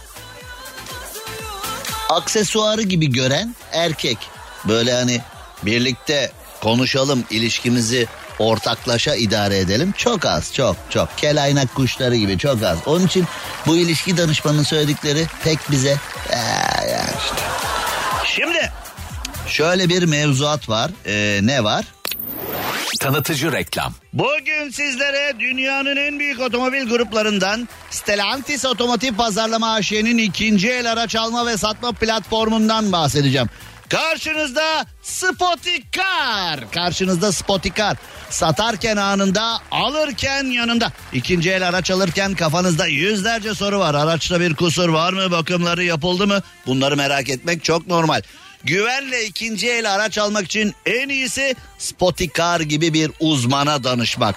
aksesuarı 2.09 2.81
gibi 2.81 3.11
gören 3.11 3.55
erkek. 3.71 4.17
Böyle 4.67 4.93
hani 4.93 5.21
birlikte 5.63 6.31
konuşalım 6.61 7.23
ilişkimizi 7.29 8.07
ortaklaşa 8.39 9.15
idare 9.15 9.57
edelim. 9.57 9.93
Çok 9.97 10.25
az 10.25 10.53
çok 10.53 10.75
çok 10.89 11.17
kelaynak 11.17 11.75
kuşları 11.75 12.15
gibi 12.15 12.37
çok 12.37 12.63
az. 12.63 12.77
Onun 12.85 13.05
için 13.05 13.25
bu 13.67 13.77
ilişki 13.77 14.17
danışmanının 14.17 14.63
söyledikleri 14.63 15.25
pek 15.43 15.71
bize 15.71 15.97
ee, 16.29 16.37
işte. 17.23 17.52
Şöyle 19.53 19.89
bir 19.89 20.03
mevzuat 20.03 20.69
var. 20.69 20.91
Ee, 21.05 21.39
ne 21.43 21.63
var? 21.63 21.85
Tanıtıcı 22.99 23.51
reklam. 23.51 23.93
Bugün 24.13 24.69
sizlere 24.69 25.39
dünyanın 25.39 25.95
en 25.95 26.19
büyük 26.19 26.39
otomobil 26.39 26.89
gruplarından 26.89 27.69
Stellantis 27.89 28.65
Otomotiv 28.65 29.15
Pazarlama 29.15 29.73
AŞ'nin 29.73 30.17
ikinci 30.17 30.69
el 30.69 30.91
araç 30.91 31.15
alma 31.15 31.45
ve 31.45 31.57
satma 31.57 31.91
platformundan 31.91 32.91
bahsedeceğim. 32.91 33.49
Karşınızda 33.89 34.85
Spotikar. 35.01 36.71
Karşınızda 36.71 37.31
Spotikar. 37.31 37.97
Satarken 38.29 38.97
anında, 38.97 39.57
alırken 39.71 40.43
yanında. 40.43 40.91
İkinci 41.13 41.51
el 41.51 41.67
araç 41.67 41.91
alırken 41.91 42.35
kafanızda 42.35 42.87
yüzlerce 42.87 43.55
soru 43.55 43.79
var. 43.79 43.95
Araçta 43.95 44.39
bir 44.39 44.55
kusur 44.55 44.89
var 44.89 45.13
mı? 45.13 45.31
Bakımları 45.31 45.83
yapıldı 45.83 46.27
mı? 46.27 46.41
Bunları 46.67 46.97
merak 46.97 47.29
etmek 47.29 47.63
çok 47.63 47.87
normal. 47.87 48.21
Güvenle 48.63 49.25
ikinci 49.25 49.69
el 49.69 49.93
araç 49.93 50.17
almak 50.17 50.45
için 50.45 50.73
en 50.85 51.09
iyisi 51.09 51.55
Spotikar 51.77 52.59
gibi 52.59 52.93
bir 52.93 53.11
uzmana 53.19 53.83
danışmak. 53.83 54.35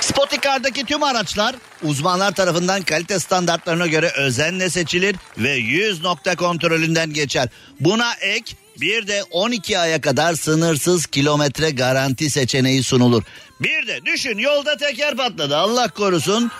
Spotikar'daki 0.00 0.84
tüm 0.84 1.02
araçlar 1.02 1.54
uzmanlar 1.82 2.32
tarafından 2.34 2.82
kalite 2.82 3.18
standartlarına 3.18 3.86
göre 3.86 4.12
özenle 4.16 4.70
seçilir 4.70 5.16
ve 5.38 5.50
100 5.50 6.02
nokta 6.02 6.36
kontrolünden 6.36 7.12
geçer. 7.12 7.48
Buna 7.80 8.14
ek 8.20 8.56
bir 8.80 9.06
de 9.06 9.22
12 9.30 9.78
aya 9.78 10.00
kadar 10.00 10.34
sınırsız 10.34 11.06
kilometre 11.06 11.70
garanti 11.70 12.30
seçeneği 12.30 12.82
sunulur. 12.82 13.22
Bir 13.60 13.86
de 13.86 14.06
düşün 14.06 14.38
yolda 14.38 14.76
teker 14.76 15.16
patladı 15.16 15.56
Allah 15.56 15.88
korusun. 15.88 16.50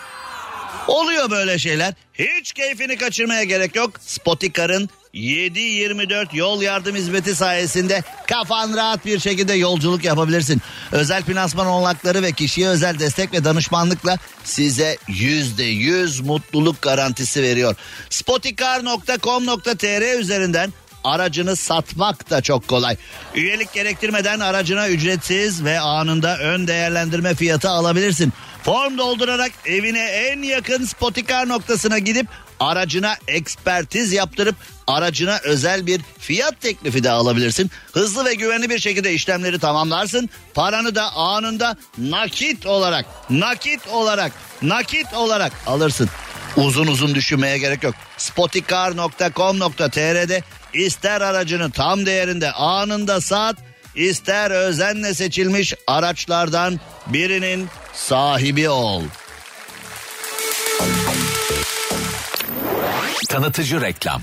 Oluyor 0.88 1.30
böyle 1.30 1.58
şeyler. 1.58 1.94
Hiç 2.14 2.52
keyfini 2.52 2.96
kaçırmaya 2.96 3.44
gerek 3.44 3.76
yok. 3.76 3.90
Spotikar'ın 4.00 4.90
7-24 5.14 6.36
yol 6.36 6.62
yardım 6.62 6.96
hizmeti 6.96 7.34
sayesinde 7.34 8.02
kafan 8.26 8.76
rahat 8.76 9.06
bir 9.06 9.18
şekilde 9.18 9.54
yolculuk 9.54 10.04
yapabilirsin. 10.04 10.62
Özel 10.92 11.24
finansman 11.24 11.66
olanakları 11.66 12.22
ve 12.22 12.32
kişiye 12.32 12.68
özel 12.68 12.98
destek 12.98 13.32
ve 13.32 13.44
danışmanlıkla 13.44 14.18
size 14.44 14.96
%100 15.08 16.22
mutluluk 16.22 16.82
garantisi 16.82 17.42
veriyor. 17.42 17.76
Spotikar.com.tr 18.10 20.18
üzerinden 20.18 20.72
aracını 21.04 21.56
satmak 21.56 22.30
da 22.30 22.42
çok 22.42 22.68
kolay. 22.68 22.96
Üyelik 23.34 23.72
gerektirmeden 23.72 24.40
aracına 24.40 24.88
ücretsiz 24.88 25.64
ve 25.64 25.80
anında 25.80 26.38
ön 26.38 26.66
değerlendirme 26.66 27.34
fiyatı 27.34 27.70
alabilirsin. 27.70 28.32
Form 28.62 28.98
doldurarak 28.98 29.52
evine 29.66 30.04
en 30.04 30.42
yakın 30.42 30.84
Spotikar 30.84 31.48
noktasına 31.48 31.98
gidip 31.98 32.26
aracına 32.60 33.16
ekspertiz 33.28 34.12
yaptırıp 34.12 34.56
aracına 34.86 35.40
özel 35.44 35.86
bir 35.86 36.00
fiyat 36.18 36.60
teklifi 36.60 37.04
de 37.04 37.10
alabilirsin. 37.10 37.70
Hızlı 37.92 38.24
ve 38.24 38.34
güvenli 38.34 38.70
bir 38.70 38.78
şekilde 38.78 39.12
işlemleri 39.12 39.58
tamamlarsın. 39.58 40.30
Paranı 40.54 40.94
da 40.94 41.12
anında 41.12 41.76
nakit 41.98 42.66
olarak, 42.66 43.06
nakit 43.30 43.88
olarak, 43.88 44.32
nakit 44.62 45.14
olarak 45.14 45.52
alırsın. 45.66 46.08
Uzun 46.56 46.86
uzun 46.86 47.14
düşünmeye 47.14 47.58
gerek 47.58 47.82
yok. 47.82 47.94
Spotikar.com.tr'de 48.16 50.42
ister 50.74 51.20
aracını 51.20 51.70
tam 51.70 52.06
değerinde 52.06 52.52
anında 52.52 53.20
sat, 53.20 53.56
ister 53.94 54.50
özenle 54.50 55.14
seçilmiş 55.14 55.74
araçlardan 55.86 56.80
birinin 57.06 57.68
sahibi 57.94 58.68
ol. 58.68 59.02
Tanıtıcı 63.28 63.80
reklam. 63.80 64.22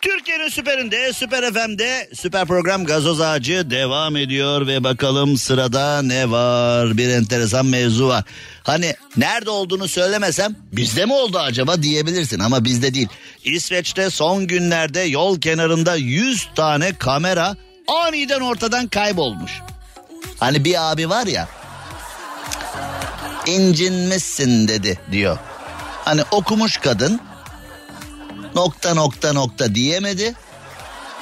Türkiye'nin 0.00 0.48
süperinde, 0.48 1.12
süper 1.12 1.52
FM'de 1.52 2.10
süper 2.14 2.46
program 2.46 2.84
Gazoz 2.84 3.20
Ağacı 3.20 3.70
devam 3.70 4.16
ediyor 4.16 4.66
ve 4.66 4.84
bakalım 4.84 5.36
sırada 5.36 6.02
ne 6.02 6.30
var? 6.30 6.96
Bir 6.96 7.08
enteresan 7.08 7.66
mevzu 7.66 8.08
var. 8.08 8.24
Hani 8.62 8.94
nerede 9.16 9.50
olduğunu 9.50 9.88
söylemesem 9.88 10.56
bizde 10.72 11.04
mi 11.04 11.12
oldu 11.12 11.38
acaba 11.38 11.82
diyebilirsin 11.82 12.38
ama 12.38 12.64
bizde 12.64 12.94
değil. 12.94 13.08
İsveç'te 13.44 14.10
son 14.10 14.46
günlerde 14.46 15.00
yol 15.00 15.40
kenarında 15.40 15.96
100 15.96 16.48
tane 16.54 16.92
kamera 16.92 17.56
aniden 17.88 18.40
ortadan 18.40 18.88
kaybolmuş. 18.88 19.52
Hani 20.40 20.64
bir 20.64 20.90
abi 20.92 21.08
var 21.08 21.26
ya 21.26 21.48
incinmişsin 23.46 24.68
dedi 24.68 24.98
diyor. 25.12 25.38
Hani 26.04 26.22
okumuş 26.30 26.76
kadın 26.76 27.20
nokta 28.54 28.94
nokta 28.94 29.32
nokta 29.32 29.74
diyemedi. 29.74 30.34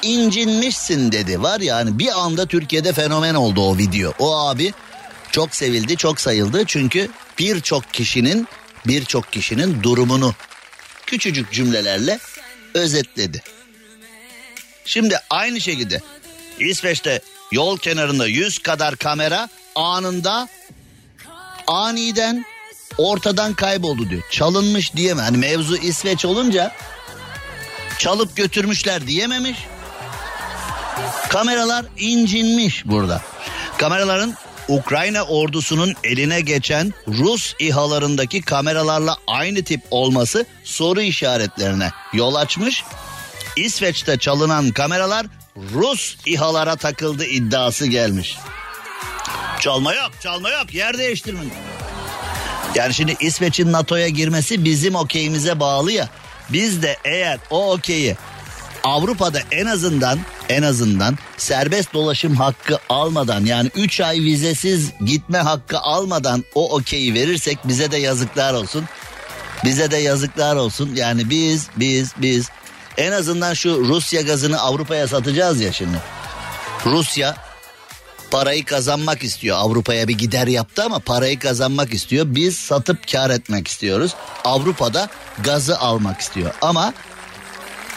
İncinmişsin 0.03 1.12
dedi. 1.12 1.43
Var 1.43 1.61
ya 1.61 1.77
hani 1.77 1.99
bir 1.99 2.20
anda 2.20 2.47
Türkiye'de 2.47 2.93
fenomen 2.93 3.35
oldu 3.35 3.61
o 3.61 3.79
video. 3.79 4.12
O 4.18 4.39
abi 4.39 4.72
çok 5.33 5.55
sevildi, 5.55 5.97
çok 5.97 6.20
sayıldı. 6.20 6.64
Çünkü 6.66 7.09
birçok 7.39 7.93
kişinin 7.93 8.49
birçok 8.87 9.33
kişinin 9.33 9.83
durumunu 9.83 10.35
küçücük 11.07 11.53
cümlelerle 11.53 12.18
özetledi. 12.74 13.43
Şimdi 14.85 15.18
aynı 15.31 15.61
şekilde 15.61 16.01
İsveç'te 16.59 17.20
yol 17.53 17.79
kenarında 17.79 18.27
100 18.27 18.59
kadar 18.59 18.97
kamera 18.97 19.49
anında 19.74 20.49
aniden 21.66 22.45
ortadan 22.99 23.55
kayboldu 23.55 24.11
diyor. 24.11 24.22
Çalınmış 24.31 24.95
diyeme. 24.97 25.22
Hani 25.22 25.37
mevzu 25.37 25.77
İsveç 25.77 26.24
olunca 26.24 26.72
çalıp 27.99 28.36
götürmüşler 28.36 29.07
diyememiş. 29.07 29.59
Kameralar 31.28 31.84
incinmiş 31.99 32.86
burada. 32.86 33.22
Kameraların 33.78 34.34
Ukrayna 34.68 35.22
ordusunun 35.22 35.94
eline 36.05 36.40
geçen 36.40 36.94
Rus 37.09 37.55
İHA'larındaki 37.59 38.42
kameralarla 38.42 39.16
aynı 39.26 39.64
tip 39.64 39.80
olması 39.90 40.47
soru 40.64 41.01
işaretlerine 41.01 41.90
yol 42.12 42.34
açmış. 42.34 42.84
İsveç'te 43.57 44.18
çalınan 44.18 44.70
kameralar 44.70 45.26
Rus 45.74 46.16
İHA'lara 46.26 46.76
takıldı 46.76 47.24
iddiası 47.24 47.86
gelmiş. 47.86 48.36
Çalma 49.61 49.94
yok, 49.94 50.11
çalma 50.20 50.51
yok. 50.51 50.74
Yer 50.74 50.99
değiştirme. 50.99 51.40
Yani 52.74 52.94
şimdi 52.94 53.16
İsveç'in 53.20 53.72
NATO'ya 53.72 54.09
girmesi 54.09 54.64
bizim 54.64 54.94
okeyimize 54.94 55.61
bağlı 55.61 55.92
ya. 55.92 56.09
Biz 56.53 56.82
de 56.82 56.97
eğer 57.05 57.38
o 57.51 57.72
okeyi 57.72 58.16
Avrupa'da 58.84 59.38
en 59.51 59.66
azından 59.66 60.18
en 60.49 60.62
azından 60.62 61.18
serbest 61.36 61.94
dolaşım 61.94 62.36
hakkı 62.36 62.78
almadan 62.88 63.44
yani 63.44 63.70
3 63.74 64.01
ay 64.01 64.20
vizesiz 64.20 64.90
gitme 65.05 65.38
hakkı 65.38 65.78
almadan 65.78 66.44
o 66.55 66.74
okeyi 66.74 67.14
verirsek 67.14 67.59
bize 67.64 67.90
de 67.90 67.97
yazıklar 67.97 68.55
olsun. 68.55 68.84
Bize 69.64 69.90
de 69.90 69.97
yazıklar 69.97 70.57
olsun. 70.57 70.90
Yani 70.94 71.30
biz 71.30 71.68
biz 71.76 72.12
biz 72.18 72.49
en 72.97 73.12
azından 73.12 73.55
şu 73.55 73.84
Rusya 73.88 74.22
gazını 74.22 74.61
Avrupa'ya 74.61 75.09
satacağız 75.09 75.61
ya 75.61 75.72
şimdi. 75.72 75.97
Rusya 76.86 77.45
parayı 78.31 78.64
kazanmak 78.64 79.24
istiyor. 79.24 79.57
Avrupa'ya 79.61 80.09
bir 80.09 80.18
gider 80.18 80.47
yaptı 80.47 80.83
ama 80.85 80.99
parayı 80.99 81.39
kazanmak 81.39 81.95
istiyor. 81.95 82.27
Biz 82.29 82.57
satıp 82.59 83.09
kar 83.12 83.31
etmek 83.31 83.68
istiyoruz. 83.68 84.14
Avrupa'da 84.45 85.09
gazı 85.45 85.79
almak 85.79 86.20
istiyor. 86.20 86.55
Ama 86.61 86.95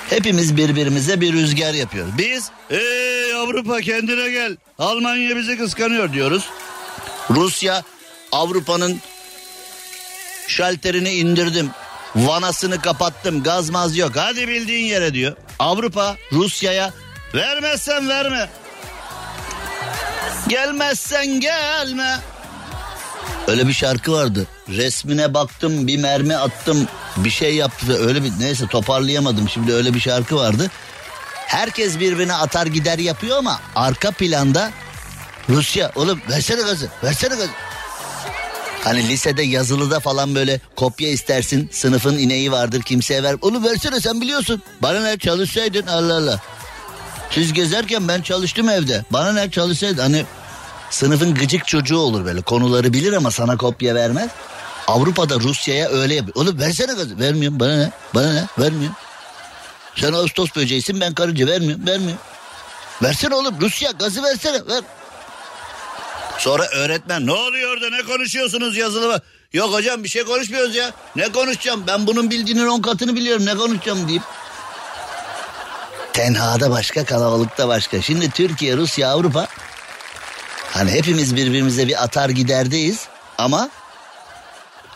hepimiz 0.09 0.57
birbirimize 0.57 1.21
bir 1.21 1.33
rüzgar 1.33 1.73
yapıyoruz. 1.73 2.17
Biz 2.17 2.49
ey 2.69 3.33
Avrupa 3.33 3.81
kendine 3.81 4.29
gel. 4.29 4.57
Almanya 4.79 5.35
bizi 5.35 5.57
kıskanıyor 5.57 6.13
diyoruz. 6.13 6.49
Rusya 7.29 7.83
Avrupa'nın 8.31 9.01
şalterini 10.47 11.11
indirdim. 11.11 11.69
Vanasını 12.15 12.81
kapattım. 12.81 13.43
Gaz 13.43 13.69
maz 13.69 13.97
yok. 13.97 14.11
Hadi 14.15 14.47
bildiğin 14.47 14.85
yere 14.85 15.13
diyor. 15.13 15.35
Avrupa 15.59 16.15
Rusya'ya 16.31 16.93
vermezsen 17.35 18.09
verme. 18.09 18.49
Gelmezsen 20.49 21.39
gelme. 21.39 22.19
Öyle 23.47 23.67
bir 23.67 23.73
şarkı 23.73 24.11
vardı. 24.11 24.47
Resmine 24.69 25.33
baktım 25.33 25.87
bir 25.87 25.97
mermi 25.97 26.35
attım 26.35 26.87
bir 27.17 27.29
şey 27.29 27.55
yaptı. 27.55 28.07
Öyle 28.07 28.23
bir 28.23 28.31
neyse 28.39 28.67
toparlayamadım 28.67 29.49
şimdi 29.49 29.73
öyle 29.73 29.93
bir 29.93 29.99
şarkı 29.99 30.35
vardı. 30.35 30.71
Herkes 31.33 31.99
birbirine 31.99 32.33
atar 32.33 32.67
gider 32.67 32.99
yapıyor 32.99 33.37
ama 33.37 33.59
arka 33.75 34.11
planda 34.11 34.71
Rusya 35.49 35.91
oğlum 35.95 36.21
versene 36.29 36.61
gazı 36.61 36.89
versene 37.03 37.35
gazı. 37.35 37.49
Hani 38.83 39.07
lisede 39.07 39.43
yazılıda 39.43 39.99
falan 39.99 40.35
böyle 40.35 40.59
kopya 40.75 41.09
istersin 41.09 41.69
sınıfın 41.71 42.17
ineği 42.17 42.51
vardır 42.51 42.81
kimseye 42.81 43.23
ver. 43.23 43.35
Onu 43.41 43.63
versene 43.63 43.99
sen 43.99 44.21
biliyorsun. 44.21 44.61
Bana 44.81 44.99
ne 44.99 45.17
çalışsaydın 45.17 45.87
Allah 45.87 46.15
Allah. 46.15 46.39
Siz 47.31 47.53
gezerken 47.53 48.07
ben 48.07 48.21
çalıştım 48.21 48.69
evde. 48.69 49.05
Bana 49.11 49.33
ne 49.33 49.51
çalışsaydın 49.51 50.01
hani 50.01 50.25
sınıfın 50.89 51.35
gıcık 51.35 51.67
çocuğu 51.67 51.97
olur 51.97 52.25
böyle 52.25 52.41
konuları 52.41 52.93
bilir 52.93 53.13
ama 53.13 53.31
sana 53.31 53.57
kopya 53.57 53.95
vermez. 53.95 54.29
Avrupa'da 54.87 55.39
Rusya'ya 55.39 55.89
öyle 55.89 56.15
yapıyor. 56.15 56.35
Oğlum 56.35 56.59
versene 56.59 56.93
gazı. 56.93 57.19
Vermiyorum 57.19 57.59
bana 57.59 57.77
ne? 57.77 57.91
Bana 58.15 58.33
ne? 58.33 58.45
Vermiyorum. 58.59 58.95
Sen 59.95 60.13
Ağustos 60.13 60.55
böceğisin 60.55 61.01
ben 61.01 61.13
karınca 61.13 61.47
vermiyorum. 61.47 61.87
Vermiyorum. 61.87 62.19
Versene 63.03 63.35
oğlum 63.35 63.55
Rusya 63.61 63.91
gazı 63.91 64.23
versene. 64.23 64.67
Ver. 64.67 64.83
Sonra 66.37 66.65
öğretmen 66.67 67.25
ne 67.25 67.31
oluyor 67.31 67.73
orada 67.73 67.89
ne 67.89 68.03
konuşuyorsunuz 68.03 68.77
yazılı 68.77 69.07
mı? 69.07 69.19
Yok 69.53 69.73
hocam 69.73 70.03
bir 70.03 70.09
şey 70.09 70.23
konuşmuyoruz 70.23 70.75
ya. 70.75 70.91
Ne 71.15 71.31
konuşacağım 71.31 71.83
ben 71.87 72.07
bunun 72.07 72.29
bildiğinin 72.29 72.67
on 72.67 72.81
katını 72.81 73.15
biliyorum 73.15 73.45
ne 73.45 73.55
konuşacağım 73.55 74.07
deyip. 74.07 74.23
Tenhada 76.13 76.71
başka 76.71 77.05
kalabalıkta 77.05 77.67
başka. 77.67 78.01
Şimdi 78.01 78.31
Türkiye, 78.31 78.77
Rusya, 78.77 79.09
Avrupa 79.09 79.47
hani 80.71 80.91
hepimiz 80.91 81.35
birbirimize 81.35 81.87
bir 81.87 82.03
atar 82.03 82.29
giderdeyiz 82.29 83.07
ama 83.37 83.69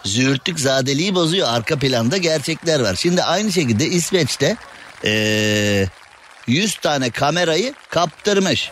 züğürtlük 0.04 0.60
zadeliği 0.60 1.16
bozuyor. 1.16 1.48
Arka 1.48 1.80
planda 1.80 2.18
gerçekler 2.18 2.80
var. 2.80 2.96
Şimdi 2.96 3.24
aynı 3.24 3.52
şekilde 3.52 3.86
İsveç'te 3.86 4.58
ee, 5.06 5.88
100 6.48 6.76
tane 6.76 7.10
kamerayı 7.12 7.74
kaptırmış. 7.90 8.72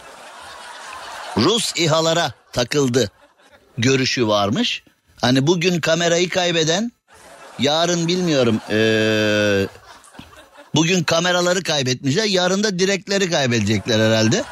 Rus 1.38 1.74
İHA'lara 1.76 2.34
takıldı 2.52 3.12
görüşü 3.78 4.28
varmış. 4.28 4.84
Hani 5.22 5.48
bugün 5.48 5.82
kamerayı 5.82 6.30
kaybeden 6.30 6.92
yarın 7.60 8.08
bilmiyorum 8.08 8.62
ee, 8.70 9.68
bugün 10.76 11.04
kameraları 11.04 11.64
kaybetmişler 11.64 12.24
yarın 12.24 12.64
da 12.64 12.80
direkleri 12.80 13.30
kaybedecekler 13.30 14.00
herhalde. 14.00 14.44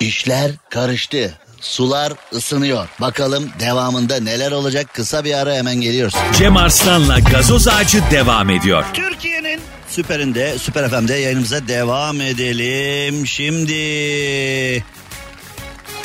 İşler 0.00 0.50
karıştı. 0.70 1.38
Sular 1.60 2.12
ısınıyor. 2.32 2.88
Bakalım 3.00 3.50
devamında 3.60 4.20
neler 4.20 4.52
olacak 4.52 4.94
kısa 4.94 5.24
bir 5.24 5.34
ara 5.34 5.54
hemen 5.54 5.80
geliyoruz. 5.80 6.14
Cem 6.38 6.56
Arslan'la 6.56 7.18
gazoz 7.18 7.68
ağacı 7.68 8.02
devam 8.10 8.50
ediyor. 8.50 8.84
Türkiye'nin 8.94 9.60
süperinde, 9.88 10.58
süper 10.58 10.90
FM'de 10.90 11.14
yayınımıza 11.14 11.68
devam 11.68 12.20
edelim. 12.20 13.26
Şimdi 13.26 14.84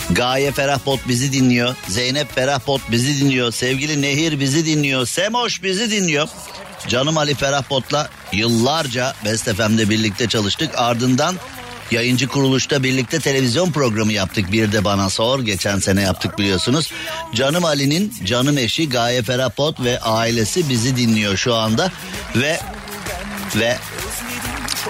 Gaye 0.10 0.52
Ferahbot 0.52 1.08
bizi 1.08 1.34
dinliyor. 1.34 1.76
Zeynep 1.88 2.36
Ferahbot 2.36 2.82
bizi 2.92 3.20
dinliyor. 3.22 3.52
Sevgili 3.52 4.02
Nehir 4.02 4.40
bizi 4.40 4.66
dinliyor. 4.66 5.06
Semoş 5.08 5.64
bizi 5.64 5.92
dinliyor. 5.92 6.28
Canım 6.88 7.18
Ali 7.18 7.36
Ferahbot'la 7.36 8.10
yıllarca 8.32 9.14
Best 9.26 9.56
FM'de 9.56 9.90
birlikte 9.90 10.28
çalıştık. 10.28 10.70
Ardından 10.76 11.36
yayıncı 11.92 12.28
kuruluşta 12.28 12.84
birlikte 12.84 13.20
televizyon 13.20 13.72
programı 13.72 14.14
yaptık. 14.14 14.52
Bir 14.52 14.72
de 14.72 14.84
bana 14.84 15.10
sor. 15.10 15.40
Geçen 15.40 15.80
sene 15.80 16.02
yaptık 16.02 16.38
biliyorsunuz. 16.38 16.92
Canım 17.34 17.66
Ali'nin 17.66 18.14
canım 18.26 18.58
eşi 18.58 18.90
Gaye 18.90 19.24
Ferahbot 19.24 19.80
ve 19.84 20.00
ailesi 20.00 20.70
bizi 20.70 20.98
dinliyor 20.98 21.38
şu 21.38 21.56
anda. 21.56 21.92
Ve 22.36 22.60
ve 23.56 23.78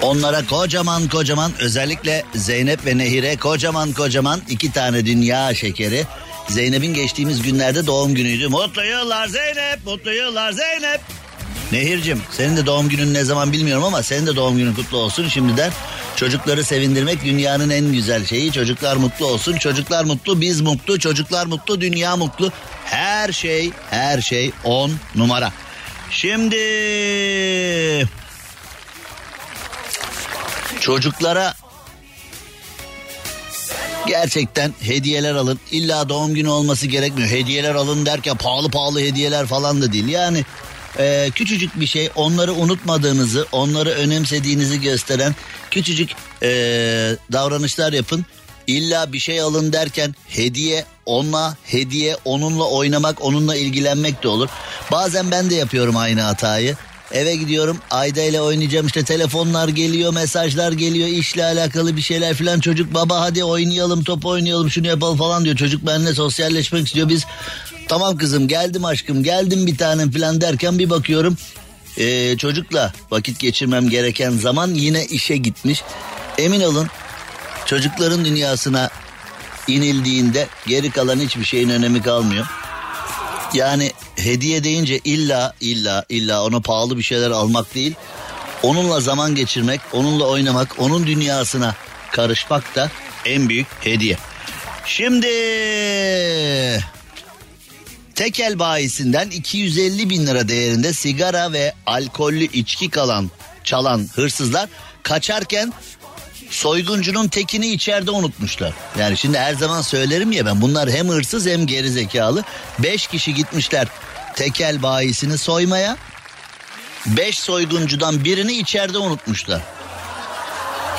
Onlara 0.02 0.46
kocaman 0.46 1.08
kocaman 1.08 1.52
özellikle 1.60 2.24
Zeynep 2.34 2.86
ve 2.86 2.98
Nehir'e 2.98 3.36
kocaman 3.36 3.92
kocaman 3.92 4.40
iki 4.48 4.72
tane 4.72 5.06
dünya 5.06 5.54
şekeri. 5.54 6.04
Zeynep'in 6.48 6.94
geçtiğimiz 6.94 7.42
günlerde 7.42 7.86
doğum 7.86 8.14
günüydü. 8.14 8.48
Mutlu 8.48 8.84
yıllar 8.84 9.28
Zeynep, 9.28 9.86
mutlu 9.86 10.12
yıllar 10.12 10.52
Zeynep. 10.52 11.00
Nehir'cim 11.72 12.22
senin 12.30 12.56
de 12.56 12.66
doğum 12.66 12.88
günün 12.88 13.14
ne 13.14 13.24
zaman 13.24 13.52
bilmiyorum 13.52 13.84
ama 13.84 14.02
senin 14.02 14.26
de 14.26 14.36
doğum 14.36 14.56
günün 14.56 14.74
kutlu 14.74 14.98
olsun 14.98 15.28
şimdiden. 15.28 15.72
Çocukları 16.22 16.64
sevindirmek 16.64 17.24
dünyanın 17.24 17.70
en 17.70 17.92
güzel 17.92 18.26
şeyi. 18.26 18.52
Çocuklar 18.52 18.96
mutlu 18.96 19.26
olsun. 19.26 19.56
Çocuklar 19.56 20.04
mutlu, 20.04 20.40
biz 20.40 20.60
mutlu, 20.60 20.98
çocuklar 20.98 21.46
mutlu, 21.46 21.80
dünya 21.80 22.16
mutlu. 22.16 22.52
Her 22.84 23.32
şey, 23.32 23.70
her 23.90 24.20
şey 24.20 24.52
on 24.64 24.92
numara. 25.14 25.52
Şimdi 26.10 26.58
çocuklara 30.80 31.54
gerçekten 34.06 34.74
hediyeler 34.80 35.34
alın. 35.34 35.60
İlla 35.70 36.08
doğum 36.08 36.34
günü 36.34 36.48
olması 36.48 36.86
gerekmiyor. 36.86 37.30
Hediyeler 37.30 37.74
alın 37.74 38.06
derken 38.06 38.36
pahalı 38.36 38.70
pahalı 38.70 39.00
hediyeler 39.00 39.46
falan 39.46 39.82
da 39.82 39.92
değil. 39.92 40.08
Yani 40.08 40.44
e, 40.98 41.30
küçücük 41.34 41.80
bir 41.80 41.86
şey 41.86 42.10
onları 42.14 42.52
unutmadığınızı, 42.52 43.46
onları 43.52 43.90
önemsediğinizi 43.90 44.80
gösteren 44.80 45.34
küçücük 45.70 46.10
e, 46.42 46.48
davranışlar 47.32 47.92
yapın. 47.92 48.24
İlla 48.66 49.12
bir 49.12 49.18
şey 49.18 49.40
alın 49.40 49.72
derken 49.72 50.14
hediye 50.28 50.84
onunla 51.06 51.56
hediye 51.64 52.16
onunla 52.24 52.64
oynamak 52.64 53.24
onunla 53.24 53.56
ilgilenmek 53.56 54.22
de 54.22 54.28
olur. 54.28 54.48
Bazen 54.92 55.30
ben 55.30 55.50
de 55.50 55.54
yapıyorum 55.54 55.96
aynı 55.96 56.20
hatayı. 56.20 56.76
Eve 57.12 57.36
gidiyorum 57.36 57.78
Ayda 57.90 58.22
ile 58.22 58.40
oynayacağım 58.40 58.86
işte 58.86 59.02
telefonlar 59.04 59.68
geliyor 59.68 60.14
mesajlar 60.14 60.72
geliyor 60.72 61.08
işle 61.08 61.44
alakalı 61.44 61.96
bir 61.96 62.02
şeyler 62.02 62.34
filan 62.34 62.60
çocuk 62.60 62.94
baba 62.94 63.20
hadi 63.20 63.44
oynayalım 63.44 64.04
top 64.04 64.26
oynayalım 64.26 64.70
şunu 64.70 64.86
yapalım 64.86 65.18
falan 65.18 65.44
diyor. 65.44 65.56
Çocuk 65.56 65.86
benimle 65.86 66.14
sosyalleşmek 66.14 66.86
istiyor 66.86 67.08
biz 67.08 67.24
tamam 67.92 68.16
kızım 68.16 68.48
geldim 68.48 68.84
aşkım 68.84 69.22
geldim 69.22 69.66
bir 69.66 69.76
tanem 69.76 70.10
filan 70.10 70.40
derken 70.40 70.78
bir 70.78 70.90
bakıyorum 70.90 71.36
ee, 71.98 72.36
çocukla 72.36 72.92
vakit 73.10 73.38
geçirmem 73.38 73.88
gereken 73.88 74.30
zaman 74.30 74.74
yine 74.74 75.04
işe 75.06 75.36
gitmiş. 75.36 75.82
Emin 76.38 76.60
olun 76.60 76.88
çocukların 77.66 78.24
dünyasına 78.24 78.90
inildiğinde 79.68 80.46
geri 80.66 80.90
kalan 80.90 81.20
hiçbir 81.20 81.44
şeyin 81.44 81.68
önemi 81.68 82.02
kalmıyor. 82.02 82.46
Yani 83.54 83.92
hediye 84.16 84.64
deyince 84.64 84.98
illa 84.98 85.54
illa 85.60 86.04
illa 86.08 86.44
ona 86.44 86.60
pahalı 86.60 86.98
bir 86.98 87.02
şeyler 87.02 87.30
almak 87.30 87.74
değil. 87.74 87.94
Onunla 88.62 89.00
zaman 89.00 89.34
geçirmek, 89.34 89.80
onunla 89.92 90.24
oynamak, 90.24 90.74
onun 90.78 91.06
dünyasına 91.06 91.74
karışmak 92.12 92.76
da 92.76 92.90
en 93.24 93.48
büyük 93.48 93.66
hediye. 93.80 94.16
Şimdi 94.86 95.28
tekel 98.14 98.58
bayisinden 98.58 99.30
250 99.30 100.10
bin 100.10 100.26
lira 100.26 100.48
değerinde 100.48 100.92
sigara 100.92 101.52
ve 101.52 101.72
alkollü 101.86 102.44
içki 102.44 102.90
kalan 102.90 103.30
çalan 103.64 104.08
hırsızlar 104.14 104.68
kaçarken 105.02 105.72
soyguncunun 106.50 107.28
tekini 107.28 107.66
içeride 107.66 108.10
unutmuşlar. 108.10 108.72
Yani 108.98 109.16
şimdi 109.16 109.38
her 109.38 109.54
zaman 109.54 109.82
söylerim 109.82 110.32
ya 110.32 110.46
ben 110.46 110.60
bunlar 110.60 110.90
hem 110.90 111.08
hırsız 111.08 111.46
hem 111.46 111.66
gerizekalı. 111.66 112.44
Beş 112.78 113.06
kişi 113.06 113.34
gitmişler 113.34 113.88
tekel 114.36 114.82
bayisini 114.82 115.38
soymaya. 115.38 115.96
Beş 117.06 117.38
soyguncudan 117.38 118.24
birini 118.24 118.52
içeride 118.52 118.98
unutmuşlar. 118.98 119.62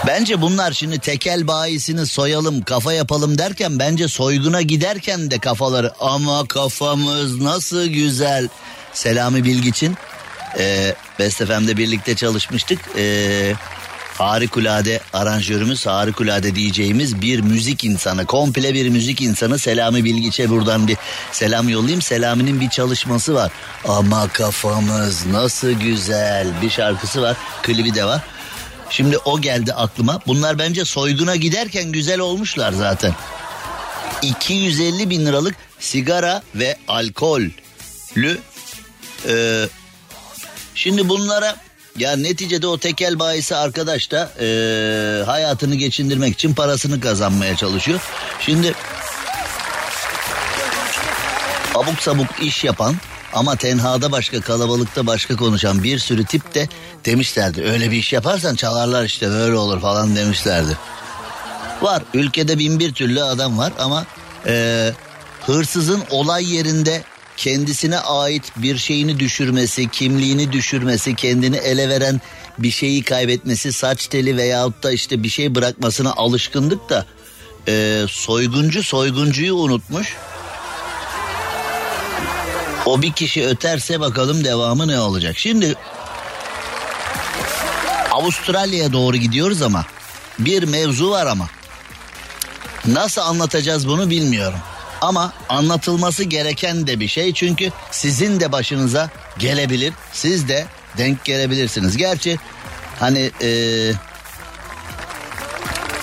Bence 0.08 0.41
bunlar 0.41 0.72
şimdi 0.72 0.99
tekel 0.99 1.47
bayisini 1.47 2.08
soyalım 2.08 2.62
kafa 2.62 2.93
yapalım 2.93 3.38
derken 3.38 3.80
bence 3.80 4.08
soyguna 4.08 4.62
giderken 4.62 5.32
de 5.32 5.39
kafaları 5.39 5.91
ama 5.99 6.47
kafamız 6.47 7.41
nasıl 7.41 7.88
güzel. 7.88 8.47
Selami 8.93 9.43
Bilgiç'in 9.43 9.97
e, 10.60 10.95
Best 11.20 11.38
FM'de 11.38 11.78
birlikte 11.78 12.16
çalışmıştık. 12.16 12.80
E, 12.97 13.54
harikulade 14.18 14.99
aranjörümüz, 15.14 15.86
harikulade 15.86 16.56
diyeceğimiz 16.56 17.22
bir 17.22 17.39
müzik 17.39 17.84
insanı, 17.84 18.26
komple 18.26 18.74
bir 18.74 18.89
müzik 18.89 19.22
insanı 19.22 19.60
Selami 19.60 20.04
Bilgiç'e 20.04 20.49
buradan 20.49 20.88
bir 20.88 20.97
selam 21.32 21.70
yollayayım. 21.70 22.01
Selami'nin 22.01 22.62
bir 22.62 22.70
çalışması 22.70 23.34
var. 23.34 23.51
Ama 23.86 24.28
kafamız 24.28 25.26
nasıl 25.26 25.72
güzel 25.72 26.47
bir 26.62 26.70
şarkısı 26.70 27.22
var, 27.22 27.38
klibi 27.64 27.95
de 27.95 28.06
var. 28.06 28.22
Şimdi 28.94 29.18
o 29.18 29.41
geldi 29.41 29.74
aklıma. 29.74 30.20
Bunlar 30.28 30.60
bence 30.60 30.86
soyguna 30.86 31.36
giderken 31.36 31.91
güzel 31.91 32.20
olmuşlar 32.20 32.72
zaten. 32.72 33.16
250 34.22 35.10
bin 35.10 35.26
liralık 35.26 35.56
sigara 35.80 36.44
ve 36.56 36.78
alkollü 36.88 38.38
e, 39.28 39.66
şimdi 40.76 41.10
bunlara 41.10 41.56
ya 41.98 42.16
neticede 42.16 42.68
o 42.68 42.78
tekel 42.78 43.20
bayisi 43.20 43.56
arkadaş 43.56 44.12
da 44.12 44.32
e, 44.39 44.48
hayatını 45.26 45.76
geçindirmek 45.76 46.34
için 46.34 46.54
parasını 46.54 47.02
kazanmaya 47.02 47.56
çalışıyor. 47.56 48.00
Şimdi 48.39 48.74
abuk 51.76 52.02
sabuk 52.02 52.28
iş 52.41 52.64
yapan 52.64 52.96
ama 53.34 53.56
tenhada 53.56 54.12
başka 54.12 54.42
kalabalıkta 54.42 55.08
başka 55.08 55.36
konuşan 55.36 55.84
bir 55.84 56.00
sürü 56.00 56.26
tip 56.26 56.56
de 56.56 56.68
demişlerdi. 57.06 57.64
Öyle 57.64 57.92
bir 57.92 57.98
iş 57.98 58.14
yaparsan 58.14 58.56
çalarlar 58.56 59.04
işte 59.04 59.30
böyle 59.30 59.56
olur 59.56 59.82
falan 59.82 60.16
demişlerdi. 60.16 60.78
Var 61.82 62.04
ülkede 62.14 62.60
bin 62.60 62.80
bir 62.80 62.94
türlü 62.94 63.24
adam 63.24 63.58
var 63.58 63.74
ama 63.80 64.06
e, 64.48 64.92
hırsızın 65.46 66.04
olay 66.10 66.56
yerinde 66.56 67.04
kendisine 67.38 68.00
ait 68.00 68.44
bir 68.58 68.78
şeyini 68.78 69.20
düşürmesi, 69.20 69.90
kimliğini 69.90 70.52
düşürmesi, 70.52 71.16
kendini 71.16 71.58
ele 71.58 71.90
veren 71.90 72.22
bir 72.60 72.72
şeyi 72.72 73.04
kaybetmesi, 73.04 73.74
saç 73.74 74.08
teli 74.08 74.38
veyahut 74.38 74.84
da 74.84 74.92
işte 74.92 75.24
bir 75.24 75.30
şey 75.30 75.56
bırakmasına 75.56 76.14
alışkındık 76.14 76.90
da 76.90 77.06
e, 77.68 78.06
soyguncu 78.10 78.84
soyguncuyu 78.84 79.56
unutmuş. 79.56 80.16
O 82.86 83.02
bir 83.02 83.12
kişi 83.12 83.46
öterse 83.48 84.00
bakalım 84.00 84.44
devamı 84.44 84.88
ne 84.88 85.00
olacak. 85.00 85.38
Şimdi 85.38 85.76
Avustralya'ya 88.12 88.94
doğru 88.94 89.18
gidiyoruz 89.18 89.62
ama 89.62 89.86
bir 90.40 90.64
mevzu 90.64 91.10
var 91.10 91.26
ama. 91.26 91.48
Nasıl 92.86 93.22
anlatacağız 93.22 93.88
bunu 93.88 94.10
bilmiyorum. 94.10 94.60
Ama 95.02 95.34
anlatılması 95.50 96.24
gereken 96.24 96.88
de 96.88 97.00
bir 97.00 97.08
şey 97.08 97.34
çünkü 97.34 97.72
sizin 97.92 98.40
de 98.40 98.52
başınıza 98.52 99.10
gelebilir. 99.40 99.94
Siz 100.14 100.48
de 100.48 100.66
denk 100.98 101.26
gelebilirsiniz. 101.26 101.98
Gerçi 101.98 102.40
hani 103.00 103.32
eee 103.42 103.94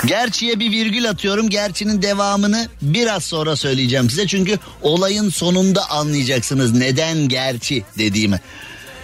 Gerçiye 0.06 0.60
bir 0.60 0.70
virgül 0.70 1.10
atıyorum. 1.10 1.50
Gerçinin 1.50 2.02
devamını 2.02 2.68
biraz 2.82 3.24
sonra 3.24 3.56
söyleyeceğim 3.56 4.10
size. 4.10 4.26
Çünkü 4.26 4.58
olayın 4.82 5.28
sonunda 5.28 5.90
anlayacaksınız 5.90 6.72
neden 6.72 7.28
gerçi 7.28 7.84
dediğimi. 7.98 8.40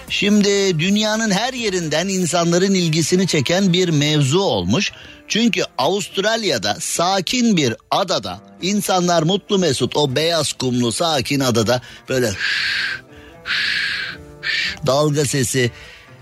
Şimdi 0.09 0.79
dünyanın 0.79 1.31
her 1.31 1.53
yerinden 1.53 2.09
insanların 2.09 2.75
ilgisini 2.75 3.27
çeken 3.27 3.73
bir 3.73 3.89
mevzu 3.89 4.41
olmuş. 4.41 4.93
Çünkü 5.29 5.63
Avustralya'da 5.79 6.77
sakin 6.81 7.57
bir 7.57 7.75
adada 7.91 8.41
insanlar 8.63 9.23
mutlu 9.23 9.59
mesut 9.59 9.97
o 9.97 10.17
beyaz 10.17 10.53
kumlu 10.53 10.93
sakin 10.93 11.41
adada 11.41 11.81
böyle 12.09 12.31
dalga 14.87 15.25
sesi 15.25 15.71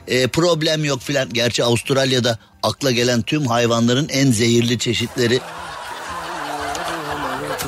e, 0.08 0.26
problem 0.26 0.84
yok 0.84 1.02
filan. 1.02 1.32
Gerçi 1.32 1.64
Avustralya'da 1.64 2.38
akla 2.64 2.90
gelen 2.90 3.22
tüm 3.22 3.46
hayvanların 3.46 4.08
en 4.08 4.32
zehirli 4.32 4.78
çeşitleri. 4.78 5.40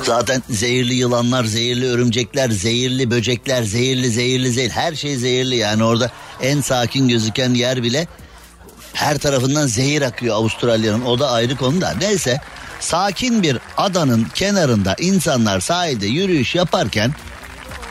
Zaten 0.03 0.43
zehirli 0.49 0.93
yılanlar, 0.93 1.43
zehirli 1.45 1.87
örümcekler, 1.87 2.49
zehirli 2.49 3.11
böcekler, 3.11 3.63
zehirli 3.63 4.11
zehirli 4.11 4.51
zehir 4.51 4.69
her 4.69 4.95
şey 4.95 5.15
zehirli 5.17 5.55
yani. 5.55 5.83
Orada 5.83 6.11
en 6.41 6.61
sakin 6.61 7.07
gözüken 7.07 7.53
yer 7.53 7.83
bile 7.83 8.07
her 8.93 9.17
tarafından 9.17 9.67
zehir 9.67 10.01
akıyor 10.01 10.35
Avustralya'nın. 10.35 11.05
O 11.05 11.19
da 11.19 11.31
ayrı 11.31 11.55
konu 11.55 11.81
da. 11.81 11.93
Neyse 11.99 12.41
sakin 12.79 13.43
bir 13.43 13.57
adanın 13.77 14.23
kenarında 14.23 14.95
insanlar 14.99 15.59
sahilde 15.59 16.07
yürüyüş 16.07 16.55
yaparken 16.55 17.15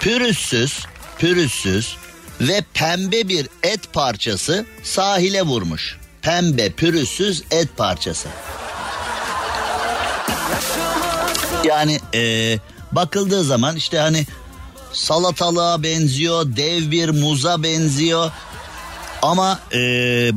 pürüzsüz 0.00 0.86
pürüzsüz 1.18 1.96
ve 2.40 2.60
pembe 2.74 3.28
bir 3.28 3.48
et 3.62 3.92
parçası 3.92 4.66
sahile 4.82 5.42
vurmuş. 5.42 5.98
Pembe 6.26 6.70
pürüzsüz 6.70 7.42
et 7.50 7.68
parçası. 7.76 8.28
Yani 11.64 12.00
e, 12.14 12.58
bakıldığı 12.92 13.44
zaman 13.44 13.76
işte 13.76 13.98
hani 13.98 14.26
salatalığa 14.92 15.82
benziyor, 15.82 16.56
dev 16.56 16.90
bir 16.90 17.08
muza 17.08 17.62
benziyor. 17.62 18.30
Ama 19.22 19.60
e, 19.72 19.78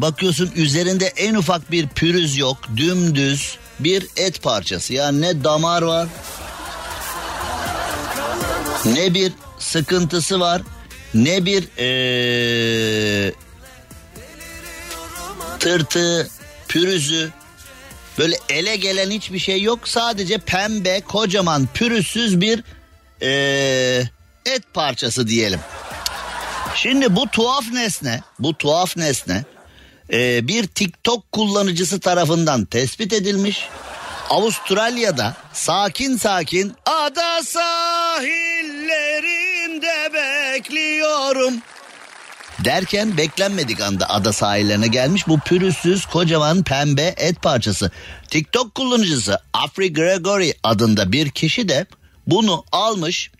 bakıyorsun 0.01 0.51
üzerinde 0.55 1.05
en 1.05 1.35
ufak 1.35 1.71
bir 1.71 1.87
pürüz 1.87 2.37
yok, 2.37 2.57
dümdüz 2.77 3.57
bir 3.79 4.07
et 4.17 4.43
parçası. 4.43 4.93
Yani 4.93 5.21
ne 5.21 5.43
damar 5.43 5.81
var, 5.81 6.07
ne 8.85 9.13
bir 9.13 9.31
sıkıntısı 9.59 10.39
var, 10.39 10.61
ne 11.13 11.45
bir 11.45 11.63
e, 11.77 13.33
tırtı, 15.59 16.29
pürüzü, 16.67 17.31
Böyle 18.17 18.35
ele 18.49 18.75
gelen 18.75 19.11
hiçbir 19.11 19.39
şey 19.39 19.61
yok. 19.61 19.87
Sadece 19.87 20.37
pembe, 20.37 21.01
kocaman, 21.01 21.67
pürüzsüz 21.73 22.41
bir 22.41 22.63
ee, 23.21 24.03
et 24.45 24.63
parçası 24.73 25.27
diyelim. 25.27 25.59
Şimdi 26.75 27.15
bu 27.15 27.27
tuhaf 27.27 27.71
nesne, 27.71 28.21
bu 28.39 28.57
tuhaf 28.57 28.97
nesne 28.97 29.43
e, 30.13 30.47
bir 30.47 30.67
TikTok 30.67 31.31
kullanıcısı 31.31 31.99
tarafından 31.99 32.65
tespit 32.65 33.13
edilmiş. 33.13 33.67
Avustralya'da 34.29 35.33
sakin 35.53 36.17
sakin 36.17 36.73
ada 36.85 37.43
sahillerinde 37.43 38.53
bekliyorum 40.13 41.53
Derken 42.65 43.17
beklenmedik 43.17 43.81
anda 43.81 44.09
ada 44.09 44.33
sahillerine 44.33 44.87
gelmiş 44.87 45.27
bu 45.27 45.39
pürüzsüz 45.39 46.05
kocaman 46.05 46.63
pembe 46.63 47.13
et 47.17 47.41
parçası. 47.41 47.91
TikTok 48.27 48.75
kullanıcısı 48.75 49.39
Afri 49.53 49.93
Gregory 49.93 50.51
adında 50.63 51.11
bir 51.11 51.29
kişi 51.29 51.69
de 51.69 51.85
bunu 52.27 52.63
almış. 52.71 53.31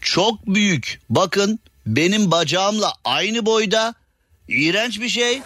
Çok 0.00 0.46
büyük 0.46 1.00
bakın 1.10 1.58
benim 1.86 2.30
bacağımla 2.30 2.92
aynı 3.04 3.46
boyda 3.46 3.94
iğrenç 4.48 5.00
bir 5.00 5.08
şey 5.08 5.42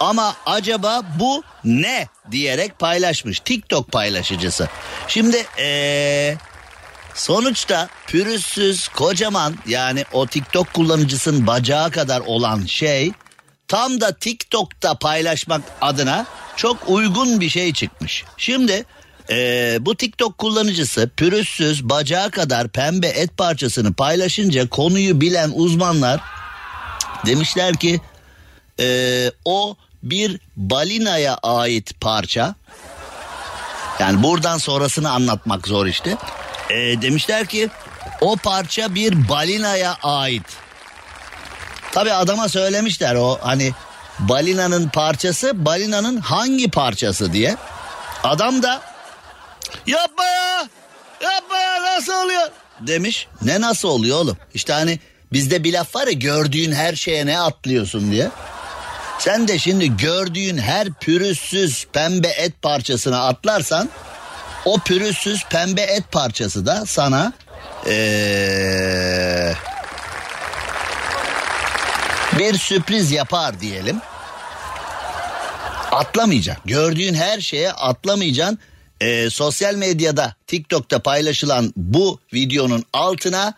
ama 0.00 0.36
acaba 0.46 1.02
bu 1.18 1.42
ne 1.64 2.08
diyerek 2.30 2.78
paylaşmış 2.78 3.40
TikTok 3.40 3.92
paylaşıcısı. 3.92 4.68
Şimdi 5.08 5.46
ee, 5.58 6.36
Sonuçta 7.14 7.88
pürüzsüz 8.06 8.88
kocaman 8.88 9.54
yani 9.66 10.04
o 10.12 10.26
TikTok 10.26 10.74
kullanıcısının 10.74 11.46
bacağı 11.46 11.90
kadar 11.90 12.20
olan 12.20 12.66
şey 12.66 13.12
tam 13.68 14.00
da 14.00 14.12
TikTok'ta 14.12 14.98
paylaşmak 14.98 15.62
adına 15.80 16.26
çok 16.56 16.88
uygun 16.88 17.40
bir 17.40 17.48
şey 17.48 17.72
çıkmış. 17.72 18.24
Şimdi 18.36 18.84
ee, 19.30 19.78
bu 19.80 19.96
TikTok 19.96 20.38
kullanıcısı 20.38 21.10
pürüzsüz 21.16 21.88
bacağı 21.88 22.30
kadar 22.30 22.68
pembe 22.68 23.06
et 23.06 23.36
parçasını 23.36 23.92
paylaşınca 23.92 24.68
konuyu 24.68 25.20
bilen 25.20 25.50
uzmanlar 25.54 26.20
demişler 27.26 27.76
ki 27.76 28.00
ee, 28.80 29.30
o 29.44 29.76
bir 30.02 30.40
balinaya 30.56 31.34
ait 31.42 32.00
parça 32.00 32.54
Yani 34.00 34.22
buradan 34.22 34.58
sonrasını 34.58 35.10
anlatmak 35.10 35.68
zor 35.68 35.86
işte. 35.86 36.16
E, 36.70 37.02
demişler 37.02 37.46
ki 37.46 37.68
o 38.20 38.36
parça 38.36 38.94
bir 38.94 39.28
balinaya 39.28 39.96
ait. 40.02 40.42
Tabi 41.92 42.12
adama 42.12 42.48
söylemişler 42.48 43.14
o 43.14 43.38
hani 43.42 43.72
balinanın 44.18 44.88
parçası 44.88 45.64
balinanın 45.64 46.16
hangi 46.16 46.70
parçası 46.70 47.32
diye. 47.32 47.56
Adam 48.24 48.62
da 48.62 48.80
yapma 49.86 50.24
ya 50.24 50.68
yapma 51.22 51.56
ya 51.56 51.82
nasıl 51.82 52.12
oluyor 52.12 52.50
demiş. 52.80 53.28
Ne 53.42 53.60
nasıl 53.60 53.88
oluyor 53.88 54.18
oğlum? 54.18 54.36
İşte 54.54 54.72
hani 54.72 54.98
bizde 55.32 55.64
bir 55.64 55.72
laf 55.72 55.94
var 55.94 56.06
ya 56.06 56.12
gördüğün 56.12 56.72
her 56.72 56.94
şeye 56.94 57.26
ne 57.26 57.40
atlıyorsun 57.40 58.10
diye. 58.10 58.30
Sen 59.18 59.48
de 59.48 59.58
şimdi 59.58 59.96
gördüğün 59.96 60.58
her 60.58 60.92
pürüzsüz 60.92 61.86
pembe 61.92 62.28
et 62.28 62.62
parçasına 62.62 63.26
atlarsan 63.26 63.88
o 64.64 64.78
pürüzsüz 64.78 65.44
pembe 65.44 65.82
et 65.82 66.12
parçası 66.12 66.66
da 66.66 66.86
sana 66.86 67.32
ee, 67.86 69.54
bir 72.38 72.58
sürpriz 72.58 73.10
yapar 73.10 73.60
diyelim. 73.60 74.00
Atlamayacaksın. 75.90 76.64
Gördüğün 76.66 77.14
her 77.14 77.40
şeye 77.40 77.72
atlamayacaksın. 77.72 78.58
Ee, 79.00 79.30
sosyal 79.30 79.74
medyada 79.74 80.34
TikTok'ta 80.46 80.98
paylaşılan 80.98 81.72
bu 81.76 82.20
videonun 82.34 82.84
altına 82.92 83.54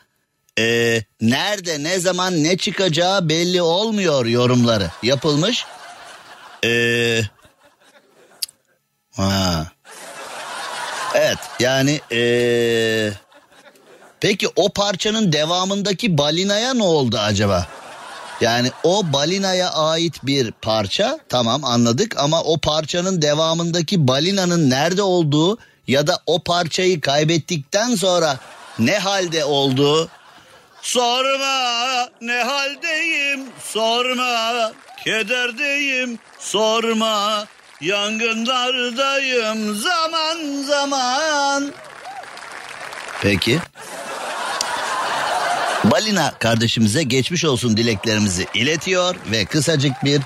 e, 0.59 1.03
nerede 1.21 1.83
ne 1.83 1.99
zaman 1.99 2.43
ne 2.45 2.57
çıkacağı 2.57 3.29
belli 3.29 3.63
olmuyor 3.63 4.27
yorumları 4.27 4.91
yapılmış. 5.03 5.65
Ee, 6.65 7.21
ha. 9.17 9.74
Evet 11.15 11.39
yani 11.61 12.01
ee, 12.12 13.12
peki 14.21 14.49
o 14.57 14.69
parçanın 14.69 15.33
devamındaki 15.33 16.19
balinaya 16.19 16.75
ne 16.75 16.83
oldu 16.83 17.19
acaba? 17.19 17.67
Yani 18.41 18.71
o 18.85 19.12
balinaya 19.12 19.71
ait 19.71 20.27
bir 20.27 20.51
parça 20.51 21.19
tamam 21.29 21.65
anladık 21.65 22.17
ama 22.19 22.43
o 22.43 22.59
parçanın 22.59 23.23
devamındaki 23.23 24.09
balinanın 24.09 24.71
nerede 24.71 25.03
olduğu 25.03 25.59
ya 25.89 26.07
da 26.07 26.19
o 26.27 26.43
parçayı 26.43 27.01
kaybettikten 27.01 27.95
sonra 27.95 28.39
ne 28.79 28.99
halde 28.99 29.45
olduğu 29.45 30.09
sorma 30.83 32.09
ne 32.21 32.43
haldeyim 32.43 33.47
sorma 33.73 34.73
kederdeyim 35.05 36.19
sorma 36.39 37.47
yangınlardayım 37.81 39.75
zaman 39.75 40.62
zaman. 40.62 41.72
Peki. 43.22 43.59
Balina 45.85 46.33
kardeşimize 46.39 47.03
geçmiş 47.03 47.45
olsun 47.45 47.77
dileklerimizi 47.77 48.47
iletiyor 48.55 49.14
ve 49.33 49.45
kısacık 49.45 50.05
bir 50.05 50.20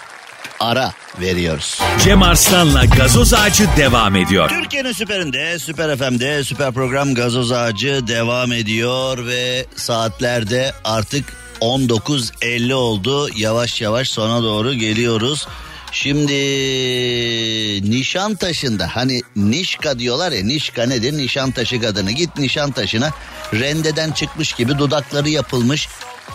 ara 0.61 0.93
veriyoruz. 1.21 1.79
Cem 2.05 2.23
Arslan'la 2.23 2.85
gazoz 2.85 3.35
ağacı 3.35 3.69
devam 3.77 4.17
ediyor. 4.17 4.49
Türkiye'nin 4.49 4.93
süperinde, 4.93 5.59
süper 5.59 5.97
FM'de, 5.97 6.45
süper 6.45 6.73
program 6.73 7.15
gazoz 7.15 7.53
ağacı 7.53 8.09
devam 8.09 8.53
ediyor 8.53 9.27
ve 9.27 9.67
saatlerde 9.77 10.73
artık 10.85 11.25
19.50 11.61 12.75
oldu. 12.75 13.29
Yavaş 13.37 13.81
yavaş 13.81 14.09
sona 14.09 14.43
doğru 14.43 14.75
geliyoruz. 14.75 15.49
Şimdi 15.93 16.33
Nişantaşı'nda 17.91 18.97
hani 18.97 19.23
Nişka 19.37 19.99
diyorlar 19.99 20.33
ya 20.33 20.45
Nişka 20.45 20.87
nedir? 20.87 21.13
Nişantaşı 21.13 21.81
kadını 21.81 22.11
git 22.11 22.39
Nişantaşı'na 22.39 23.11
rendeden 23.55 24.11
çıkmış 24.11 24.53
gibi 24.53 24.79
dudakları 24.79 25.29
yapılmış 25.29 25.89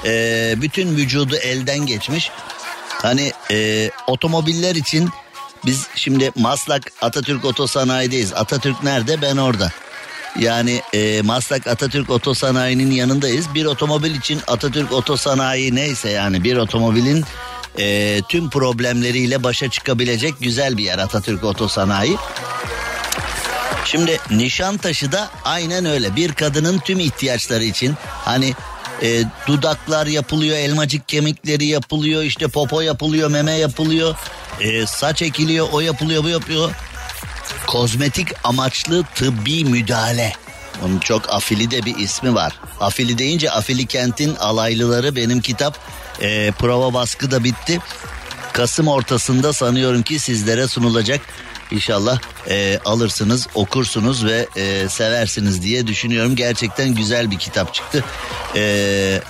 e, 0.06 0.56
bütün 0.58 0.96
vücudu 0.96 1.36
elden 1.36 1.86
geçmiş. 1.86 2.32
Hani 2.90 3.32
e, 3.52 3.90
otomobiller 4.08 4.76
için 4.76 5.10
biz 5.66 5.88
şimdi 5.96 6.32
Maslak 6.36 6.92
Atatürk 7.02 7.46
Otosanayi'deyiz. 7.46 8.34
Atatürk 8.34 8.84
nerede? 8.84 9.22
Ben 9.22 9.38
orada. 9.38 9.72
Yani 10.40 10.82
e, 10.94 11.22
Maslak 11.22 11.68
Atatürk 11.68 12.10
Otosanayi'nin 12.10 12.92
yanındayız. 12.92 13.54
Bir 13.54 13.66
otomobil 13.66 14.16
için 14.16 14.42
Atatürk 14.48 14.92
Otosanayi 14.92 15.76
neyse 15.76 16.10
yani 16.10 16.44
bir 16.44 16.58
otomobilin 16.58 17.26
e, 17.80 18.22
tüm 18.30 18.50
problemleriyle 18.50 19.44
başa 19.44 19.70
çıkabilecek 19.70 20.34
güzel 20.40 20.78
bir 20.78 20.84
yer 20.84 21.00
Atatürk 21.00 21.44
Otosanayi. 21.44 22.18
Şimdi 23.86 24.20
Nişantaşı 24.32 25.12
da 25.12 25.30
aynen 25.44 25.86
öyle 25.86 26.16
bir 26.16 26.34
kadının 26.34 26.80
tüm 26.80 27.00
ihtiyaçları 27.00 27.64
için 27.64 27.96
hani 28.10 28.54
e, 29.02 29.24
dudaklar 29.48 30.08
yapılıyor, 30.08 30.58
elmacık 30.58 31.08
kemikleri 31.08 31.66
yapılıyor, 31.66 32.24
işte 32.24 32.48
popo 32.48 32.82
yapılıyor, 32.82 33.32
meme 33.32 33.52
yapılıyor, 33.54 34.16
e, 34.60 34.86
saç 34.86 35.22
ekiliyor, 35.22 35.68
o 35.72 35.80
yapılıyor, 35.80 36.24
bu 36.24 36.30
yapıyor. 36.30 36.72
Kozmetik 37.68 38.28
amaçlı 38.44 39.04
tıbbi 39.16 39.66
müdahale. 39.66 40.34
Onun 40.86 41.00
çok 41.00 41.34
afili 41.34 41.72
de 41.72 41.86
bir 41.86 41.98
ismi 41.98 42.36
var. 42.36 42.60
Afili 42.80 43.18
deyince 43.18 43.52
Afili 43.52 43.86
Kent'in 43.86 44.36
alaylıları 44.36 45.16
benim 45.16 45.42
kitap 45.42 45.80
e, 46.22 46.52
prova 46.52 46.94
baskı 46.94 47.32
da 47.32 47.44
bitti. 47.44 47.80
Kasım 48.54 48.88
ortasında 48.88 49.54
sanıyorum 49.54 50.02
ki 50.02 50.20
sizlere 50.20 50.68
sunulacak. 50.68 51.22
İnşallah 51.72 52.20
e, 52.50 52.80
alırsınız, 52.86 53.48
okursunuz 53.56 54.26
ve 54.26 54.48
e, 54.56 54.90
seversiniz 54.90 55.62
diye 55.62 55.88
düşünüyorum. 55.88 56.36
Gerçekten 56.36 56.96
güzel 56.96 57.32
bir 57.32 57.40
kitap 57.40 57.74
çıktı. 57.74 58.04
E, 58.56 59.22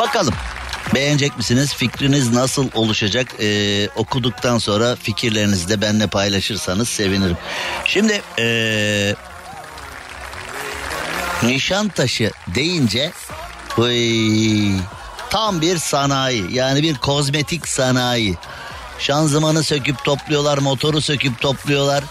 bakalım 0.00 0.34
beğenecek 0.94 1.36
misiniz? 1.36 1.74
Fikriniz 1.74 2.32
nasıl 2.32 2.68
oluşacak? 2.74 3.28
E, 3.40 3.88
okuduktan 3.96 4.58
sonra 4.58 4.96
fikirlerinizi 4.96 5.68
de 5.68 5.80
benimle 5.80 6.06
paylaşırsanız 6.06 6.88
sevinirim. 6.88 7.36
Şimdi 7.84 8.22
e, 8.38 9.14
Nişantaşı 11.42 12.30
deyince 12.54 13.12
Oy, 13.78 14.70
tam 15.30 15.60
bir 15.60 15.78
sanayi 15.78 16.54
yani 16.54 16.82
bir 16.82 16.94
kozmetik 16.94 17.68
sanayi. 17.68 18.36
Şanzımanı 18.98 19.62
söküp 19.62 20.04
topluyorlar, 20.04 20.58
motoru 20.58 21.00
söküp 21.00 21.40
topluyorlar. 21.40 22.04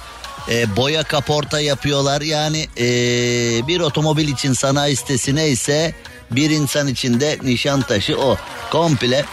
E, 0.50 0.76
boya 0.76 1.04
kaporta 1.04 1.60
yapıyorlar. 1.60 2.22
Yani 2.22 2.68
e, 2.78 2.88
bir 3.68 3.80
otomobil 3.80 4.28
için 4.28 4.54
sanayi 4.54 4.96
sitesi 4.96 5.36
neyse 5.36 5.96
bir 6.32 6.50
insan 6.50 6.88
için 6.88 7.20
de 7.20 7.38
Nişantaşı 7.44 8.18
o. 8.20 8.38
Komple 8.72 9.26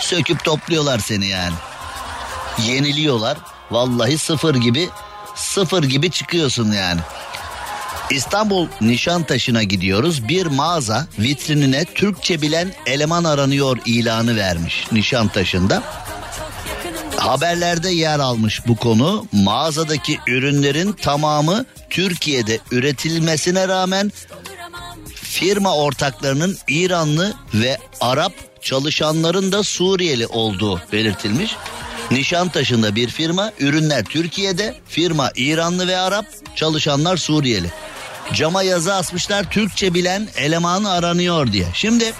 söküp 0.00 0.44
topluyorlar 0.44 0.98
seni 0.98 1.26
yani. 1.26 1.54
Yeniliyorlar. 2.66 3.38
Vallahi 3.70 4.18
sıfır 4.18 4.54
gibi 4.54 4.88
sıfır 5.34 5.82
gibi 5.82 6.10
çıkıyorsun 6.10 6.72
yani. 6.72 7.00
İstanbul 8.10 8.66
Nişantaşı'na 8.80 9.62
gidiyoruz. 9.62 10.28
Bir 10.28 10.46
mağaza 10.46 11.06
vitrinine 11.18 11.84
Türkçe 11.84 12.42
bilen 12.42 12.72
eleman 12.86 13.24
aranıyor 13.24 13.78
ilanı 13.86 14.36
vermiş 14.36 14.86
Nişantaşı'nda. 14.92 15.82
Haberlerde 17.16 17.90
yer 17.90 18.18
almış 18.18 18.66
bu 18.66 18.76
konu. 18.76 19.26
Mağazadaki 19.32 20.18
ürünlerin 20.26 20.92
tamamı 20.92 21.64
Türkiye'de 21.90 22.58
üretilmesine 22.70 23.68
rağmen 23.68 24.12
firma 25.14 25.76
ortaklarının 25.76 26.58
İranlı 26.68 27.34
ve 27.54 27.78
Arap 28.00 28.32
çalışanların 28.62 29.52
da 29.52 29.62
Suriyeli 29.62 30.26
olduğu 30.26 30.80
belirtilmiş. 30.92 31.56
Nişantaşı'nda 32.10 32.94
bir 32.94 33.08
firma, 33.08 33.52
ürünler 33.60 34.04
Türkiye'de, 34.04 34.74
firma 34.88 35.30
İranlı 35.36 35.88
ve 35.88 35.96
Arap, 35.98 36.26
çalışanlar 36.56 37.16
Suriyeli. 37.16 37.70
Cama 38.34 38.62
yazı 38.62 38.94
asmışlar 38.94 39.50
Türkçe 39.50 39.94
bilen 39.94 40.28
eleman 40.36 40.84
aranıyor 40.84 41.52
diye. 41.52 41.66
Şimdi 41.74 42.12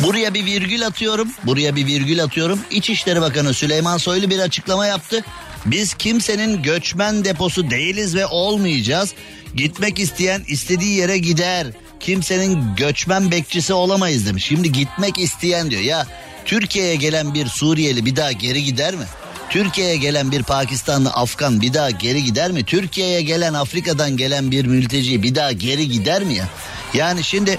buraya 0.00 0.34
bir 0.34 0.44
virgül 0.46 0.86
atıyorum. 0.86 1.28
Buraya 1.44 1.76
bir 1.76 1.86
virgül 1.86 2.22
atıyorum. 2.22 2.60
İçişleri 2.70 3.20
Bakanı 3.20 3.54
Süleyman 3.54 3.98
Soylu 3.98 4.30
bir 4.30 4.38
açıklama 4.38 4.86
yaptı. 4.86 5.24
Biz 5.66 5.94
kimsenin 5.94 6.62
göçmen 6.62 7.24
deposu 7.24 7.70
değiliz 7.70 8.14
ve 8.14 8.26
olmayacağız. 8.26 9.14
Gitmek 9.54 9.98
isteyen 9.98 10.42
istediği 10.48 10.96
yere 10.96 11.18
gider. 11.18 11.66
Kimsenin 12.00 12.76
göçmen 12.76 13.30
bekçisi 13.30 13.72
olamayız 13.72 14.26
demiş. 14.26 14.44
Şimdi 14.44 14.72
gitmek 14.72 15.18
isteyen 15.18 15.70
diyor 15.70 15.82
ya 15.82 16.06
Türkiye'ye 16.48 16.96
gelen 16.96 17.34
bir 17.34 17.46
Suriyeli 17.46 18.04
bir 18.04 18.16
daha 18.16 18.32
geri 18.32 18.64
gider 18.64 18.94
mi? 18.94 19.04
Türkiye'ye 19.50 19.96
gelen 19.96 20.32
bir 20.32 20.42
Pakistanlı 20.42 21.10
Afgan 21.10 21.60
bir 21.60 21.74
daha 21.74 21.90
geri 21.90 22.24
gider 22.24 22.50
mi? 22.50 22.64
Türkiye'ye 22.64 23.22
gelen 23.22 23.54
Afrika'dan 23.54 24.16
gelen 24.16 24.50
bir 24.50 24.64
mülteci 24.66 25.22
bir 25.22 25.34
daha 25.34 25.52
geri 25.52 25.88
gider 25.88 26.24
mi 26.24 26.34
ya? 26.34 26.48
Yani 26.94 27.24
şimdi 27.24 27.58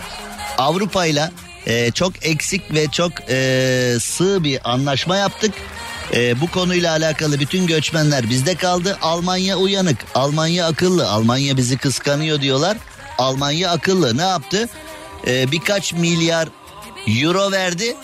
Avrupa 0.58 1.06
ile 1.06 1.32
çok 1.94 2.26
eksik 2.26 2.74
ve 2.74 2.88
çok 2.92 3.12
e, 3.30 3.96
sığ 4.00 4.44
bir 4.44 4.72
anlaşma 4.72 5.18
yaptık. 5.18 5.54
Ee, 6.14 6.42
bu 6.42 6.52
konuyla 6.52 6.92
alakalı 6.92 7.40
bütün 7.40 7.68
göçmenler 7.68 8.30
bizde 8.30 8.56
kaldı. 8.56 8.98
Almanya 9.02 9.58
uyanık, 9.58 9.98
Almanya 10.16 10.68
akıllı, 10.68 11.10
Almanya 11.10 11.58
bizi 11.58 11.78
kıskanıyor 11.78 12.42
diyorlar. 12.42 12.78
Almanya 13.18 13.72
akıllı 13.72 14.18
ne 14.18 14.22
yaptı? 14.22 14.70
Ee, 15.28 15.52
birkaç 15.52 15.94
milyar 15.94 16.50
euro 17.08 17.52
verdi. 17.52 17.96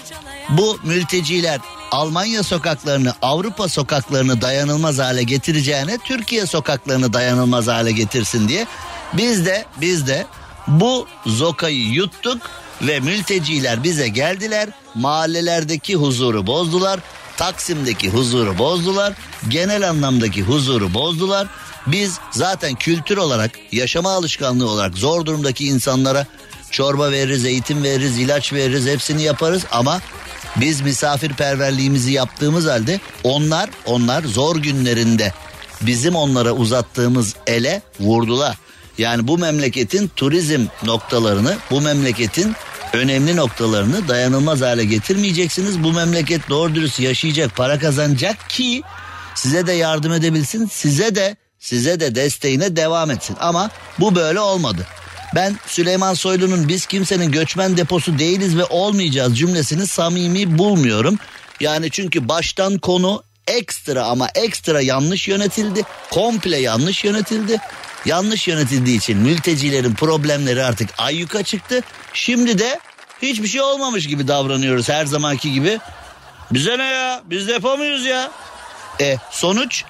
Bu 0.50 0.80
mülteciler 0.84 1.60
Almanya 1.92 2.44
sokaklarını, 2.44 3.14
Avrupa 3.22 3.68
sokaklarını 3.68 4.42
dayanılmaz 4.42 5.00
hale 5.00 5.24
getireceğine 5.24 5.98
Türkiye 5.98 6.46
sokaklarını 6.46 7.14
dayanılmaz 7.14 7.68
hale 7.68 7.92
getirsin 7.92 8.48
diye 8.48 8.68
biz 9.14 9.46
de 9.46 9.66
biz 9.82 10.08
de 10.08 10.26
bu 10.68 11.08
zokayı 11.26 11.88
yuttuk 11.88 12.42
ve 12.82 13.00
mülteciler 13.00 13.84
bize 13.84 14.08
geldiler. 14.08 14.70
Mahallelerdeki 14.96 15.96
huzuru 15.96 16.48
bozdular. 16.48 17.00
Taksim'deki 17.38 18.10
huzuru 18.10 18.58
bozdular. 18.58 19.14
Genel 19.48 19.90
anlamdaki 19.90 20.42
huzuru 20.44 20.94
bozdular. 20.94 21.48
Biz 21.88 22.20
zaten 22.32 22.76
kültür 22.76 23.18
olarak, 23.18 23.52
yaşama 23.72 24.12
alışkanlığı 24.12 24.70
olarak 24.70 24.98
zor 24.98 25.26
durumdaki 25.26 25.66
insanlara 25.66 26.26
çorba 26.72 27.12
veririz, 27.12 27.46
eğitim 27.46 27.84
veririz, 27.84 28.18
ilaç 28.18 28.54
veririz, 28.54 28.86
hepsini 28.86 29.24
yaparız 29.24 29.66
ama 29.72 30.02
biz 30.60 30.82
misafirperverliğimizi 30.82 32.12
yaptığımız 32.12 32.66
halde 32.66 33.00
onlar 33.24 33.70
onlar 33.86 34.24
zor 34.24 34.56
günlerinde 34.56 35.34
bizim 35.82 36.16
onlara 36.16 36.52
uzattığımız 36.52 37.36
ele 37.48 37.82
vurdular. 38.00 38.58
Yani 38.98 39.28
bu 39.28 39.38
memleketin 39.38 40.12
turizm 40.16 40.66
noktalarını, 40.84 41.58
bu 41.72 41.82
memleketin 41.82 42.56
önemli 42.94 43.36
noktalarını 43.36 44.08
dayanılmaz 44.08 44.62
hale 44.62 44.86
getirmeyeceksiniz. 44.86 45.84
Bu 45.84 45.94
memleket 45.94 46.50
doğru 46.50 46.76
dürüst 46.76 47.00
yaşayacak, 47.00 47.56
para 47.56 47.80
kazanacak 47.80 48.50
ki 48.50 48.82
size 49.36 49.68
de 49.68 49.72
yardım 49.72 50.14
edebilsin, 50.14 50.66
size 50.66 51.16
de 51.16 51.36
size 51.60 52.00
de 52.00 52.16
desteğine 52.16 52.76
devam 52.76 53.12
etsin. 53.12 53.38
Ama 53.40 53.70
bu 54.00 54.16
böyle 54.16 54.40
olmadı. 54.40 54.88
Ben 55.36 55.56
Süleyman 55.68 56.14
Soylu'nun 56.14 56.68
biz 56.68 56.86
kimsenin 56.86 57.32
göçmen 57.32 57.78
deposu 57.78 58.20
değiliz 58.20 58.58
ve 58.58 58.66
olmayacağız 58.66 59.38
cümlesini 59.38 59.88
samimi 59.88 60.58
bulmuyorum. 60.58 61.20
Yani 61.60 61.92
çünkü 61.92 62.30
baştan 62.30 62.78
konu 62.78 63.24
ekstra 63.48 64.06
ama 64.06 64.28
ekstra 64.36 64.82
yanlış 64.82 65.28
yönetildi. 65.28 65.82
Komple 66.12 66.58
yanlış 66.58 67.04
yönetildi. 67.04 67.58
Yanlış 68.06 68.48
yönetildiği 68.48 68.98
için 68.98 69.18
mültecilerin 69.18 69.94
problemleri 69.94 70.64
artık 70.64 70.90
ayyuka 70.98 71.44
çıktı. 71.44 71.82
Şimdi 72.14 72.60
de 72.60 72.80
hiçbir 73.22 73.48
şey 73.48 73.62
olmamış 73.62 74.08
gibi 74.08 74.28
davranıyoruz 74.28 74.90
her 74.90 75.06
zamanki 75.06 75.54
gibi. 75.54 75.80
Bize 76.52 76.78
ne 76.78 76.84
ya? 76.84 77.22
Biz 77.26 77.48
depo 77.48 77.78
muyuz 77.78 78.06
ya? 78.06 78.32
E 79.02 79.18
sonuç 79.32 79.84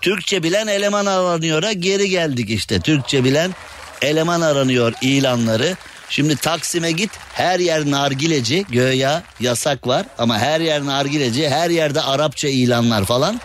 Türkçe 0.00 0.42
bilen 0.42 0.66
eleman 0.66 1.06
aranıyor'a 1.06 1.72
geri 1.72 2.08
geldik 2.08 2.50
işte. 2.50 2.80
Türkçe 2.80 3.24
bilen 3.24 3.54
eleman 4.02 4.40
aranıyor 4.40 4.92
ilanları. 5.00 5.76
Şimdi 6.08 6.36
Taksim'e 6.36 6.90
git 6.90 7.10
her 7.32 7.60
yer 7.60 7.90
nargileci 7.90 8.66
göya 8.68 9.22
yasak 9.40 9.86
var 9.86 10.06
ama 10.18 10.38
her 10.38 10.60
yer 10.60 10.86
nargileci 10.86 11.48
her 11.48 11.70
yerde 11.70 12.02
Arapça 12.02 12.48
ilanlar 12.48 13.04
falan. 13.04 13.40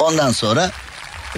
Ondan 0.00 0.32
sonra 0.32 0.70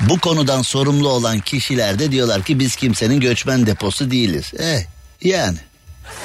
bu 0.01 0.19
konudan 0.19 0.63
sorumlu 0.63 1.09
olan 1.09 1.41
kişiler 1.41 1.99
de 1.99 2.13
diyorlar 2.13 2.43
ki 2.43 2.59
biz 2.59 2.77
kimsenin 2.77 3.21
göçmen 3.21 3.67
deposu 3.67 4.11
değiliz. 4.11 4.53
Eh 4.59 4.81
yani 5.23 5.59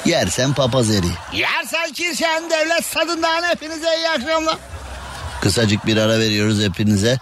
yersen 0.04 0.54
papaz 0.54 0.90
eri. 0.90 1.06
Yersen 1.32 1.92
kirşen 1.92 2.50
devlet 2.50 2.84
stadından 2.84 3.42
hepinize 3.42 3.96
iyi 3.96 4.08
akşamlar. 4.08 4.56
Kısacık 5.40 5.86
bir 5.86 5.96
ara 5.96 6.18
veriyoruz 6.18 6.62
hepinize. 6.62 7.18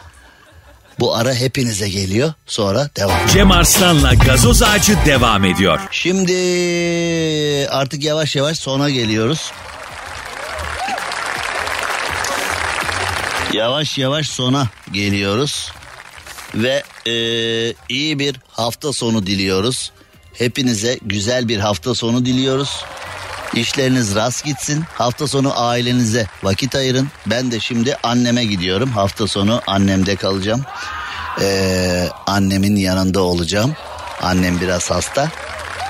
Bu 1.00 1.16
ara 1.16 1.34
hepinize 1.34 1.88
geliyor. 1.88 2.32
Sonra 2.46 2.90
devam. 2.96 3.26
Cem 3.32 3.50
Arslan'la 3.50 4.14
gazoz 4.14 4.62
ağacı 4.62 4.96
devam 5.06 5.44
ediyor. 5.44 5.80
Şimdi 5.90 6.32
artık 7.70 8.04
yavaş 8.04 8.36
yavaş 8.36 8.58
sona 8.58 8.90
geliyoruz. 8.90 9.52
Yavaş 13.52 13.98
yavaş 13.98 14.28
sona 14.28 14.68
geliyoruz. 14.92 15.72
Ve 16.54 16.82
e, 17.06 17.14
iyi 17.88 18.18
bir 18.18 18.36
hafta 18.48 18.92
sonu 18.92 19.26
diliyoruz. 19.26 19.92
Hepinize 20.32 20.98
güzel 21.02 21.48
bir 21.48 21.58
hafta 21.58 21.94
sonu 21.94 22.26
diliyoruz. 22.26 22.84
İşleriniz 23.54 24.14
rast 24.14 24.44
gitsin. 24.44 24.84
Hafta 24.94 25.28
sonu 25.28 25.60
ailenize 25.60 26.26
vakit 26.42 26.74
ayırın. 26.74 27.08
Ben 27.26 27.50
de 27.52 27.60
şimdi 27.60 27.96
anneme 28.02 28.44
gidiyorum. 28.44 28.90
Hafta 28.90 29.26
sonu 29.26 29.62
annemde 29.66 30.16
kalacağım. 30.16 30.64
Ee, 31.40 32.08
annemin 32.26 32.76
yanında 32.76 33.20
olacağım. 33.20 33.72
Annem 34.22 34.60
biraz 34.60 34.90
hasta. 34.90 35.28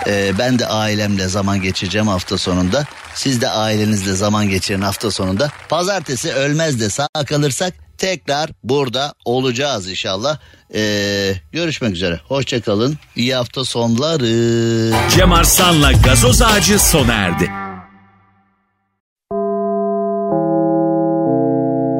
Ee, 0.07 0.39
ben 0.39 0.59
de 0.59 0.67
ailemle 0.67 1.29
zaman 1.29 1.63
geçireceğim 1.63 2.09
hafta 2.09 2.39
sonunda. 2.39 2.85
Siz 3.15 3.41
de 3.41 3.49
ailenizle 3.49 4.13
zaman 4.13 4.49
geçirin 4.49 4.83
hafta 4.83 5.11
sonunda. 5.11 5.51
Pazartesi 5.69 6.33
ölmez 6.33 6.81
de 6.81 6.91
sağ 6.91 7.09
kalırsak 7.27 7.82
tekrar 8.03 8.51
burada 8.65 9.15
olacağız 9.25 9.91
inşallah. 9.91 10.39
Ee, 10.75 11.33
görüşmek 11.53 11.93
üzere. 11.93 12.21
Hoşçakalın. 12.29 12.99
İyi 13.17 13.35
hafta 13.35 13.65
sonları. 13.65 15.11
Cem 15.11 15.33
Arslan'la 15.33 15.93
gazoz 15.93 16.43
ağacı 16.43 16.79
sona 16.79 17.13
erdi. 17.13 17.51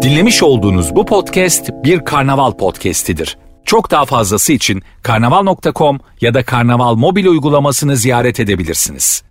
Dinlemiş 0.03 0.43
olduğunuz 0.43 0.95
bu 0.97 1.07
podcast 1.07 1.71
bir 1.85 2.05
karnaval 2.05 2.53
podcastidir. 2.53 3.39
Çok 3.65 3.91
daha 3.91 4.05
fazlası 4.05 4.53
için 4.53 4.83
karnaval.com 5.03 6.01
ya 6.21 6.35
da 6.35 6.45
karnaval 6.45 6.95
mobil 6.95 7.27
uygulamasını 7.27 7.97
ziyaret 7.97 8.41
edebilirsiniz. 8.41 9.23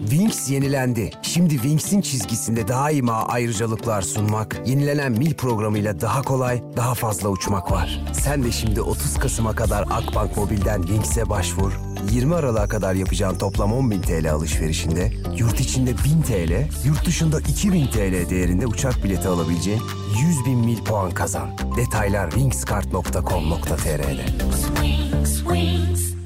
Wings 0.00 0.50
yenilendi. 0.50 1.10
Şimdi 1.22 1.54
Wings'in 1.54 2.00
çizgisinde 2.00 2.68
daima 2.68 3.12
ayrıcalıklar 3.12 4.02
sunmak, 4.02 4.62
yenilenen 4.66 5.12
mil 5.12 5.34
programıyla 5.34 6.00
daha 6.00 6.22
kolay, 6.22 6.62
daha 6.76 6.94
fazla 6.94 7.28
uçmak 7.28 7.72
var. 7.72 8.04
Sen 8.12 8.44
de 8.44 8.52
şimdi 8.52 8.82
30 8.82 9.18
Kasım'a 9.18 9.54
kadar 9.54 9.82
Akbank 9.90 10.36
Mobil'den 10.36 10.82
Wings'e 10.82 11.28
başvur. 11.28 11.72
20 12.10 12.34
Aralık'a 12.34 12.68
kadar 12.68 12.94
yapacağın 12.94 13.38
toplam 13.38 13.70
10.000 13.70 14.22
TL 14.22 14.32
alışverişinde 14.32 15.12
yurt 15.36 15.60
içinde 15.60 15.90
1000 15.90 16.22
TL, 16.22 16.86
yurt 16.86 17.06
dışında 17.06 17.40
2000 17.40 17.86
TL 17.86 18.30
değerinde 18.30 18.66
uçak 18.66 19.04
bileti 19.04 19.28
alabileceğin 19.28 19.82
100 20.28 20.46
bin 20.46 20.58
mil 20.58 20.84
puan 20.84 21.10
kazan. 21.10 21.50
Detaylar 21.76 22.30
wingskart.com.tr'de. 22.30 24.26
Wings, 24.76 25.38
wings. 25.38 26.19